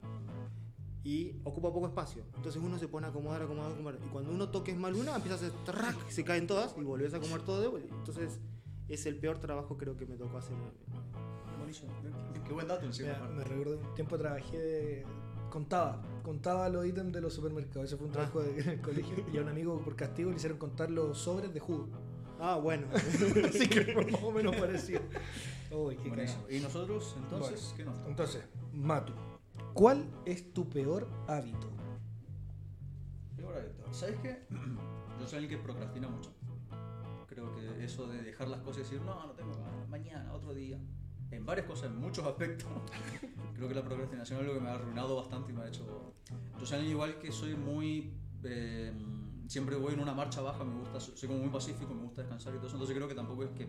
Y 1.04 1.36
ocupa 1.44 1.72
poco 1.72 1.86
espacio. 1.86 2.24
Entonces 2.36 2.60
uno 2.60 2.78
se 2.78 2.88
pone 2.88 3.06
a 3.06 3.10
acomodar, 3.10 3.42
acomodar, 3.42 3.72
acomodar. 3.72 3.98
Y 4.04 4.08
cuando 4.08 4.32
uno 4.32 4.48
toques 4.48 4.76
mal 4.76 4.94
una, 4.94 5.14
empieza 5.14 5.34
a 5.34 5.38
hacer 5.38 5.52
track, 5.64 6.08
se 6.08 6.24
caen 6.24 6.46
todas 6.46 6.74
y 6.76 6.82
volvés 6.82 7.14
a 7.14 7.18
acomodar 7.18 7.42
todo 7.42 7.60
de 7.60 7.68
vuelta. 7.68 7.94
Entonces 7.94 8.40
es 8.88 9.06
el 9.06 9.16
peor 9.18 9.38
trabajo 9.38 9.76
creo 9.76 9.96
que 9.96 10.04
me 10.06 10.16
tocó 10.16 10.38
hacer. 10.38 10.56
Buenísimo. 11.58 11.92
Qué 12.46 12.52
buen 12.52 12.68
dato 12.68 12.86
encima. 12.86 13.18
Me, 13.36 13.44
recuerdo 13.44 13.78
un 13.78 13.94
tiempo 13.94 14.18
trabajé 14.18 14.58
de- 14.58 15.06
contaba, 15.50 16.02
contaba 16.22 16.68
los 16.68 16.84
ítems 16.86 17.12
de 17.12 17.20
los 17.20 17.32
supermercados. 17.32 17.86
Ese 17.86 17.96
fue 17.96 18.06
un 18.06 18.12
trabajo 18.12 18.42
de- 18.42 18.60
en 18.60 18.68
el 18.68 18.80
colegio. 18.80 19.14
Y 19.32 19.38
a 19.38 19.42
un 19.42 19.48
amigo 19.48 19.80
por 19.80 19.94
castigo 19.96 20.30
le 20.30 20.36
hicieron 20.36 20.58
contar 20.58 20.90
los 20.90 21.18
sobres 21.18 21.52
de 21.54 21.60
jugo. 21.60 21.88
Ah, 22.40 22.56
bueno. 22.62 22.86
Así 23.48 23.68
que 23.68 23.84
fue 23.94 24.06
más 24.10 24.22
o 24.22 24.30
menos 24.32 24.54
parecido. 24.56 25.00
Uy, 25.70 25.96
qué 25.96 26.10
cagado. 26.10 26.50
Y 26.50 26.60
nosotros, 26.60 27.16
entonces, 27.18 27.72
¿qué 27.76 27.84
nos 27.84 27.96
toca? 27.96 28.10
Entonces, 28.10 28.44
Matu, 28.72 29.12
¿cuál 29.76 30.06
es 30.24 30.52
tu 30.54 30.68
peor 30.68 31.06
hábito? 31.28 31.70
Peor 33.36 33.58
hábito. 33.58 33.92
¿Sabes 33.92 34.18
qué? 34.20 34.46
Yo 35.20 35.26
soy 35.26 35.38
alguien 35.40 35.58
que 35.58 35.64
procrastina 35.64 36.08
mucho. 36.08 36.32
Creo 37.28 37.54
que 37.54 37.84
eso 37.84 38.06
de 38.08 38.22
dejar 38.22 38.48
las 38.48 38.60
cosas 38.60 38.78
y 38.78 38.82
decir, 38.84 39.02
no, 39.02 39.26
no 39.26 39.32
tengo 39.34 39.52
ganas, 39.52 39.88
mañana, 39.88 40.32
otro 40.32 40.54
día. 40.54 40.80
En 41.30 41.44
varias 41.44 41.66
cosas, 41.66 41.90
en 41.90 41.96
muchos 41.96 42.26
aspectos. 42.26 42.68
Creo 43.54 43.68
que 43.68 43.74
la 43.74 43.84
procrastinación 43.84 44.38
es 44.40 44.46
algo 44.46 44.54
que 44.54 44.60
me 44.64 44.70
ha 44.70 44.74
arruinado 44.74 45.16
bastante 45.16 45.52
y 45.52 45.54
me 45.54 45.62
ha 45.62 45.68
hecho. 45.68 46.14
Yo 46.58 46.66
soy 46.66 46.78
alguien 46.78 46.92
igual 46.92 47.18
que 47.18 47.30
soy 47.30 47.54
muy. 47.54 48.14
eh, 48.44 48.92
siempre 49.46 49.76
voy 49.76 49.94
en 49.94 50.00
una 50.00 50.14
marcha 50.14 50.40
baja, 50.40 50.64
me 50.64 50.80
gusta, 50.80 50.98
soy 50.98 51.28
como 51.28 51.40
muy 51.40 51.50
pacífico, 51.50 51.94
me 51.94 52.02
gusta 52.02 52.22
descansar 52.22 52.54
y 52.54 52.56
todo 52.56 52.66
eso. 52.66 52.76
Entonces 52.76 52.96
creo 52.96 53.08
que 53.08 53.14
tampoco 53.14 53.44
es 53.44 53.50
que 53.50 53.68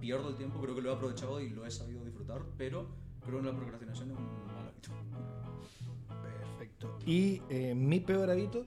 pierdo 0.00 0.30
el 0.30 0.36
tiempo, 0.36 0.60
creo 0.60 0.74
que 0.74 0.80
lo 0.80 0.90
he 0.90 0.94
aprovechado 0.94 1.40
y 1.40 1.50
lo 1.50 1.66
he 1.66 1.70
sabido 1.70 2.04
disfrutar, 2.04 2.42
pero 2.56 2.88
creo 3.24 3.40
que 3.40 3.46
la 3.46 3.56
procrastinación 3.56 4.10
es 4.10 4.16
un 4.16 4.46
mal 4.46 4.68
hábito. 4.68 4.90
Perfecto. 6.22 6.98
Y 7.06 7.42
eh, 7.48 7.74
mi 7.74 8.00
peor 8.00 8.30
hábito, 8.30 8.66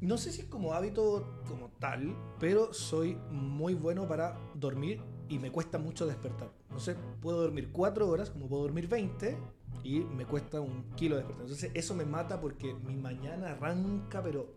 no 0.00 0.18
sé 0.18 0.32
si 0.32 0.42
es 0.42 0.48
como 0.48 0.72
hábito 0.72 1.42
como 1.48 1.70
tal, 1.78 2.14
pero 2.38 2.72
soy 2.72 3.16
muy 3.30 3.74
bueno 3.74 4.06
para 4.06 4.38
dormir 4.54 5.00
y 5.28 5.38
me 5.38 5.50
cuesta 5.50 5.78
mucho 5.78 6.06
despertar. 6.06 6.50
No 6.70 6.78
sé, 6.78 6.96
puedo 7.20 7.40
dormir 7.40 7.70
4 7.72 8.08
horas, 8.08 8.30
como 8.30 8.48
puedo 8.48 8.62
dormir 8.62 8.88
20, 8.88 9.36
y 9.82 10.00
me 10.00 10.26
cuesta 10.26 10.60
un 10.60 10.84
kilo 10.96 11.16
despertar. 11.16 11.42
Entonces 11.42 11.70
eso 11.74 11.94
me 11.94 12.04
mata 12.04 12.40
porque 12.40 12.74
mi 12.74 12.96
mañana 12.96 13.52
arranca, 13.52 14.22
pero 14.22 14.54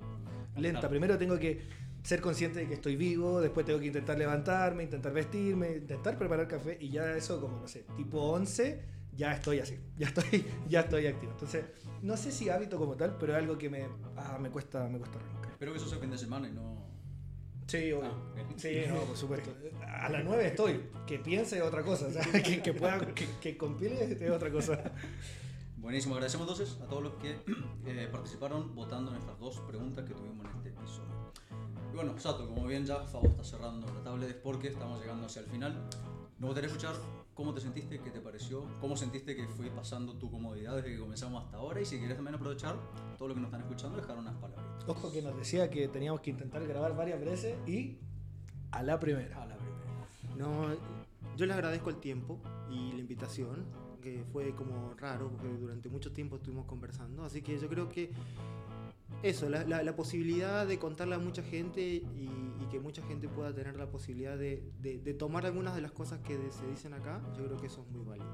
lenta. 0.56 0.90
Primero 0.90 1.18
tengo 1.18 1.38
que 1.38 1.68
ser 2.10 2.22
consciente 2.22 2.58
de 2.58 2.68
que 2.68 2.74
estoy 2.74 2.96
vivo, 2.96 3.40
después 3.40 3.68
tengo 3.68 3.80
que 3.80 3.86
intentar 3.86 4.18
levantarme, 4.18 4.82
intentar 4.82 5.14
vestirme, 5.14 5.78
intentar 5.78 6.18
preparar 6.18 6.48
café 6.48 6.76
y 6.82 6.90
ya 6.90 7.16
eso 7.16 7.40
como, 7.40 7.60
no 7.60 7.68
sé, 7.68 7.86
tipo 7.96 8.20
11, 8.20 8.84
ya 9.16 9.34
estoy 9.34 9.60
así, 9.60 9.78
ya 9.96 10.08
estoy, 10.08 10.44
ya 10.68 10.80
estoy 10.80 11.06
activo. 11.06 11.34
Entonces, 11.34 11.66
no 12.02 12.18
sé 12.18 12.32
si 12.32 12.50
hábito 12.50 12.80
como 12.80 12.96
tal, 12.96 13.16
pero 13.20 13.34
es 13.34 13.38
algo 13.38 13.60
que 13.60 13.70
me, 13.70 13.86
ah, 14.18 14.40
me, 14.42 14.50
cuesta, 14.50 14.90
me 14.90 14.98
cuesta 14.98 15.20
arrancar. 15.20 15.52
Espero 15.52 15.72
que 15.72 15.78
eso 15.78 15.88
sea 15.88 16.00
fin 16.00 16.10
de 16.10 16.18
semana 16.18 16.50
y 16.50 16.52
no. 16.52 16.84
Sí, 17.68 17.92
obvio. 17.92 18.10
Ah. 18.36 18.44
Sí, 18.56 18.82
no, 18.88 19.02
por 19.02 19.16
supuesto. 19.16 19.54
A 19.88 20.10
las 20.10 20.26
9 20.26 20.48
estoy. 20.48 20.90
Que 21.06 21.20
piense 21.20 21.58
es 21.58 21.62
otra 21.62 21.84
cosa. 21.84 22.08
O 22.08 22.10
sea, 22.10 22.24
que, 22.44 22.64
que 22.64 22.74
pueda, 22.74 22.98
que, 23.14 23.28
que 23.40 23.56
compile 23.56 24.18
es 24.20 24.32
otra 24.32 24.52
cosa. 24.52 24.82
Buenísimo, 25.78 26.16
agradecemos 26.16 26.50
entonces 26.50 26.82
a 26.82 26.88
todos 26.88 27.04
los 27.04 27.14
que 27.14 27.38
eh, 27.86 28.10
participaron 28.12 28.74
votando 28.74 29.12
en 29.12 29.18
estas 29.18 29.38
dos 29.38 29.60
preguntas 29.60 30.04
que 30.06 30.16
tuvimos 30.16 30.44
en 30.46 30.58
este 30.58 30.70
episodio. 30.70 31.09
Bueno, 32.00 32.18
Sato, 32.18 32.48
como 32.48 32.66
bien 32.66 32.86
ya 32.86 33.02
Fabo 33.02 33.28
está 33.28 33.44
cerrando 33.44 33.86
la 33.94 34.02
tablet 34.02 34.42
porque 34.42 34.70
estamos 34.70 35.02
llegando 35.02 35.26
hacia 35.26 35.42
el 35.42 35.48
final. 35.48 35.74
Nos 36.38 36.48
gustaría 36.48 36.70
escuchar 36.70 36.96
cómo 37.34 37.54
te 37.54 37.60
sentiste, 37.60 38.00
qué 38.00 38.10
te 38.10 38.22
pareció, 38.22 38.64
cómo 38.80 38.96
sentiste 38.96 39.36
que 39.36 39.46
fue 39.50 39.70
pasando 39.70 40.14
tu 40.14 40.32
comodidad 40.32 40.78
desde 40.78 40.92
que 40.92 40.98
comenzamos 40.98 41.44
hasta 41.44 41.58
ahora 41.58 41.82
y 41.82 41.86
si 41.86 41.98
quieres 41.98 42.16
también 42.16 42.36
aprovechar 42.36 42.78
todo 43.18 43.28
lo 43.28 43.34
que 43.34 43.42
nos 43.42 43.50
están 43.50 43.64
escuchando, 43.64 43.98
dejar 43.98 44.18
unas 44.18 44.34
palabras. 44.36 44.66
Ojo 44.88 45.12
que 45.12 45.22
nos 45.22 45.36
decía 45.36 45.70
que 45.70 45.90
teníamos 45.90 46.22
que 46.22 46.30
intentar 46.30 46.66
grabar 46.66 46.96
varias 46.96 47.20
veces 47.20 47.58
y 47.68 47.98
a 48.72 48.82
la 48.82 48.98
primera. 48.98 49.44
A 49.44 49.46
la 49.46 49.58
primera. 49.58 50.38
No, 50.38 50.68
yo 51.36 51.46
le 51.46 51.52
agradezco 51.52 51.90
el 51.90 51.98
tiempo 51.98 52.40
y 52.70 52.94
la 52.94 53.00
invitación, 53.00 53.66
que 54.02 54.24
fue 54.32 54.56
como 54.56 54.94
raro, 54.94 55.30
porque 55.32 55.50
durante 55.50 55.90
mucho 55.90 56.14
tiempo 56.14 56.38
estuvimos 56.38 56.66
conversando, 56.66 57.26
así 57.26 57.42
que 57.42 57.60
yo 57.60 57.68
creo 57.68 57.90
que 57.90 58.14
eso, 59.24 59.50
la, 59.50 59.64
la- 59.66 59.84
la 59.84 59.96
posibilidad 59.96 60.66
de 60.66 60.80
contarle 60.80 61.16
a 61.16 61.20
mucha 61.20 61.44
gente 61.44 61.82
y, 61.82 62.04
y 62.62 62.66
que 62.72 62.80
mucha 62.80 63.02
gente 63.04 63.28
pueda 63.28 63.54
tener 63.54 63.76
la 63.78 63.90
posibilidad 63.90 64.38
de, 64.38 64.64
de- 64.82 65.00
de 65.00 65.14
tomar 65.14 65.46
algunas 65.46 65.76
de 65.76 65.82
las 65.82 65.92
cosas 65.92 66.20
que 66.20 66.38
de- 66.38 66.52
se 66.52 66.66
dicen 66.68 66.94
acá, 66.94 67.22
yo 67.38 67.46
creo 67.46 67.58
que 67.58 67.68
eso 67.68 67.82
es 67.82 67.88
muy 67.90 68.04
válido. 68.06 68.30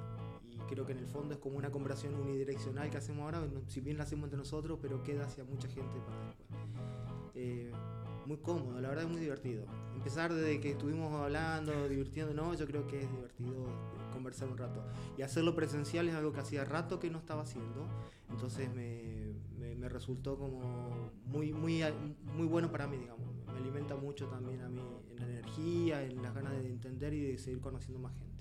Y 0.51 0.57
creo 0.69 0.86
que 0.86 0.91
en 0.93 0.99
el 0.99 1.07
fondo 1.07 1.33
es 1.33 1.39
como 1.39 1.57
una 1.57 1.71
conversación 1.71 2.15
unidireccional 2.15 2.89
que 2.89 2.97
hacemos 2.97 3.23
ahora, 3.23 3.45
si 3.67 3.81
bien 3.81 3.97
la 3.97 4.03
hacemos 4.03 4.25
entre 4.25 4.38
nosotros, 4.38 4.79
pero 4.81 5.01
queda 5.03 5.25
hacia 5.25 5.43
mucha 5.43 5.67
gente 5.67 5.99
para 6.05 6.25
después. 6.27 6.49
Eh, 7.36 7.71
muy 8.25 8.38
cómodo, 8.38 8.79
la 8.81 8.89
verdad 8.89 9.05
es 9.05 9.11
muy 9.11 9.19
divertido. 9.21 9.65
Empezar 9.95 10.33
desde 10.33 10.59
que 10.59 10.71
estuvimos 10.71 11.13
hablando, 11.13 11.88
divirtiéndonos, 11.89 12.57
yo 12.57 12.65
creo 12.65 12.88
que 12.88 13.01
es 13.03 13.11
divertido 13.11 13.67
conversar 14.13 14.47
un 14.49 14.57
rato. 14.57 14.83
Y 15.17 15.21
hacerlo 15.23 15.53
presencial 15.55 16.07
es 16.09 16.15
algo 16.15 16.31
que 16.31 16.39
hacía 16.39 16.63
rato 16.65 16.99
que 16.99 17.09
no 17.11 17.19
estaba 17.19 17.41
haciendo, 17.43 17.88
entonces 18.29 18.73
me, 18.73 19.33
me- 19.86 19.89
resultó 19.89 20.38
como 20.38 21.11
muy, 21.25 21.53
muy, 21.53 21.83
muy 22.36 22.47
bueno 22.47 22.71
para 22.71 22.88
mí, 22.88 22.97
digamos. 22.97 23.25
Me 23.47 23.57
alimenta 23.59 23.95
mucho 23.95 24.27
también 24.27 24.61
a 24.61 24.69
mí 24.69 24.81
en 25.11 25.15
la 25.19 25.25
energía, 25.25 26.03
en 26.03 26.21
las 26.21 26.33
ganas 26.33 26.53
de 26.53 26.67
entender 26.67 27.13
y 27.13 27.21
de 27.31 27.38
seguir 27.38 27.61
conociendo 27.61 27.99
más 27.99 28.13
gente. 28.13 28.36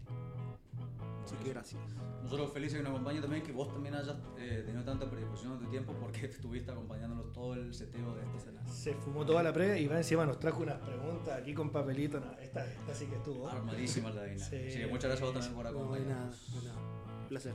Así 1.24 1.36
que 1.36 1.50
gracias. 1.50 1.80
Nosotros 2.22 2.52
felices 2.52 2.76
que 2.76 2.82
nos 2.82 2.90
acompañe 2.92 3.20
también, 3.20 3.42
que 3.42 3.52
vos 3.52 3.72
también 3.72 3.94
hayas 3.94 4.14
eh, 4.38 4.62
tenido 4.66 4.84
tanta 4.84 5.08
predisposición 5.10 5.58
de 5.58 5.64
tu 5.64 5.70
tiempo 5.70 5.94
porque 5.98 6.26
estuviste 6.26 6.70
acompañándonos 6.70 7.32
todo 7.32 7.54
el 7.54 7.72
seteo 7.72 8.14
de 8.14 8.22
este 8.24 8.36
escenario. 8.36 8.70
Se 8.70 8.94
fumó 8.94 9.24
toda 9.24 9.42
la 9.42 9.52
previa 9.52 9.78
y 9.78 9.86
va 9.86 9.96
encima 9.96 10.26
nos 10.26 10.38
trajo 10.38 10.62
unas 10.62 10.78
preguntas 10.80 11.40
aquí 11.40 11.54
con 11.54 11.70
papelito. 11.70 12.20
No, 12.20 12.32
esta, 12.38 12.70
esta 12.70 12.94
sí 12.94 13.06
que 13.06 13.16
estuvo. 13.16 13.48
Armadísima 13.48 14.10
la 14.10 14.24
Dina. 14.24 14.44
Sí. 14.44 14.56
Así 14.68 14.78
que 14.78 14.86
muchas 14.86 15.04
gracias 15.04 15.22
a 15.22 15.24
vos 15.24 15.32
también 15.34 15.54
por 15.54 15.64
No, 15.64 15.92
de 15.94 16.00
nada, 16.00 16.20
acompañarnos. 16.28 16.62
de 16.62 16.68
nada. 16.68 17.28
Placer. 17.28 17.54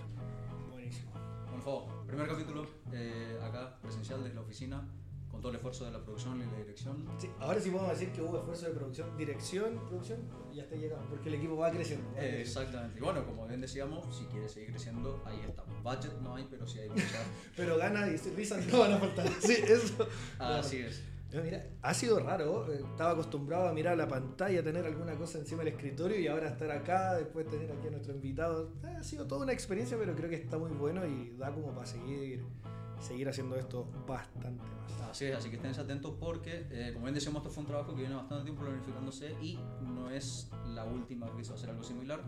Bueno, 1.60 1.86
Fabo, 1.88 2.06
primer 2.08 2.28
capítulo 2.28 2.66
eh, 2.94 3.38
acá, 3.44 3.78
presencial 3.82 4.24
desde 4.24 4.36
la 4.36 4.42
oficina, 4.42 4.88
con 5.30 5.42
todo 5.42 5.50
el 5.52 5.58
esfuerzo 5.58 5.84
de 5.86 5.92
la 5.92 6.02
producción 6.02 6.42
y 6.42 6.46
la 6.46 6.58
dirección. 6.58 7.06
Sí, 7.18 7.30
ahora 7.40 7.60
sí 7.60 7.70
podemos 7.70 7.92
decir 7.92 8.12
que 8.14 8.22
hubo 8.22 8.38
esfuerzo 8.38 8.68
de 8.68 8.72
producción, 8.76 9.18
dirección, 9.18 9.80
producción, 9.88 10.20
ya 10.54 10.64
está 10.64 10.76
llegando, 10.76 11.06
porque 11.10 11.28
el 11.30 11.36
equipo 11.36 11.58
va 11.58 11.70
creciendo. 11.72 12.06
va 12.12 12.14
Eh, 12.14 12.20
creciendo. 12.20 12.40
exactamente. 12.62 13.00
Y 13.00 13.02
bueno, 13.04 13.26
como 13.26 13.46
bien 13.48 13.60
decíamos, 13.62 14.16
si 14.16 14.24
quieres 14.26 14.52
seguir 14.54 14.70
creciendo, 14.72 15.22
ahí 15.26 15.42
estamos. 15.46 15.84
Budget 15.84 16.14
no 16.22 16.36
hay, 16.36 16.48
pero 16.50 16.66
sí 16.68 16.80
hay 16.80 16.90
mucha. 16.90 17.04
Pero 17.58 17.78
ganas 17.78 18.26
y 18.26 18.30
risas 18.32 18.66
no 18.68 18.80
van 18.80 18.94
a 18.94 18.98
faltar. 18.98 19.28
Sí, 19.42 19.54
eso. 19.54 20.08
Así 20.40 20.78
es. 20.78 21.04
No, 21.32 21.44
mira, 21.44 21.64
ha 21.84 21.94
sido 21.94 22.20
raro. 22.20 22.72
eh, 22.74 22.82
Estaba 22.90 23.12
acostumbrado 23.12 23.68
a 23.68 23.74
mirar 23.74 23.96
la 23.98 24.08
pantalla, 24.08 24.64
tener 24.64 24.84
alguna 24.86 25.16
cosa 25.16 25.38
encima 25.38 25.64
del 25.64 25.74
escritorio 25.74 26.20
y 26.20 26.28
ahora 26.28 26.50
estar 26.50 26.72
acá, 26.72 27.16
después 27.16 27.48
tener 27.48 27.72
aquí 27.72 27.88
a 27.88 27.92
nuestro 27.92 28.14
invitado. 28.16 28.74
Eh, 28.84 28.96
Ha 29.00 29.04
sido 29.04 29.28
toda 29.28 29.44
una 29.44 29.54
experiencia, 29.54 29.98
pero 29.98 30.16
creo 30.16 30.30
que 30.30 30.38
está 30.38 30.58
muy 30.58 30.72
bueno 30.72 31.06
y 31.06 31.36
da 31.38 31.52
como 31.54 31.72
para 31.74 31.86
seguir, 31.86 32.44
seguir 33.00 33.30
haciendo 33.30 33.56
esto 33.58 33.88
bastante 34.08 34.56
más. 34.56 34.68
Así 35.12 35.26
es, 35.26 35.36
así 35.36 35.50
que 35.50 35.56
estén 35.58 35.72
atentos 35.74 36.16
porque, 36.20 36.68
eh, 36.72 36.92
como 36.94 37.06
bien 37.06 37.16
decíamos, 37.16 37.42
esto 37.42 37.52
fue 37.54 37.62
un 37.62 37.68
trabajo 37.68 37.94
que 37.96 38.02
viene 38.02 38.16
bastante 38.16 38.44
tiempo 38.46 38.64
planificándose 38.64 39.32
y 39.42 39.60
no 39.82 40.10
es 40.10 40.50
la 40.68 40.84
última 40.86 41.26
vez 41.28 41.36
que 41.36 41.44
se 41.44 41.50
va 41.50 41.56
a 41.56 41.58
hacer 41.58 41.70
algo 41.70 41.84
similar. 41.84 42.22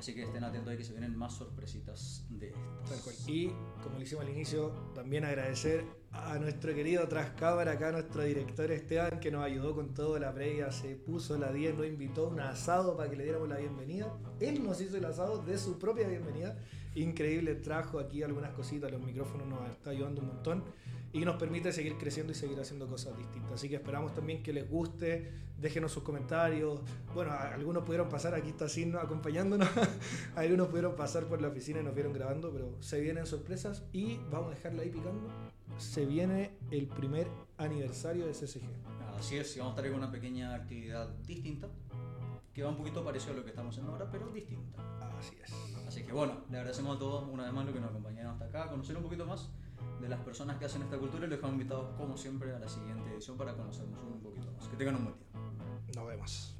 Así 0.00 0.14
que 0.14 0.22
estén 0.22 0.42
atentos 0.42 0.70
ahí 0.70 0.78
que 0.78 0.84
se 0.84 0.92
vienen 0.92 1.14
más 1.14 1.34
sorpresitas 1.34 2.24
de 2.30 2.48
estas. 2.48 2.88
Tal 2.88 3.00
cual. 3.00 3.14
Y 3.26 3.48
como 3.82 3.98
le 3.98 4.04
hicimos 4.04 4.24
al 4.24 4.30
inicio, 4.30 4.70
también 4.94 5.26
agradecer 5.26 5.84
a 6.10 6.38
nuestro 6.38 6.74
querido 6.74 7.06
tras 7.06 7.32
cámara, 7.32 7.72
acá 7.72 7.92
nuestro 7.92 8.22
director 8.22 8.70
Esteban, 8.72 9.20
que 9.20 9.30
nos 9.30 9.44
ayudó 9.44 9.74
con 9.74 9.92
todo 9.92 10.18
la 10.18 10.32
previa, 10.32 10.72
se 10.72 10.94
puso 10.96 11.36
la 11.36 11.52
10, 11.52 11.74
nos 11.76 11.86
invitó 11.86 12.28
a 12.28 12.28
un 12.30 12.40
asado 12.40 12.96
para 12.96 13.10
que 13.10 13.16
le 13.16 13.24
diéramos 13.24 13.50
la 13.50 13.58
bienvenida. 13.58 14.10
Él 14.40 14.64
nos 14.64 14.80
hizo 14.80 14.96
el 14.96 15.04
asado 15.04 15.42
de 15.42 15.58
su 15.58 15.78
propia 15.78 16.08
bienvenida. 16.08 16.56
Increíble, 16.94 17.56
trajo 17.56 17.98
aquí 17.98 18.22
algunas 18.22 18.52
cositas, 18.52 18.90
los 18.90 19.02
micrófonos 19.02 19.46
nos 19.48 19.68
está 19.68 19.90
ayudando 19.90 20.22
un 20.22 20.28
montón 20.28 20.64
y 21.12 21.24
nos 21.24 21.36
permite 21.36 21.72
seguir 21.72 21.96
creciendo 21.98 22.32
y 22.32 22.36
seguir 22.36 22.58
haciendo 22.60 22.86
cosas 22.86 23.16
distintas. 23.16 23.52
Así 23.52 23.68
que 23.68 23.76
esperamos 23.76 24.14
también 24.14 24.42
que 24.42 24.52
les 24.52 24.68
guste, 24.68 25.32
déjenos 25.58 25.92
sus 25.92 26.02
comentarios. 26.02 26.80
Bueno, 27.14 27.32
algunos 27.32 27.84
pudieron 27.84 28.08
pasar, 28.08 28.34
aquí 28.34 28.50
está 28.50 28.68
Sin 28.68 28.94
acompañándonos, 28.96 29.68
algunos 30.36 30.68
pudieron 30.68 30.94
pasar 30.94 31.24
por 31.26 31.40
la 31.42 31.48
oficina 31.48 31.80
y 31.80 31.82
nos 31.82 31.94
vieron 31.94 32.12
grabando, 32.12 32.52
pero 32.52 32.76
se 32.80 33.00
vienen 33.00 33.26
sorpresas 33.26 33.82
y 33.92 34.18
vamos 34.30 34.52
a 34.52 34.54
dejarla 34.54 34.82
ahí 34.82 34.90
picando. 34.90 35.28
Se 35.78 36.06
viene 36.06 36.58
el 36.70 36.86
primer 36.86 37.26
aniversario 37.58 38.26
de 38.26 38.32
CSG. 38.32 38.62
Así 39.18 39.36
es, 39.36 39.56
y 39.56 39.58
vamos 39.58 39.72
a 39.72 39.76
estar 39.76 39.90
con 39.90 40.02
una 40.02 40.12
pequeña 40.12 40.54
actividad 40.54 41.08
distinta, 41.26 41.68
que 42.54 42.62
va 42.62 42.70
un 42.70 42.76
poquito 42.76 43.04
parecido 43.04 43.32
a 43.32 43.36
lo 43.36 43.44
que 43.44 43.50
estamos 43.50 43.74
haciendo 43.74 43.92
ahora, 43.92 44.08
pero 44.10 44.28
distinta. 44.28 44.82
Así 45.18 45.36
es. 45.42 45.52
Así 45.86 46.04
que 46.04 46.12
bueno, 46.12 46.44
le 46.48 46.58
agradecemos 46.58 46.96
a 46.96 46.98
todos 46.98 47.28
una 47.28 47.44
vez 47.44 47.52
más 47.52 47.66
lo 47.66 47.72
que 47.72 47.80
nos 47.80 47.90
acompañaron 47.90 48.32
hasta 48.32 48.44
acá, 48.44 48.70
conocer 48.70 48.96
un 48.96 49.02
poquito 49.02 49.26
más 49.26 49.50
de 50.00 50.08
las 50.08 50.20
personas 50.20 50.56
que 50.58 50.64
hacen 50.64 50.82
esta 50.82 50.98
cultura 50.98 51.26
y 51.26 51.30
los 51.30 51.38
dejamos 51.38 51.54
invitados 51.54 51.96
como 51.96 52.16
siempre 52.16 52.54
a 52.54 52.58
la 52.58 52.68
siguiente 52.68 53.10
edición 53.12 53.36
para 53.36 53.54
conocernos 53.54 53.98
un 54.02 54.20
poquito 54.20 54.50
más. 54.52 54.68
Que 54.68 54.76
tengan 54.76 54.96
un 54.96 55.04
buen 55.04 55.16
día. 55.18 55.96
Nos 55.96 56.06
vemos. 56.08 56.59